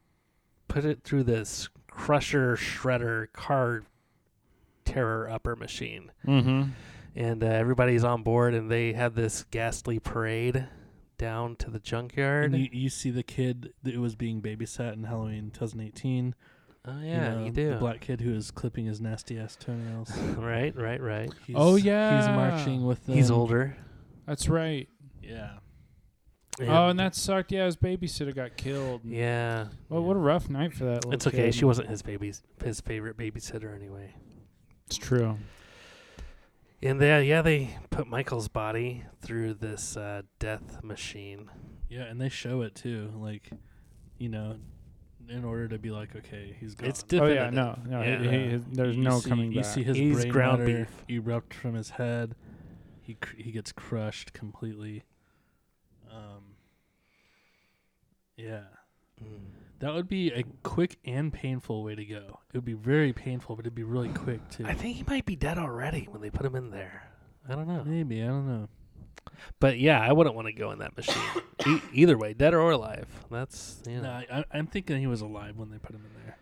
[0.68, 3.84] put it through this crusher shredder car
[4.84, 6.70] terror upper machine Mm-hmm.
[7.16, 10.68] and uh, everybody's on board and they have this ghastly parade
[11.18, 15.04] down to the junkyard And you, you see the kid that was being babysat in
[15.04, 16.36] Halloween 2018.
[16.88, 20.16] oh yeah know, you do The black kid who is clipping his nasty ass toenails.
[20.38, 23.16] right right right He's, Oh, yeah, He's marching with them.
[23.16, 23.76] he's older
[24.26, 24.88] That's right.
[25.22, 25.58] Yeah.
[26.62, 27.52] oh, and that sucked.
[27.52, 29.02] Yeah, his babysitter got killed.
[29.04, 30.96] yeah Well, what a rough night for that.
[31.06, 31.56] Little it's okay kid.
[31.56, 34.14] she wasn't his baby's his favorite babysitter anyway
[34.88, 35.38] It's true.
[36.84, 41.50] And they, yeah they put michael's body through this uh, death machine
[41.90, 43.12] Yeah, and they show it too.
[43.16, 43.50] Like,
[44.18, 44.58] you know,
[45.30, 46.90] in order to be like, okay, he's gone.
[46.90, 47.32] it's different.
[47.40, 48.02] Oh yeah, no, no.
[48.04, 48.20] Yeah.
[48.20, 49.66] he- he- there's You no see, coming you back.
[49.66, 51.18] You see his He's brain ground matter beef.
[51.18, 52.36] erupt from his head.
[53.02, 55.04] He cr- he gets crushed completely.
[56.12, 56.56] Um.
[58.38, 58.64] Yeah.
[59.24, 59.40] Mm.
[59.80, 62.40] That would be a quick and painful way to go.
[62.54, 64.66] It would be very painful, but it'd be really quick too.
[64.66, 67.10] i think he might be dead already when they put him in there
[67.50, 68.68] i don't know Maybe I don't know.
[69.60, 71.22] but yeah i wouldn't want to go in that machine
[71.68, 75.22] e- either way dead or alive that's you know No, I, I'm thinking he was
[75.22, 76.38] alive when they put him in there.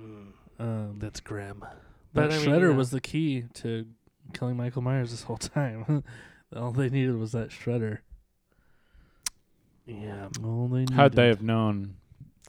[0.00, 0.26] mm,
[0.58, 1.76] Um, that's grim but
[2.14, 2.74] but I mean, Shredder you know.
[2.74, 3.86] was the key to
[4.32, 6.02] killing Michael Myers this whole time.
[6.56, 7.98] All they needed was that Shredder.
[9.86, 10.28] Yeah.
[10.42, 11.96] all Only How'd they have known?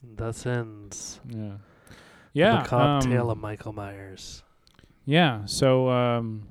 [0.03, 1.35] Thus ends Yeah.
[1.35, 1.59] the
[2.34, 2.57] Yeah.
[2.57, 4.43] macabre tale um, of Michael Myers.
[5.05, 5.45] Yeah.
[5.45, 6.47] So um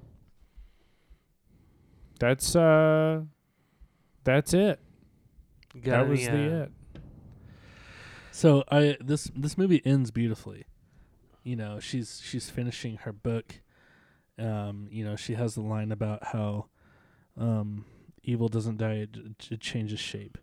[2.18, 3.22] that's uh
[4.24, 4.80] that's it.
[5.74, 6.72] Got that was any, the uh, it.
[8.30, 10.64] So I this this movie ends beautifully.
[11.42, 13.60] You know, she's she's finishing her book.
[14.38, 16.66] Um, you know, she has the line about how
[17.38, 17.84] um
[18.22, 19.16] evil doesn't die, it,
[19.50, 20.38] it changes shape.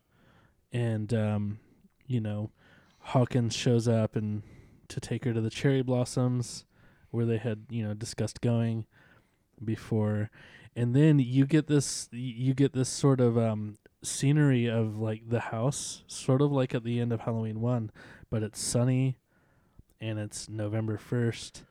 [0.71, 1.59] And um,
[2.07, 2.51] you know,
[3.01, 4.43] Hawkins shows up and
[4.87, 6.65] to take her to the cherry blossoms
[7.09, 8.85] where they had, you know, discussed going
[9.63, 10.29] before.
[10.75, 15.39] And then you get this you get this sort of um scenery of like the
[15.39, 17.91] house, sort of like at the end of Halloween one,
[18.29, 19.17] but it's sunny,
[19.99, 21.63] and it's November first.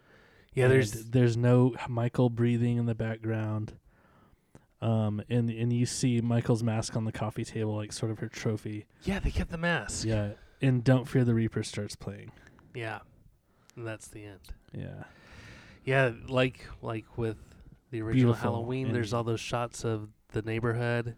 [0.52, 3.72] Yeah, there's there's no Michael breathing in the background.
[4.82, 8.28] Um, and and you see Michael's mask on the coffee table, like sort of her
[8.28, 8.86] trophy.
[9.02, 10.06] yeah, they kept the mask.
[10.06, 10.30] Yeah,
[10.60, 12.32] and Don't Fear the Reaper starts playing.
[12.74, 13.00] Yeah.
[13.76, 14.40] And that's the end.
[14.72, 15.04] Yeah,
[15.84, 17.38] Yeah, like like with
[17.90, 21.16] the original Beautiful Halloween, there's all those shots of the neighborhood.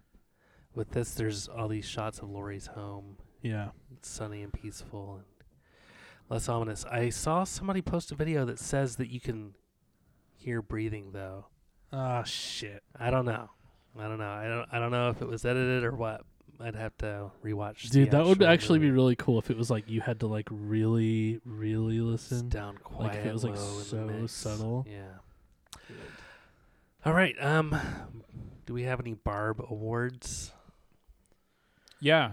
[0.74, 3.16] With this, there's all these shots of Laurie's home.
[3.42, 3.68] yeah.
[3.92, 5.24] It's sunny and peaceful and
[6.30, 6.84] less ominous.
[6.86, 9.54] I saw somebody post a video that says that you can
[10.34, 11.46] hear breathing though.
[11.92, 12.82] Ah, shit.
[12.98, 13.50] I don't know.
[13.98, 14.30] I don't know.
[14.30, 14.66] I don't.
[14.72, 16.22] I don't know if it was edited or what.
[16.60, 17.90] I'd have to rewatch.
[17.90, 20.20] Dude, the that would actual actually be really cool if it was like you had
[20.20, 22.48] to like really, really It's listen.
[22.48, 23.08] down quiet.
[23.08, 24.86] Like if it was, like, low so subtle.
[24.88, 25.18] Yeah.
[27.04, 27.34] All right.
[27.40, 27.76] Um,
[28.66, 30.52] do we have any Barb awards?
[32.00, 32.32] Yeah.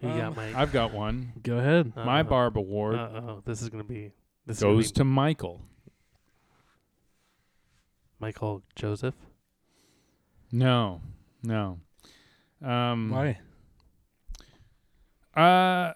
[0.00, 0.54] You Um, got, Mike?
[0.54, 1.32] I've got one.
[1.42, 1.92] Go ahead.
[1.96, 2.28] My Uh-oh.
[2.28, 3.42] Barb Award Uh-oh.
[3.44, 4.12] This is gonna be.
[4.46, 5.62] This goes is to gonna Michael.
[8.18, 9.14] Michael Joseph.
[10.50, 11.00] No.
[11.42, 11.80] No.
[12.62, 13.40] Um Why?
[15.38, 15.92] Uh,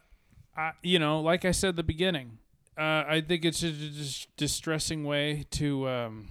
[0.56, 2.38] I, you know, like I said at the beginning,
[2.78, 6.28] uh, I think it's a dis- distressing way to um,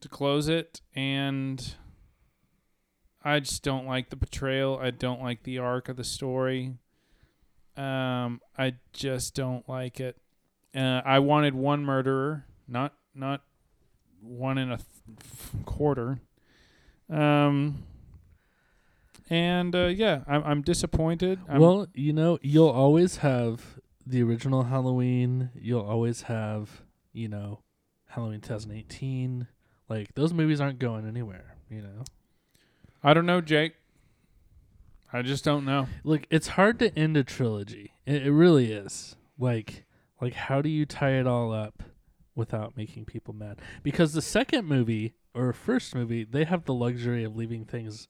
[0.00, 1.74] to close it, and
[3.22, 4.78] I just don't like the portrayal.
[4.80, 6.78] I don't like the arc of the story.
[7.76, 10.16] Um, I just don't like it.
[10.74, 13.42] Uh, I wanted one murderer, not not
[14.22, 16.20] one and a th- quarter.
[17.10, 17.82] Um,
[19.30, 21.40] and uh, yeah, I'm, I'm disappointed.
[21.48, 25.50] I'm, well, you know, you'll always have the original Halloween.
[25.54, 26.82] You'll always have,
[27.12, 27.60] you know,
[28.06, 29.46] Halloween 2018.
[29.88, 31.56] Like those movies aren't going anywhere.
[31.70, 32.04] You know,
[33.02, 33.74] I don't know, Jake.
[35.12, 35.86] I just don't know.
[36.02, 37.92] look, it's hard to end a trilogy.
[38.04, 39.14] It, it really is.
[39.38, 39.84] Like,
[40.20, 41.84] like how do you tie it all up
[42.34, 43.60] without making people mad?
[43.82, 48.08] Because the second movie or first movie, they have the luxury of leaving things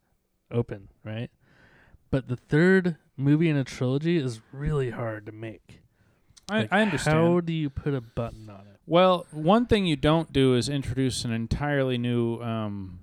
[0.51, 1.31] open, right?
[2.11, 5.81] But the third movie in a trilogy is really hard to make.
[6.49, 7.17] I, Like, I understand.
[7.17, 8.79] How do you put a button on it?
[8.87, 13.01] Well, one thing you don't do is introduce an entirely new, um,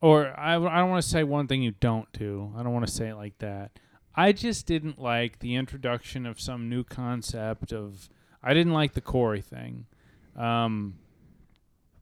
[0.00, 2.52] or I, I don't want to say one thing you don't do.
[2.56, 3.78] I don't want to say it like that.
[4.14, 8.08] I just didn't like the introduction of some new concept of.
[8.42, 9.86] I didn't like the Corey thing,
[10.36, 10.98] um,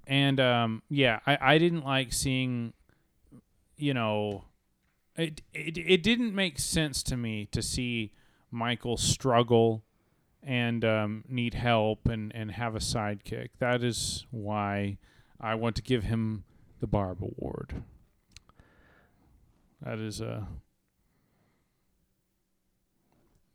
[0.07, 2.73] and um, yeah, I, I didn't like seeing,
[3.81, 4.45] you know,
[5.17, 8.13] it, it it didn't make sense to me to see
[8.51, 9.85] Michael struggle
[10.43, 13.51] and um, need help and, and have a sidekick.
[13.59, 14.99] That is why
[15.41, 16.45] I want to give him
[16.81, 17.83] the Barb Award.
[19.83, 20.47] That is a.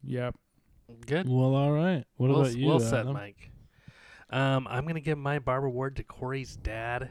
[0.03, 0.35] Yep.
[1.07, 1.27] Good.
[1.27, 2.05] Well, all right.
[2.17, 2.67] What well, about you?
[2.67, 3.13] Well said, Adam?
[3.13, 3.49] Mike.
[4.29, 7.09] Um, I'm gonna give my Barb Award to Corey's dad.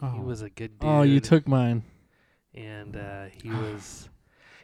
[0.00, 0.22] He Oh.
[0.22, 0.88] was a good dude.
[0.88, 1.82] Oh, you took mine.
[2.54, 4.08] And uh, he was,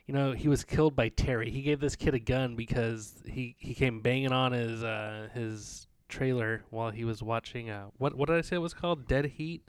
[0.07, 1.51] you know, he was killed by Terry.
[1.51, 5.87] He gave this kid a gun because he he came banging on his uh, his
[6.09, 7.71] trailer while he was watching.
[7.71, 9.07] Uh, what what did I say it was called?
[9.07, 9.63] Dead Heat.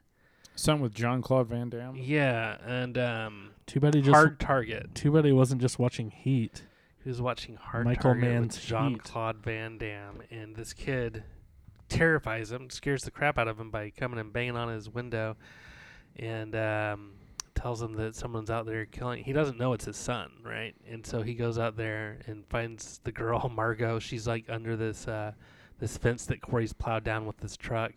[0.56, 1.96] Something with John Claude Van Damme.
[1.96, 4.14] Yeah, and um, Too bad he just.
[4.14, 4.94] Hard Target.
[4.94, 6.64] Too bad he wasn't just watching Heat.
[7.02, 9.04] He was watching Hard Michael Target Mann's with Heat.
[9.04, 11.24] Claude Van Damme, and this kid
[11.88, 15.38] terrifies him, scares the crap out of him by coming and banging on his window,
[16.18, 17.14] and um,
[17.60, 19.23] tells him that someone's out there killing.
[19.23, 20.73] He doesn't know it's his son, right?
[20.90, 23.99] And so he goes out there and finds the girl Margot.
[23.99, 25.34] She's like under this uh,
[25.80, 27.94] this fence that Corey's plowed down with this truck.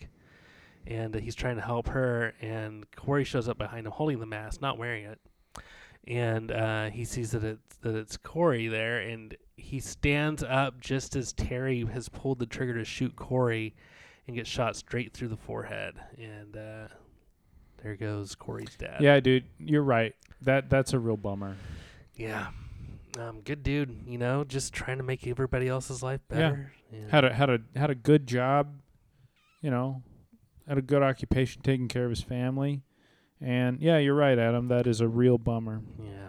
[0.86, 4.26] And uh, he's trying to help her, and Corey shows up behind him holding the
[4.26, 5.20] mask, not wearing it
[6.06, 11.16] and uh, he sees that it's that it's Corey there, and he stands up just
[11.16, 13.74] as Terry has pulled the trigger to shoot Corey,
[14.26, 16.88] and gets shot straight through the forehead, and uh,
[17.82, 18.98] there goes Corey's dad.
[19.00, 20.14] Yeah, dude, you're right.
[20.42, 21.56] That that's a real bummer.
[22.16, 22.48] yeah,
[23.18, 26.36] Um, good dude, you know, just trying to make everybody else's life Yeah.
[26.36, 26.72] better.
[26.92, 27.08] Yeah.
[27.10, 28.74] Had a had a had a good job,
[29.60, 30.02] you know,
[30.68, 32.82] had a good occupation, taking care of his family,
[33.40, 34.68] and yeah, you're right, Adam.
[34.68, 35.80] That is a real bummer.
[35.98, 36.28] Yeah.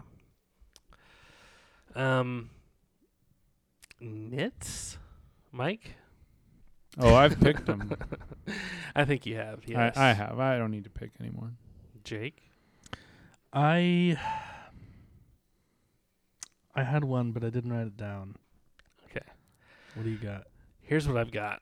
[1.95, 2.49] Um.
[3.99, 4.97] Nits,
[5.51, 5.95] Mike.
[6.99, 7.91] Oh, I've picked them.
[8.95, 9.61] I think you have.
[9.65, 9.97] Yes.
[9.97, 10.39] I, I have.
[10.39, 11.51] I don't need to pick anymore.
[12.03, 12.43] Jake.
[13.51, 14.17] I
[16.75, 18.35] I had one, but I didn't write it down.
[19.05, 19.25] Okay.
[19.95, 20.47] What do you got?
[20.81, 21.61] Here's what I've got.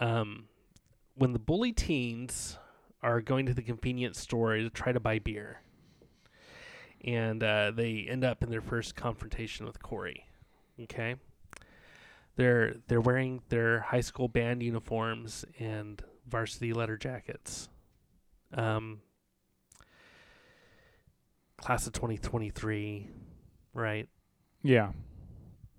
[0.00, 0.46] Um,
[1.14, 2.58] when the bully teens
[3.02, 5.60] are going to the convenience store to try to buy beer,
[7.04, 10.26] and uh, they end up in their first confrontation with Corey.
[10.82, 11.16] Okay,
[12.36, 17.68] they're they're wearing their high school band uniforms and varsity letter jackets.
[18.52, 19.00] Um,
[21.58, 23.08] class of 2023,
[23.72, 24.08] right?
[24.62, 24.92] Yeah.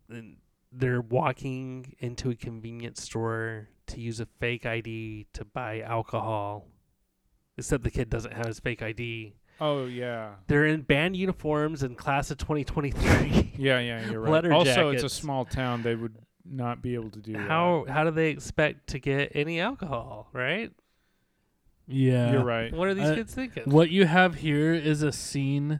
[0.09, 0.37] and
[0.71, 6.67] they're walking into a convenience store to use a fake ID to buy alcohol.
[7.57, 9.35] Except the kid doesn't have his fake ID.
[9.61, 10.31] Oh yeah.
[10.47, 13.53] They're in band uniforms in class of 2023.
[13.57, 14.31] Yeah, yeah, you're right.
[14.33, 15.81] Letter also, it's a small town.
[15.81, 16.15] They would
[16.47, 20.71] not be able to do how how do they expect to get any alcohol, right?
[21.87, 22.31] Yeah.
[22.31, 22.71] You're right.
[22.73, 23.63] What are these I- kids thinking?
[23.65, 25.79] What you have here is a scene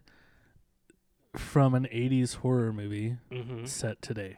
[1.35, 4.37] from an 80s horror movie hmm set today.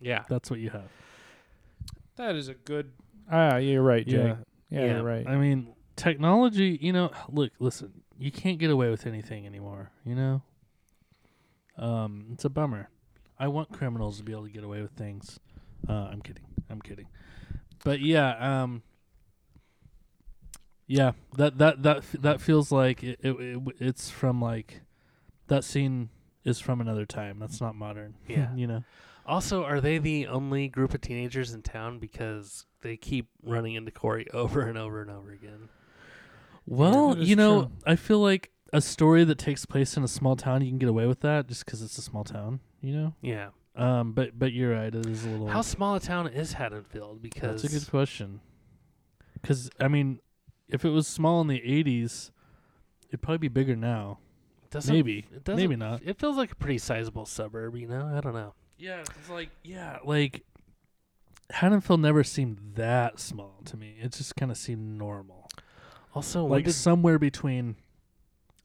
[0.00, 0.24] Yeah.
[0.28, 0.90] That's what you have.
[2.16, 2.92] That is a good.
[3.30, 4.18] Ah, you're right, Jake.
[4.18, 4.36] Yeah,
[4.70, 4.86] Yeah.
[4.96, 5.26] you're right.
[5.26, 10.14] I mean, technology, you know, look, listen, you can't get away with anything anymore, you
[10.14, 10.42] know?
[11.76, 12.88] Um, it's a bummer.
[13.38, 15.40] I want criminals to be able to get away with things.
[15.88, 16.44] Uh, I'm kidding.
[16.70, 17.06] I'm kidding.
[17.84, 18.82] But yeah, um
[20.86, 24.82] yeah, that that that that feels like it, it, it it's from like
[25.48, 26.10] that scene
[26.44, 27.38] is from another time.
[27.38, 28.14] That's not modern.
[28.28, 28.54] Yeah.
[28.54, 28.84] you know.
[29.26, 33.90] Also, are they the only group of teenagers in town because they keep running into
[33.90, 35.68] Corey over and over and over again?
[36.66, 37.70] Well, that is you know, true.
[37.86, 40.88] I feel like a story that takes place in a small town, you can get
[40.88, 43.14] away with that just because it's a small town, you know.
[43.22, 43.48] Yeah.
[43.76, 45.48] Um, but but you're right, it is a little.
[45.48, 47.20] How small a town is Haddonfield?
[47.20, 48.40] Because That's a good question.
[49.40, 50.20] Because I mean,
[50.68, 52.30] if it was small in the '80s,
[53.08, 54.18] it'd probably be bigger now.
[54.70, 56.02] doesn't, Maybe, it doesn't, maybe not.
[56.04, 58.12] It feels like a pretty sizable suburb, you know.
[58.14, 58.54] I don't know.
[58.78, 60.42] Yeah, it's like yeah, like
[61.50, 63.96] Haddonfield never seemed that small to me.
[64.00, 65.48] It just kind of seemed normal,
[66.14, 67.76] Also, like somewhere between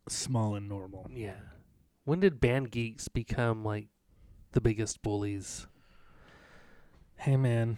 [0.07, 1.07] small and normal.
[1.11, 1.33] yeah,
[2.05, 3.87] when did band geeks become like
[4.51, 5.67] the biggest bullies?
[7.17, 7.77] Hey man,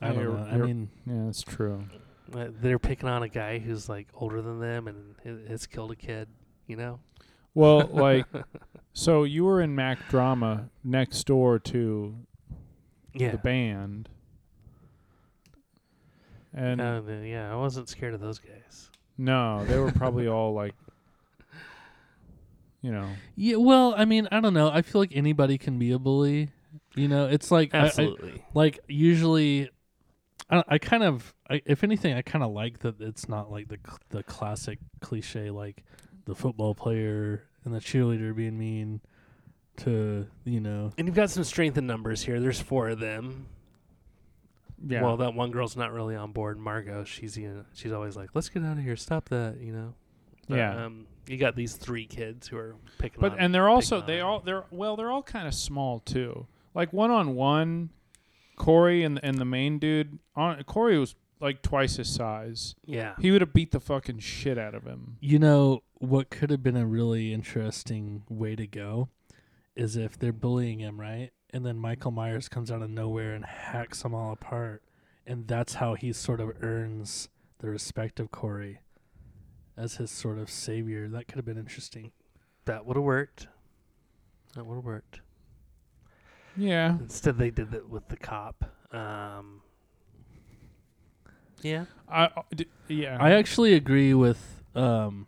[0.00, 0.48] I Yeah, don't know.
[0.50, 1.84] I mean, yeah, that's true.
[2.34, 5.14] Uh, They're picking on a guy who's like older than them and
[5.48, 6.28] has killed a kid.
[6.66, 7.00] You know?
[7.54, 8.26] Well, like,
[8.92, 12.16] so you were in Mac Drama next door to
[13.14, 13.30] Yeah.
[13.32, 14.08] the band,
[16.52, 18.90] and Uh, yeah, I wasn't scared of those guys.
[19.18, 20.74] no, they were probably all like,
[22.82, 23.56] you know, yeah.
[23.56, 24.70] Well, I mean, I don't know.
[24.70, 26.50] I feel like anybody can be a bully.
[26.94, 28.42] You know, it's like I- I, Absolutely.
[28.54, 29.70] like usually
[30.50, 33.68] I, I kind of I, if anything i kind of like that it's not like
[33.68, 33.78] the
[34.10, 35.84] the classic cliche like
[36.24, 39.00] the football player and the cheerleader being mean
[39.78, 42.40] to you know and you've got some strength in numbers here.
[42.40, 43.46] There's four of them.
[44.86, 45.02] yeah.
[45.02, 46.58] Well, that one girl's not really on board.
[46.58, 48.96] Margot, she's you know, she's always like, "Let's get out of here.
[48.96, 49.94] Stop that," you know.
[50.48, 50.84] But, Yeah.
[50.86, 53.20] Um, you got these three kids who are picking up.
[53.20, 53.38] but on.
[53.38, 56.46] and they're also they all they're well they're all kind of small too.
[56.74, 57.90] Like one on one,
[58.56, 62.74] Corey and and the main dude on Corey was like twice his size.
[62.86, 63.14] yeah.
[63.20, 65.16] He would have beat the fucking shit out of him.
[65.20, 69.08] you know what could have been a really interesting way to go
[69.74, 73.44] is if they're bullying him right and then michael myers comes out of nowhere and
[73.46, 74.82] hacks them all apart
[75.26, 77.30] and that's how he sort of earns
[77.60, 78.80] the respect of corey
[79.76, 82.12] as his sort of savior that could have been interesting
[82.64, 83.48] That would have worked.
[84.54, 85.20] That would have worked.
[86.56, 86.96] Yeah.
[86.98, 88.64] Instead, they did it with the cop.
[88.90, 89.60] Um,
[91.62, 91.84] yeah.
[92.08, 92.42] I uh,
[92.88, 93.18] yeah.
[93.20, 95.26] I actually agree with um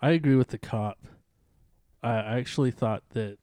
[0.00, 0.98] I agree with the cop.
[2.02, 3.38] I, I actually thought that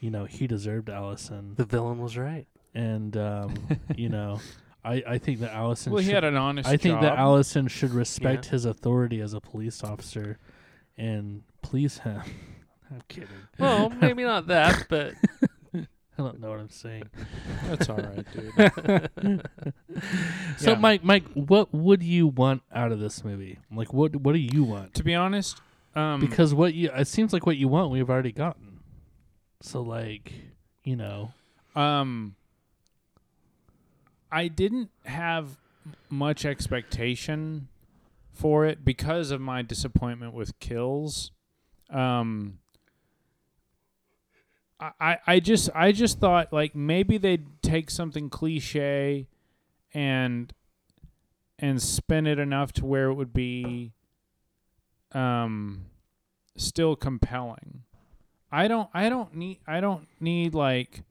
[0.00, 2.46] you know he deserved Allison The villain was right.
[2.74, 3.54] and um
[3.96, 4.40] you know
[4.84, 6.68] I I think that Allison well, he should, had an honest.
[6.68, 7.18] I think that.
[7.18, 10.38] Allison should respect his authority as a police officer
[10.96, 12.22] and please him.
[12.90, 13.28] I'm kidding.
[13.58, 15.14] Well, maybe not that, but
[15.74, 15.86] I
[16.18, 17.04] don't know what I'm saying.
[17.64, 19.48] That's all right, dude.
[20.58, 20.78] So Yeah.
[20.78, 23.58] Mike Mike what would you want out of this movie?
[23.74, 24.94] Like what what do you want?
[24.94, 25.60] to be honest,
[25.94, 28.80] um, Because what you it seems like what you want we've already gotten.
[29.62, 30.32] So like,
[30.84, 31.32] you know,
[31.76, 32.34] Um,
[34.32, 35.58] I didn't have
[36.08, 37.68] much expectation
[38.32, 41.32] for it because of my disappointment with kills.
[41.90, 42.58] Um,
[44.80, 49.28] I, I, just I just thought like maybe they'd take something cliche
[49.94, 50.52] and
[51.58, 53.92] and spin it enough to where it would be
[55.12, 55.84] um
[56.56, 57.84] still compelling.
[58.50, 61.02] I don't I don't need I don't need like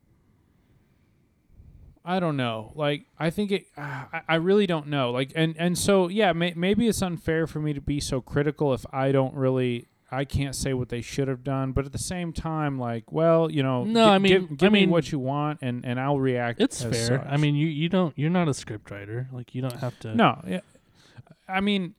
[2.04, 2.72] I don't know.
[2.76, 5.12] Like I think it I, I really don't know.
[5.12, 8.74] Like and and so yeah, may, maybe it's unfair for me to be so critical
[8.74, 11.98] if I don't really I can't say what they should have done, but at the
[11.98, 14.90] same time like, well, you know, No, gi- I mean- give, give I me mean,
[14.90, 16.94] what you want and and I'll react it's fair.
[16.94, 17.22] such.
[17.30, 19.30] I mean, you you don't you're not a script writer.
[19.32, 20.14] Like you don't have to.
[20.16, 20.60] no, yeah.
[21.48, 21.96] I mean,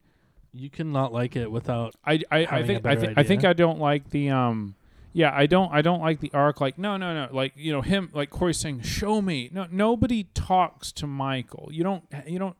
[0.52, 1.94] you can not like it without.
[2.04, 3.44] I I, I think I think I think.
[3.44, 4.74] I don't like the um
[5.12, 7.82] yeah I don't I don't like the arc like no no no like you know
[7.82, 12.56] him like Corey saying show me no nobody talks to Michael you don't you don't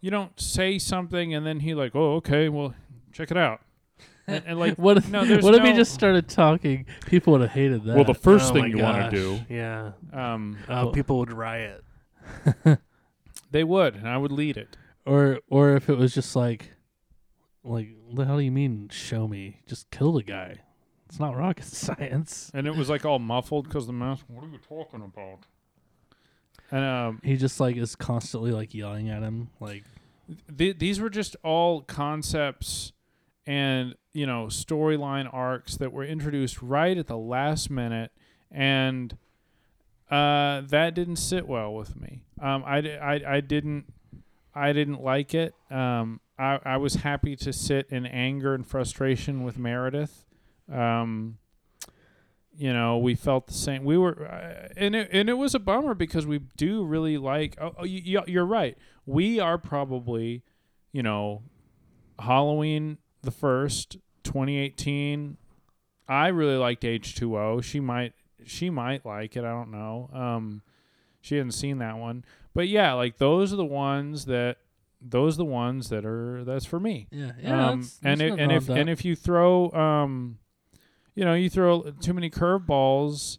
[0.00, 2.74] you don't say something and then he like oh okay well
[3.12, 3.60] check it out
[4.26, 6.86] and, and like What if, no there's what if no, he just started talking?
[7.06, 7.94] People would have hated that.
[7.94, 9.92] well the first Oh thing you want to do Yeah.
[10.12, 11.84] um Uh, Well- people would riot.
[13.50, 14.76] they would and I would lead it
[15.06, 16.72] or or if it was just like,
[17.62, 18.88] like what the hell do you mean?
[18.90, 19.60] Show me?
[19.66, 20.60] Just kill the guy.
[21.14, 22.50] It's not rocket science.
[22.54, 25.46] and it was like all muffled because the mask what are you talking about
[26.72, 29.50] and um He just like is constantly like yelling at him.
[29.60, 29.84] Like
[30.58, 32.92] th- these were just all concepts
[33.46, 38.10] and you know storyline arcs that were introduced right at the last minute
[38.50, 39.16] and
[40.10, 43.84] uh, that didn't sit well with me um, I, I, I didn't
[44.52, 49.44] I didn't like it um, I, I was happy to sit in anger and frustration
[49.44, 50.24] with Meredith
[50.72, 51.38] um,
[52.56, 55.58] you know we felt the same we were uh, and it, and it was a
[55.58, 58.76] bummer because we do really like oh, oh you, you're right.
[59.06, 60.42] We are probably
[60.92, 61.42] you know
[62.18, 65.36] halloween the first 2018
[66.08, 68.12] i really liked h2o she might
[68.46, 69.44] she might like it.
[69.44, 70.10] I don't know.
[70.12, 70.62] Um
[71.20, 72.24] she hadn't seen that one.
[72.54, 74.58] But yeah like those are the ones that
[75.00, 77.08] those are the ones that are that's for me.
[77.10, 77.32] Yeah,
[77.68, 80.38] um, and it, and if and if you throw um,
[81.14, 83.38] you know, you throw too many curveballs,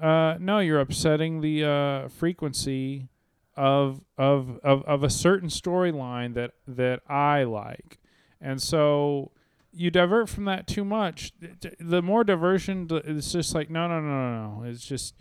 [0.00, 3.08] uh, no, you're upsetting the uh, frequency
[3.56, 7.98] of of of of a certain storyline that that I like,
[8.40, 9.32] and so
[9.72, 11.32] you divert from that too much.
[11.78, 14.64] The more diversion, it's just like no, no, no, no, no.
[14.64, 15.14] It's just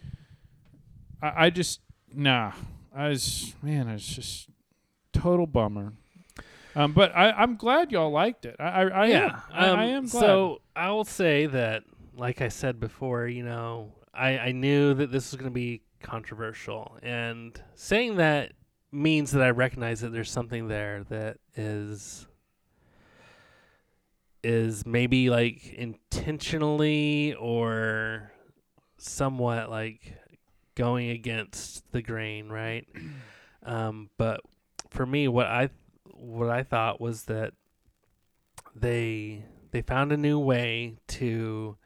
[1.21, 1.81] I, I just
[2.13, 2.53] nah.
[2.95, 4.49] I was man, it's just
[5.11, 5.93] total bummer.
[6.80, 8.56] Um, but I, I'm glad y'all liked it.
[8.57, 9.41] I, I, I yeah, am.
[9.51, 10.22] I, I um, am glad.
[10.22, 11.84] So I will say that,
[12.15, 15.81] like I said before, you know, I, I knew that this was going to be
[16.01, 18.53] controversial, and saying that
[18.93, 22.26] means that I recognize that there's something there that is
[24.41, 28.31] is maybe like intentionally or
[28.97, 30.14] somewhat like
[30.76, 32.88] going against the grain, right?
[33.61, 34.39] Um, but
[34.89, 35.69] for me, what I
[36.19, 37.53] what I thought was that
[38.75, 41.77] they they found a new way to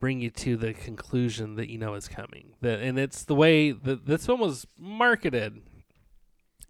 [0.00, 2.54] bring you to the conclusion that you know is coming.
[2.60, 5.62] That and it's the way that this film was marketed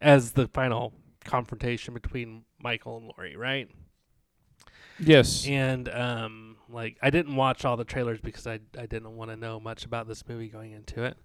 [0.01, 0.95] as the final
[1.25, 3.69] confrontation between Michael and Laurie, right?
[4.99, 9.31] yes, And um, like I didn't watch all the trailers because I I didn't want
[9.31, 11.17] to know much about this movie going into it.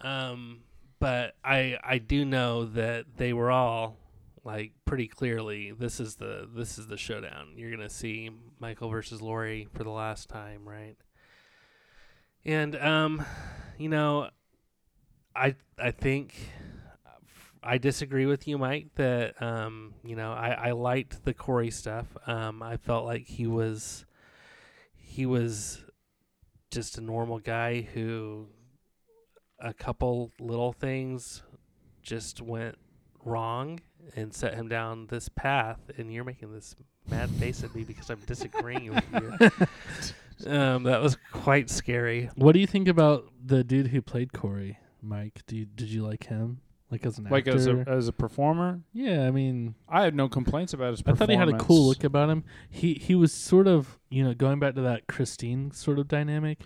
[0.00, 0.60] Um,
[0.98, 3.98] but I I do know that they were all
[4.46, 7.54] like pretty clearly this is the this is the showdown.
[7.56, 10.94] You're gonna see Michael versus Laurie for the last time, right?
[12.44, 13.26] And um,
[13.76, 14.30] you know,
[15.34, 16.36] I I think
[17.60, 18.94] I disagree with you, Mike.
[18.94, 22.06] That um, you know, I, I liked the Corey stuff.
[22.28, 24.06] Um, I felt like he was
[24.94, 25.82] he was
[26.70, 28.46] just a normal guy who
[29.58, 31.42] a couple little things
[32.02, 32.78] just went
[33.24, 33.80] wrong
[34.14, 35.80] and set him down this path.
[35.96, 36.76] And you're making this
[37.08, 39.50] mad face at me because I'm disagreeing with you.
[40.46, 42.28] Um, that was quite scary.
[42.36, 45.40] what do you think about the dude who played Corey, Mike?
[45.46, 46.60] Do you, did you like him?
[46.90, 47.56] Like as an like actor?
[47.56, 51.02] as a as a performer, yeah, I mean, I had no complaints about his.
[51.04, 52.44] I thought he had a cool look about him.
[52.70, 56.60] He he was sort of you know going back to that Christine sort of dynamic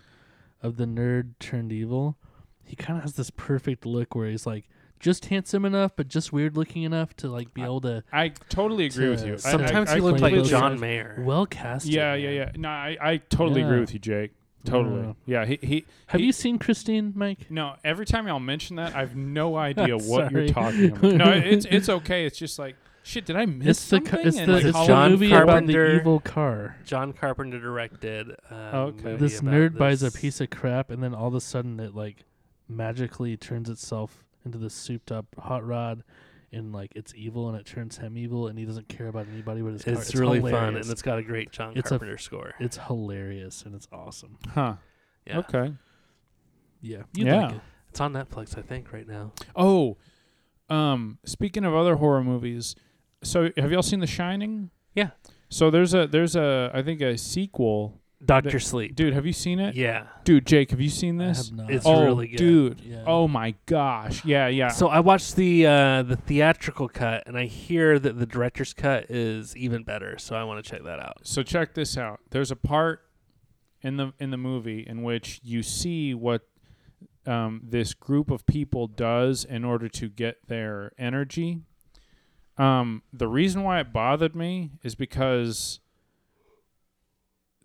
[0.62, 2.18] of the nerd turned evil.
[2.62, 4.68] He kind of has this perfect look where he's like
[5.00, 8.28] just handsome enough, but just weird looking enough to like be I- able to I
[8.48, 9.38] totally agree to- with you.
[9.38, 10.80] Sometimes I, he I looked like John agree.
[10.88, 11.22] Mayer.
[11.26, 11.86] well cast.
[11.86, 12.52] Yeah, yeah, yeah.
[12.56, 13.66] No, I, I totally Yeah.
[13.66, 14.32] agree with you, Jake.
[14.64, 15.14] Totally.
[15.24, 15.46] Yeah.
[15.46, 15.84] He he.
[16.08, 17.50] Have he- you seen Christine, Mike?
[17.50, 17.76] No.
[17.82, 21.02] Every time y'all mention that, I have no idea what you're talking about.
[21.14, 22.26] No, it's it's okay.
[22.26, 23.24] It's just like shit.
[23.24, 24.10] Did I miss It's something?
[24.12, 25.92] ca- it's And, the, like, it's how the long- John movie about Carpenter.
[25.94, 26.76] the evil car.
[26.84, 28.32] John Carpenter directed.
[28.50, 29.16] Um, Okay.
[29.16, 31.94] This about nerd buys a piece of crap, and then all of a sudden it
[31.94, 32.26] like
[32.68, 36.02] magically turns itself into this souped up hot rod,
[36.52, 39.60] and like it's evil, and it turns him evil, and he doesn't care about anybody
[39.62, 39.94] but his car.
[39.94, 42.54] It's, really fun, and it's got a great John It's a- Carpenter score.
[42.58, 44.38] it's hilarious and it's awesome.
[44.54, 44.74] Huh.
[45.26, 45.74] Yeah, Okay.
[46.80, 47.46] Yeah, you'd Yeah.
[47.46, 47.60] like it.
[47.90, 49.32] it's on Netflix, I think, right now.
[49.54, 49.98] Oh,
[50.68, 52.74] um, speaking of other horror movies,
[53.22, 54.70] so have y'all seen The Shining?
[54.94, 55.10] Yeah.
[55.50, 57.99] So there's a there's a I think a sequel.
[58.24, 58.94] Doctor Sleep.
[58.94, 59.74] Dude, have you seen it?
[59.74, 61.48] Yeah, Dude, Jake, have you seen I this?
[61.48, 61.70] have not.
[61.70, 62.36] It's oh, really good.
[62.36, 62.80] dude.
[62.80, 63.04] Yeah.
[63.06, 64.24] Oh my gosh.
[64.24, 64.68] Yeah, yeah.
[64.68, 69.10] So I watched the uh, the theatrical cut, and I hear that the director's cut
[69.10, 70.18] is even better.
[70.18, 71.18] So I want to check that out.
[71.22, 72.20] so check this out.
[72.30, 73.02] There's a part
[73.82, 76.42] in the in the movie in which you see what
[77.26, 81.60] um, this group of people does in order to get their energy.
[82.58, 85.80] Um, the reason why it bothered me is because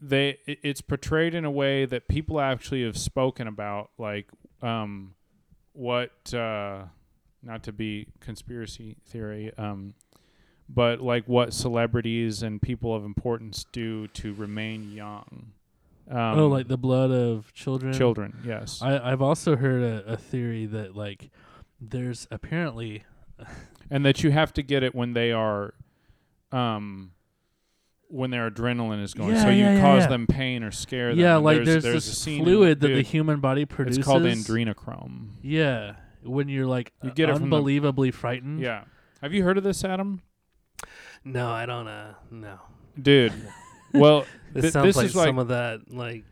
[0.01, 4.27] they it's portrayed in a way that people actually have spoken about, like
[4.61, 5.15] um,
[5.73, 6.83] what uh,
[7.41, 9.93] not to be conspiracy theory, um,
[10.67, 15.51] but like what celebrities and people of importance do to remain young.
[16.09, 17.93] Um, oh, like the blood of children.
[17.93, 18.81] children, yes.
[18.81, 21.31] I I've also heard a, a theory that like
[21.81, 23.03] there's apparently
[23.89, 25.73] and that you have to get it when they are
[26.51, 27.11] um
[28.07, 30.07] when their adrenaline is going so you yeah, yeah, cause yeah.
[30.07, 32.87] them pain or scare them yeah And like there's, a this scene in- fluid that
[32.89, 33.97] the human body produces.
[33.99, 38.59] it's called adrenochrome Yeah, when you're like You get from the- unbelievably frightened.
[38.61, 38.83] yeah
[39.21, 40.21] have you heard of this adam
[41.23, 41.87] No, I don't.
[41.87, 42.59] Uh, no.
[43.01, 43.33] dude
[43.93, 46.23] well This th- sounds this like is like some of that, like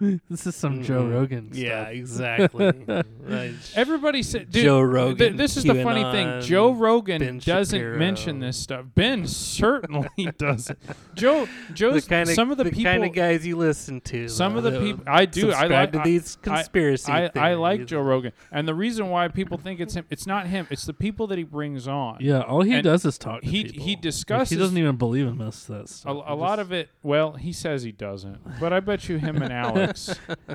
[0.30, 1.12] this is some Joe Mhm.
[1.12, 1.50] Rogan.
[1.52, 1.92] yeah, stuff.
[1.94, 2.72] exactly.
[3.30, 3.52] Right.
[3.76, 5.36] everybody said dude, Joe th- Rogan.
[5.36, 7.96] this is the funny thing joe rogan Ben doesn't Shapiro.
[7.96, 10.08] mention this stuff ben certainly
[10.38, 10.76] doesn't
[11.14, 14.26] joe The joe's kind of some of the, people kind of guys you listen to.
[14.26, 17.12] some of the people i do i like to these conspiracy.
[17.12, 17.86] I, I like.
[17.86, 20.66] Joe Rogan, and the reason why people think it's him, it's not him.
[20.70, 22.18] It's the people that he brings on.
[22.20, 23.42] Yeah, all he And does is talk.
[23.42, 23.84] To he- people.
[23.84, 26.16] he Like, discusses- he doesn't even believe in most of that stuff.
[26.26, 26.88] a lot of it.
[27.02, 29.52] Well, he says he doesn't, but I bet you him and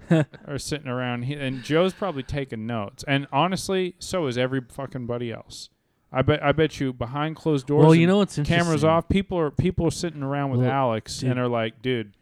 [0.47, 3.03] Are sitting around, and Joe's probably taking notes.
[3.07, 5.69] And honestly, so is every fucking buddy else.
[6.11, 6.41] I bet.
[6.43, 7.83] I bet you behind closed doors.
[7.83, 8.63] Well, you know what's interesting?
[8.65, 9.09] cameras off.
[9.09, 11.31] People are people are sitting around with Well, Alex dude.
[11.31, 12.13] and are like, dude,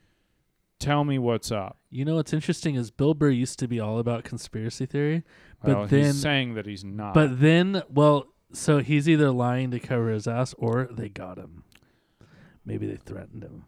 [0.79, 1.77] tell me what's up.
[1.91, 5.23] You know what's interesting is Bill Burr used to be all about conspiracy theory,
[5.63, 7.13] But well, then- he's saying that he's not.
[7.13, 11.63] but then, well, so he's either lying to cover his ass or they got him.
[12.65, 13.65] Maybe they threatened him.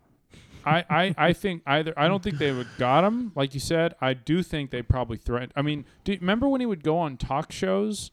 [0.66, 3.94] I, I, I think either I don't think they would got him like you said.
[4.02, 5.54] I do think they probably threatened.
[5.56, 8.12] I mean, do you remember when he would go on talk shows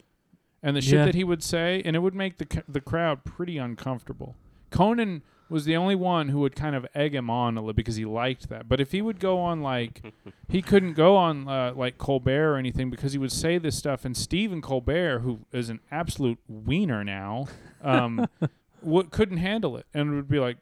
[0.63, 1.05] and the shit Yeah.
[1.07, 4.37] that he would say, and it would make the the crowd pretty uncomfortable.
[4.71, 7.97] Conan was the only one who would kind of egg him on a little because
[7.97, 8.69] he liked that.
[8.71, 10.01] But if he would go on like
[10.49, 14.05] he couldn't go on uh, like Colbert or anything because he would say this stuff,
[14.07, 17.49] and Stephen Colbert, who is an absolute wiener now,
[17.83, 18.27] um,
[18.83, 20.57] w- couldn't handle it and would be like,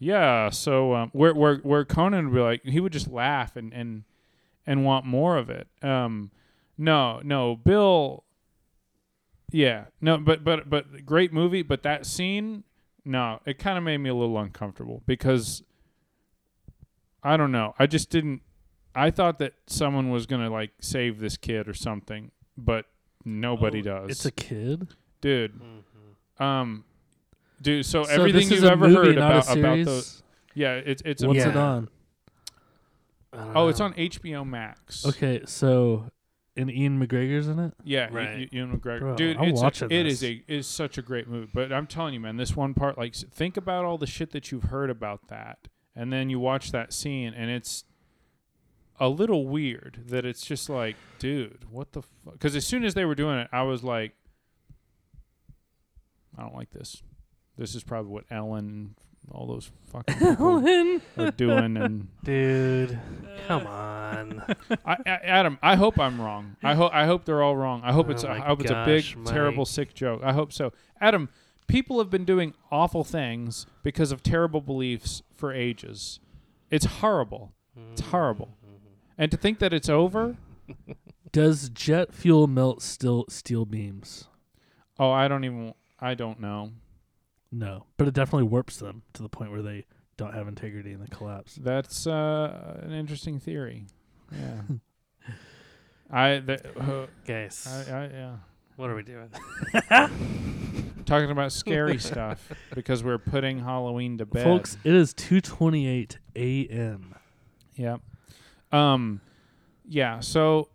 [0.00, 0.50] yeah.
[0.50, 4.02] So um, where where where Conan would be like, he would just laugh and and
[4.66, 5.68] and want more of it.
[5.82, 6.32] Um,
[6.76, 8.24] no, no, Bill.
[9.52, 11.62] Yeah, no, but but but great movie.
[11.62, 12.64] But that scene,
[13.04, 15.62] no, it kind of made me a little uncomfortable because
[17.22, 17.74] I don't know.
[17.78, 18.42] I just didn't.
[18.94, 22.86] I thought that someone was gonna like save this kid or something, but
[23.24, 24.10] nobody Oh, does.
[24.10, 24.88] It's a kid.
[25.20, 25.60] dude.
[26.40, 26.42] Mhm.
[26.42, 26.84] Um,
[27.60, 27.86] dude.
[27.86, 29.86] So, So everything you've ever movie, heard about about series?
[29.86, 30.22] the
[30.54, 31.88] yeah, it's it's a What's it on?
[33.32, 35.06] I don't oh, it's on HBO Max.
[35.06, 36.06] Okay, so
[36.56, 37.74] and Ian McGregor's in it.
[37.84, 38.12] Yeah, Right.
[38.14, 38.52] right.
[38.52, 39.00] Ewan McGregor.
[39.00, 40.14] Bro, Dude, I'm it's watching a, it this.
[40.14, 41.48] is a is such a great movie.
[41.54, 44.50] But I'm telling you, man, this one part, like, think about all the shit that
[44.50, 47.84] you've heard about that, and then you watch that scene, and it's
[48.98, 52.32] a little weird that it's just like, dude, what the fuck?
[52.34, 54.12] Because as soon as they were doing it, I was like,
[56.36, 57.02] I don't like this.
[57.60, 58.94] This is probably what Ellen,
[59.30, 62.92] all those fucking people are doing, and dude.
[62.92, 64.42] Uh, come on.
[64.86, 66.56] I, I, Adam, I hope I'm wrong.
[66.62, 67.82] I hope I hope they're all wrong.
[67.84, 70.22] I hope Oh it's a, my I hope it's a big, gosh, terrible, sick joke.
[70.24, 70.72] I hope so.
[71.02, 71.28] Adam,
[71.66, 76.18] people have been doing awful things because of terrible beliefs for ages.
[76.70, 77.52] It's horrible.
[77.92, 78.56] It's horrible.
[78.64, 78.94] Mm-hmm.
[79.18, 80.36] And to think that it's over,
[81.30, 84.28] Does jet fuel melt still steel beams?
[84.98, 85.74] oh, I don't even.
[85.98, 86.70] I don't know.
[87.52, 89.86] No, but it definitely warps them to the point where they
[90.16, 91.56] don't have integrity and they collapse.
[91.56, 93.86] That's uh, an interesting theory.
[94.30, 94.60] Yeah.
[96.12, 98.36] I, the, uh, Guys, I, I, yeah.
[98.76, 99.30] what are we doing?
[101.06, 104.44] Talking about scary stuff because we're putting Halloween to bed.
[104.44, 107.14] Folks, it is 2:28 a.m.
[107.74, 107.96] Yeah.
[108.72, 109.20] Um
[109.88, 110.68] yeah, so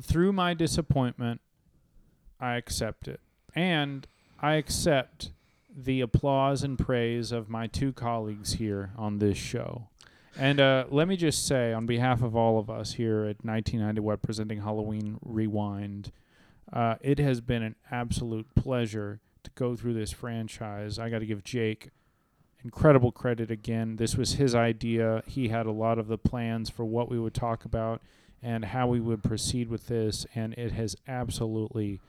[0.00, 1.40] through my disappointment
[2.38, 3.20] I accept it.
[3.54, 4.06] And
[4.40, 5.32] I accept
[5.74, 9.88] the applause and praise of my two colleagues here on this show.
[10.36, 14.00] And uh, let me just say, on behalf of all of us here at 1990
[14.00, 16.10] Web presenting Halloween Rewind,
[16.72, 20.98] uh, it has been an absolute pleasure to go through this franchise.
[20.98, 21.90] I got to give Jake
[22.64, 23.96] incredible credit again.
[23.96, 25.22] This was his idea.
[25.26, 28.00] He had a lot of the plans for what we would talk about
[28.42, 32.00] and how we would proceed with this, and it has absolutely.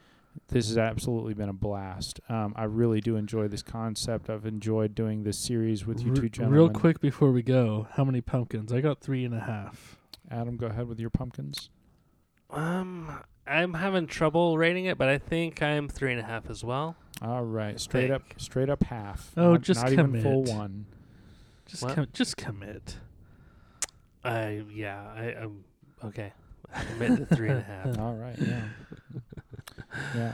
[0.48, 2.20] This has absolutely been a blast.
[2.30, 4.30] Um, I really do enjoy this concept.
[4.30, 6.60] I've enjoyed doing this series with you R- two gentlemen.
[6.60, 8.72] Real quick before we go, how many pumpkins?
[8.74, 9.98] I got three and a half.
[10.30, 11.70] Adam, go ahead with your pumpkins.
[12.50, 16.64] Um, I'm having trouble rating it, but I think I'm three and a half as
[16.64, 16.96] well.
[17.22, 19.32] All right, straight up, straight up half.
[19.38, 20.86] Oh, not, just not even full one.
[21.66, 21.96] Just What?
[21.96, 22.98] com- just commit.
[24.24, 25.64] I yeah, I um
[26.04, 26.34] okay.
[26.74, 27.98] I commit to three and a half.
[28.00, 28.62] All right, yeah,
[30.16, 30.34] yeah.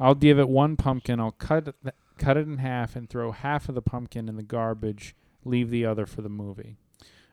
[0.00, 1.20] I'll give it one pumpkin.
[1.20, 4.36] I'll cut it, th- cut it in half and throw half of the pumpkin in
[4.36, 5.14] the garbage.
[5.44, 6.76] Leave the other for the movie.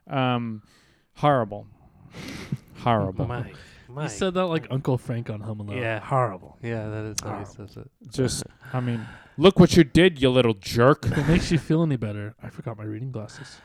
[0.07, 0.63] Um,
[1.15, 1.67] horrible,
[2.79, 3.27] horrible.
[3.27, 3.55] Mike,
[3.87, 4.03] Mike.
[4.03, 5.77] You said that like Uncle Frank on Home Alone.
[5.77, 5.99] Yeah.
[5.99, 6.57] horrible.
[6.61, 7.51] yeah, that is how he Horrible.
[7.67, 7.91] says it.
[8.11, 8.43] Just,
[8.73, 9.05] I mean,
[9.37, 11.05] look what you did, you little jerk.
[11.05, 13.57] If it makes you feel any better, I forgot my reading glasses.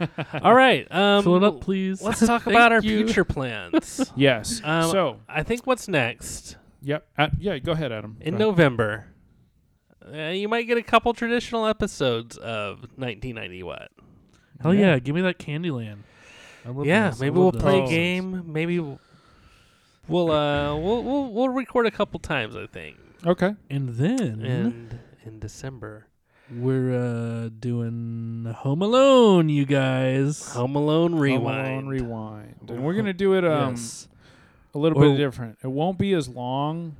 [0.42, 2.02] All right, um, Fill it up, please.
[2.02, 3.04] let's talk about our you.
[3.04, 4.10] future plans.
[4.16, 4.60] Yes.
[4.64, 7.06] Um, so, I think what's next yep.
[7.18, 7.58] Uh, yeah.
[7.58, 8.16] Go ahead, Adam.
[8.20, 8.38] in Go.
[8.50, 9.06] November.
[10.06, 13.88] Uh, you might get a couple traditional episodes of 1990 what.
[14.60, 14.98] Hell yeah.
[14.98, 15.98] give me that Candyland.
[16.64, 17.20] I love Yeah, those.
[17.22, 17.62] I maybe love we'll those.
[17.62, 17.88] play a Oh.
[17.88, 18.52] game.
[18.52, 19.00] Maybe we'll
[20.08, 22.54] we'll, uh we'll, we'll we'll record a couple times.
[22.56, 22.96] I think,
[23.26, 23.54] Okay.
[23.70, 26.06] And then and in December,
[26.54, 30.52] we're uh, doing Home Alone, you guys.
[30.52, 31.66] Home Alone Home Rewind.
[31.68, 34.08] Alone Rewind, and we're gonna do it um yes.
[34.74, 35.58] A little Or- bit different.
[35.62, 36.96] It won't be as long.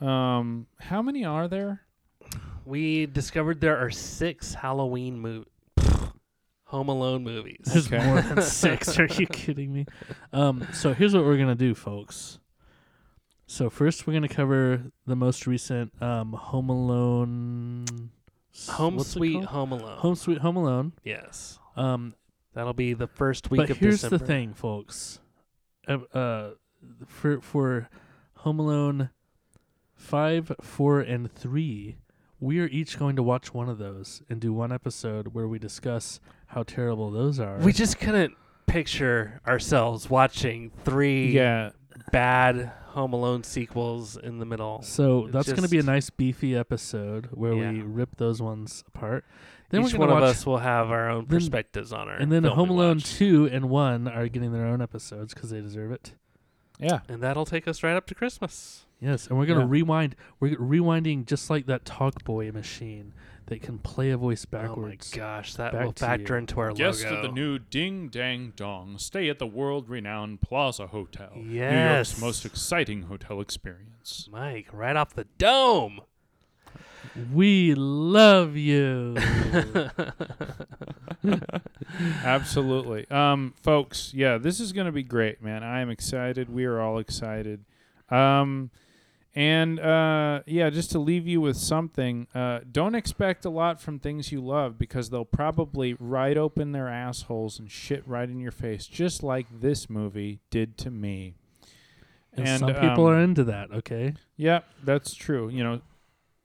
[0.00, 1.82] Um, how many are there?
[2.64, 5.44] we discovered there are six Halloween mo-
[6.66, 7.58] Home Alone movies.
[7.66, 8.04] There's Okay.
[8.06, 8.98] more than six.
[9.00, 9.84] Are you kidding me?
[10.32, 12.38] Um, so here's what we're gonna do, folks.
[13.46, 18.10] So first, we're gonna cover the most recent um, Home Alone.
[18.68, 19.44] Home Sweet?
[19.44, 19.98] Home Alone.
[19.98, 20.92] Home Sweet Home Alone.
[21.04, 22.14] Yes, Um,
[22.54, 24.18] that'll be the first week but of here's December.
[24.18, 25.18] the thing, folks.
[25.88, 26.50] Uh, uh,
[27.06, 27.88] for for
[28.38, 29.10] Home Alone
[29.94, 31.96] five, four, and three,
[32.40, 35.58] we are each going to watch one of those and do one episode where we
[35.58, 37.58] discuss how terrible those are.
[37.58, 38.34] We just couldn't
[38.66, 41.70] picture ourselves watching three Yeah,
[42.10, 44.82] bad Home Alone sequels in the middle.
[44.82, 48.82] So It that's going to be a nice beefy episode where we rip those ones
[48.88, 49.24] apart.
[49.70, 52.16] Then Each one of us will have our own then- perspectives on our.
[52.16, 53.16] and then Home Alone watched.
[53.16, 56.12] two and one are getting their own episodes because they deserve it.
[56.82, 57.00] Yeah.
[57.08, 58.86] and that'll take us right up to Christmas.
[59.00, 59.70] Yes, and we're going to Yeah.
[59.70, 60.16] rewind.
[60.40, 63.14] We're rewinding just like that Talk Boy machine
[63.46, 65.12] that can play a voice backwards.
[65.14, 66.38] Oh my gosh, that Back will factor you.
[66.38, 67.16] into our Guest logo.
[67.16, 68.98] of the new Ding Dang Dong.
[68.98, 71.32] Stay at the world-renowned Plaza Hotel.
[71.34, 72.20] New York's Yes.
[72.20, 74.28] most exciting hotel experience.
[74.30, 76.02] Mike, right off the dome.
[77.32, 79.16] We love you.
[82.24, 83.10] Absolutely.
[83.10, 85.62] Um, folks, yeah, this is going to be great, man.
[85.62, 86.48] I am excited.
[86.48, 87.64] We are all excited.
[88.10, 88.70] Um,
[89.34, 93.98] and uh, yeah, just to leave you with something, uh, don't expect a lot from
[93.98, 98.52] things you love because they'll probably right open their assholes and shit right in your
[98.52, 101.34] face, just like this movie did to me.
[102.34, 103.70] and, And, some people um, are into that.
[103.72, 104.14] Okay.
[104.36, 105.48] Yeah, that's true.
[105.48, 105.80] You know,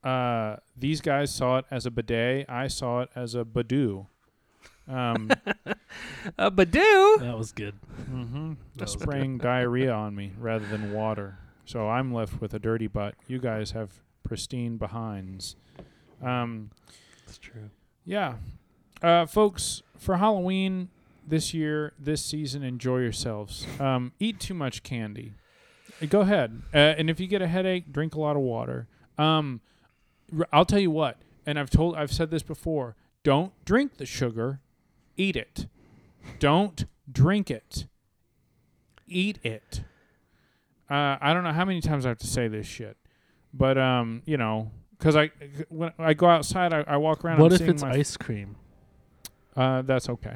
[0.07, 2.45] uh, these guys saw it as a bidet.
[2.49, 4.05] I saw it as a badoo.
[4.87, 5.29] Um,
[6.37, 7.19] Uh, Badoo.
[7.19, 7.73] That was good.
[8.11, 8.53] mm-hmm.
[8.75, 11.37] That was spraying diarrhea on me rather than water.
[11.65, 13.15] So I'm left with a dirty butt.
[13.27, 13.91] You guys have
[14.23, 15.55] pristine behinds.
[16.21, 16.69] Um,
[17.25, 17.69] That's true.
[18.05, 18.35] yeah,
[19.01, 20.89] uh, folks, for Halloween
[21.27, 23.65] this year, this season, enjoy yourselves.
[23.79, 25.33] Um, eat too much candy.
[26.01, 28.87] Uh, Go ahead, uh, and if you get a headache, drink a lot of water.
[29.17, 29.76] Um, r-
[30.51, 32.95] I'll tell you what, and I've told, I've said this before.
[33.23, 34.61] Don't drink the sugar,
[35.15, 35.67] eat it.
[36.39, 37.85] Don't drink it.
[39.07, 39.83] Eat it.
[40.89, 42.97] Uh, I don't know how many times I have to say this shit,
[43.53, 45.31] but um, you know, because I
[45.69, 47.39] when I go outside, I, I walk around.
[47.39, 48.55] What I'm if seeing it's my ice cream?
[49.55, 50.35] Uh, that's okay.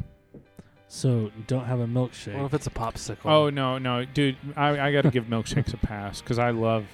[0.88, 2.36] So don't have a milkshake.
[2.36, 3.26] What if it's a popsicle?
[3.26, 6.86] Oh no, no, dude, I I got to give milkshakes a pass because I love,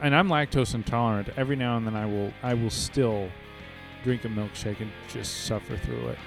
[0.00, 1.28] and I'm lactose intolerant.
[1.36, 3.28] Every now and then I will I will still
[4.04, 6.18] drink a milkshake and just suffer through it.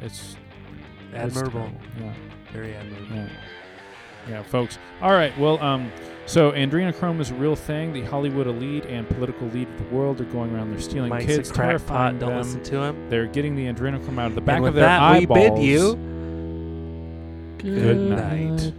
[0.00, 0.36] It's
[1.12, 1.60] it's admirable.
[1.60, 1.80] terrible.
[2.00, 2.12] Yeah.
[2.52, 3.16] Very admirable.
[3.16, 3.28] Yeah.
[4.28, 4.78] Yeah, folks.
[5.00, 5.36] All right.
[5.38, 5.90] Well, um,
[6.26, 7.92] so adrenochrome is a real thing.
[7.92, 10.70] The Hollywood elite and political elite of the world are going around.
[10.70, 12.38] They're stealing Mike's kids, terrifying Don't them.
[12.38, 13.08] listen to him.
[13.08, 15.38] They're getting the adrenochrome out of the back of their that, eyeballs.
[15.40, 15.94] we bid you
[17.58, 18.72] Good night.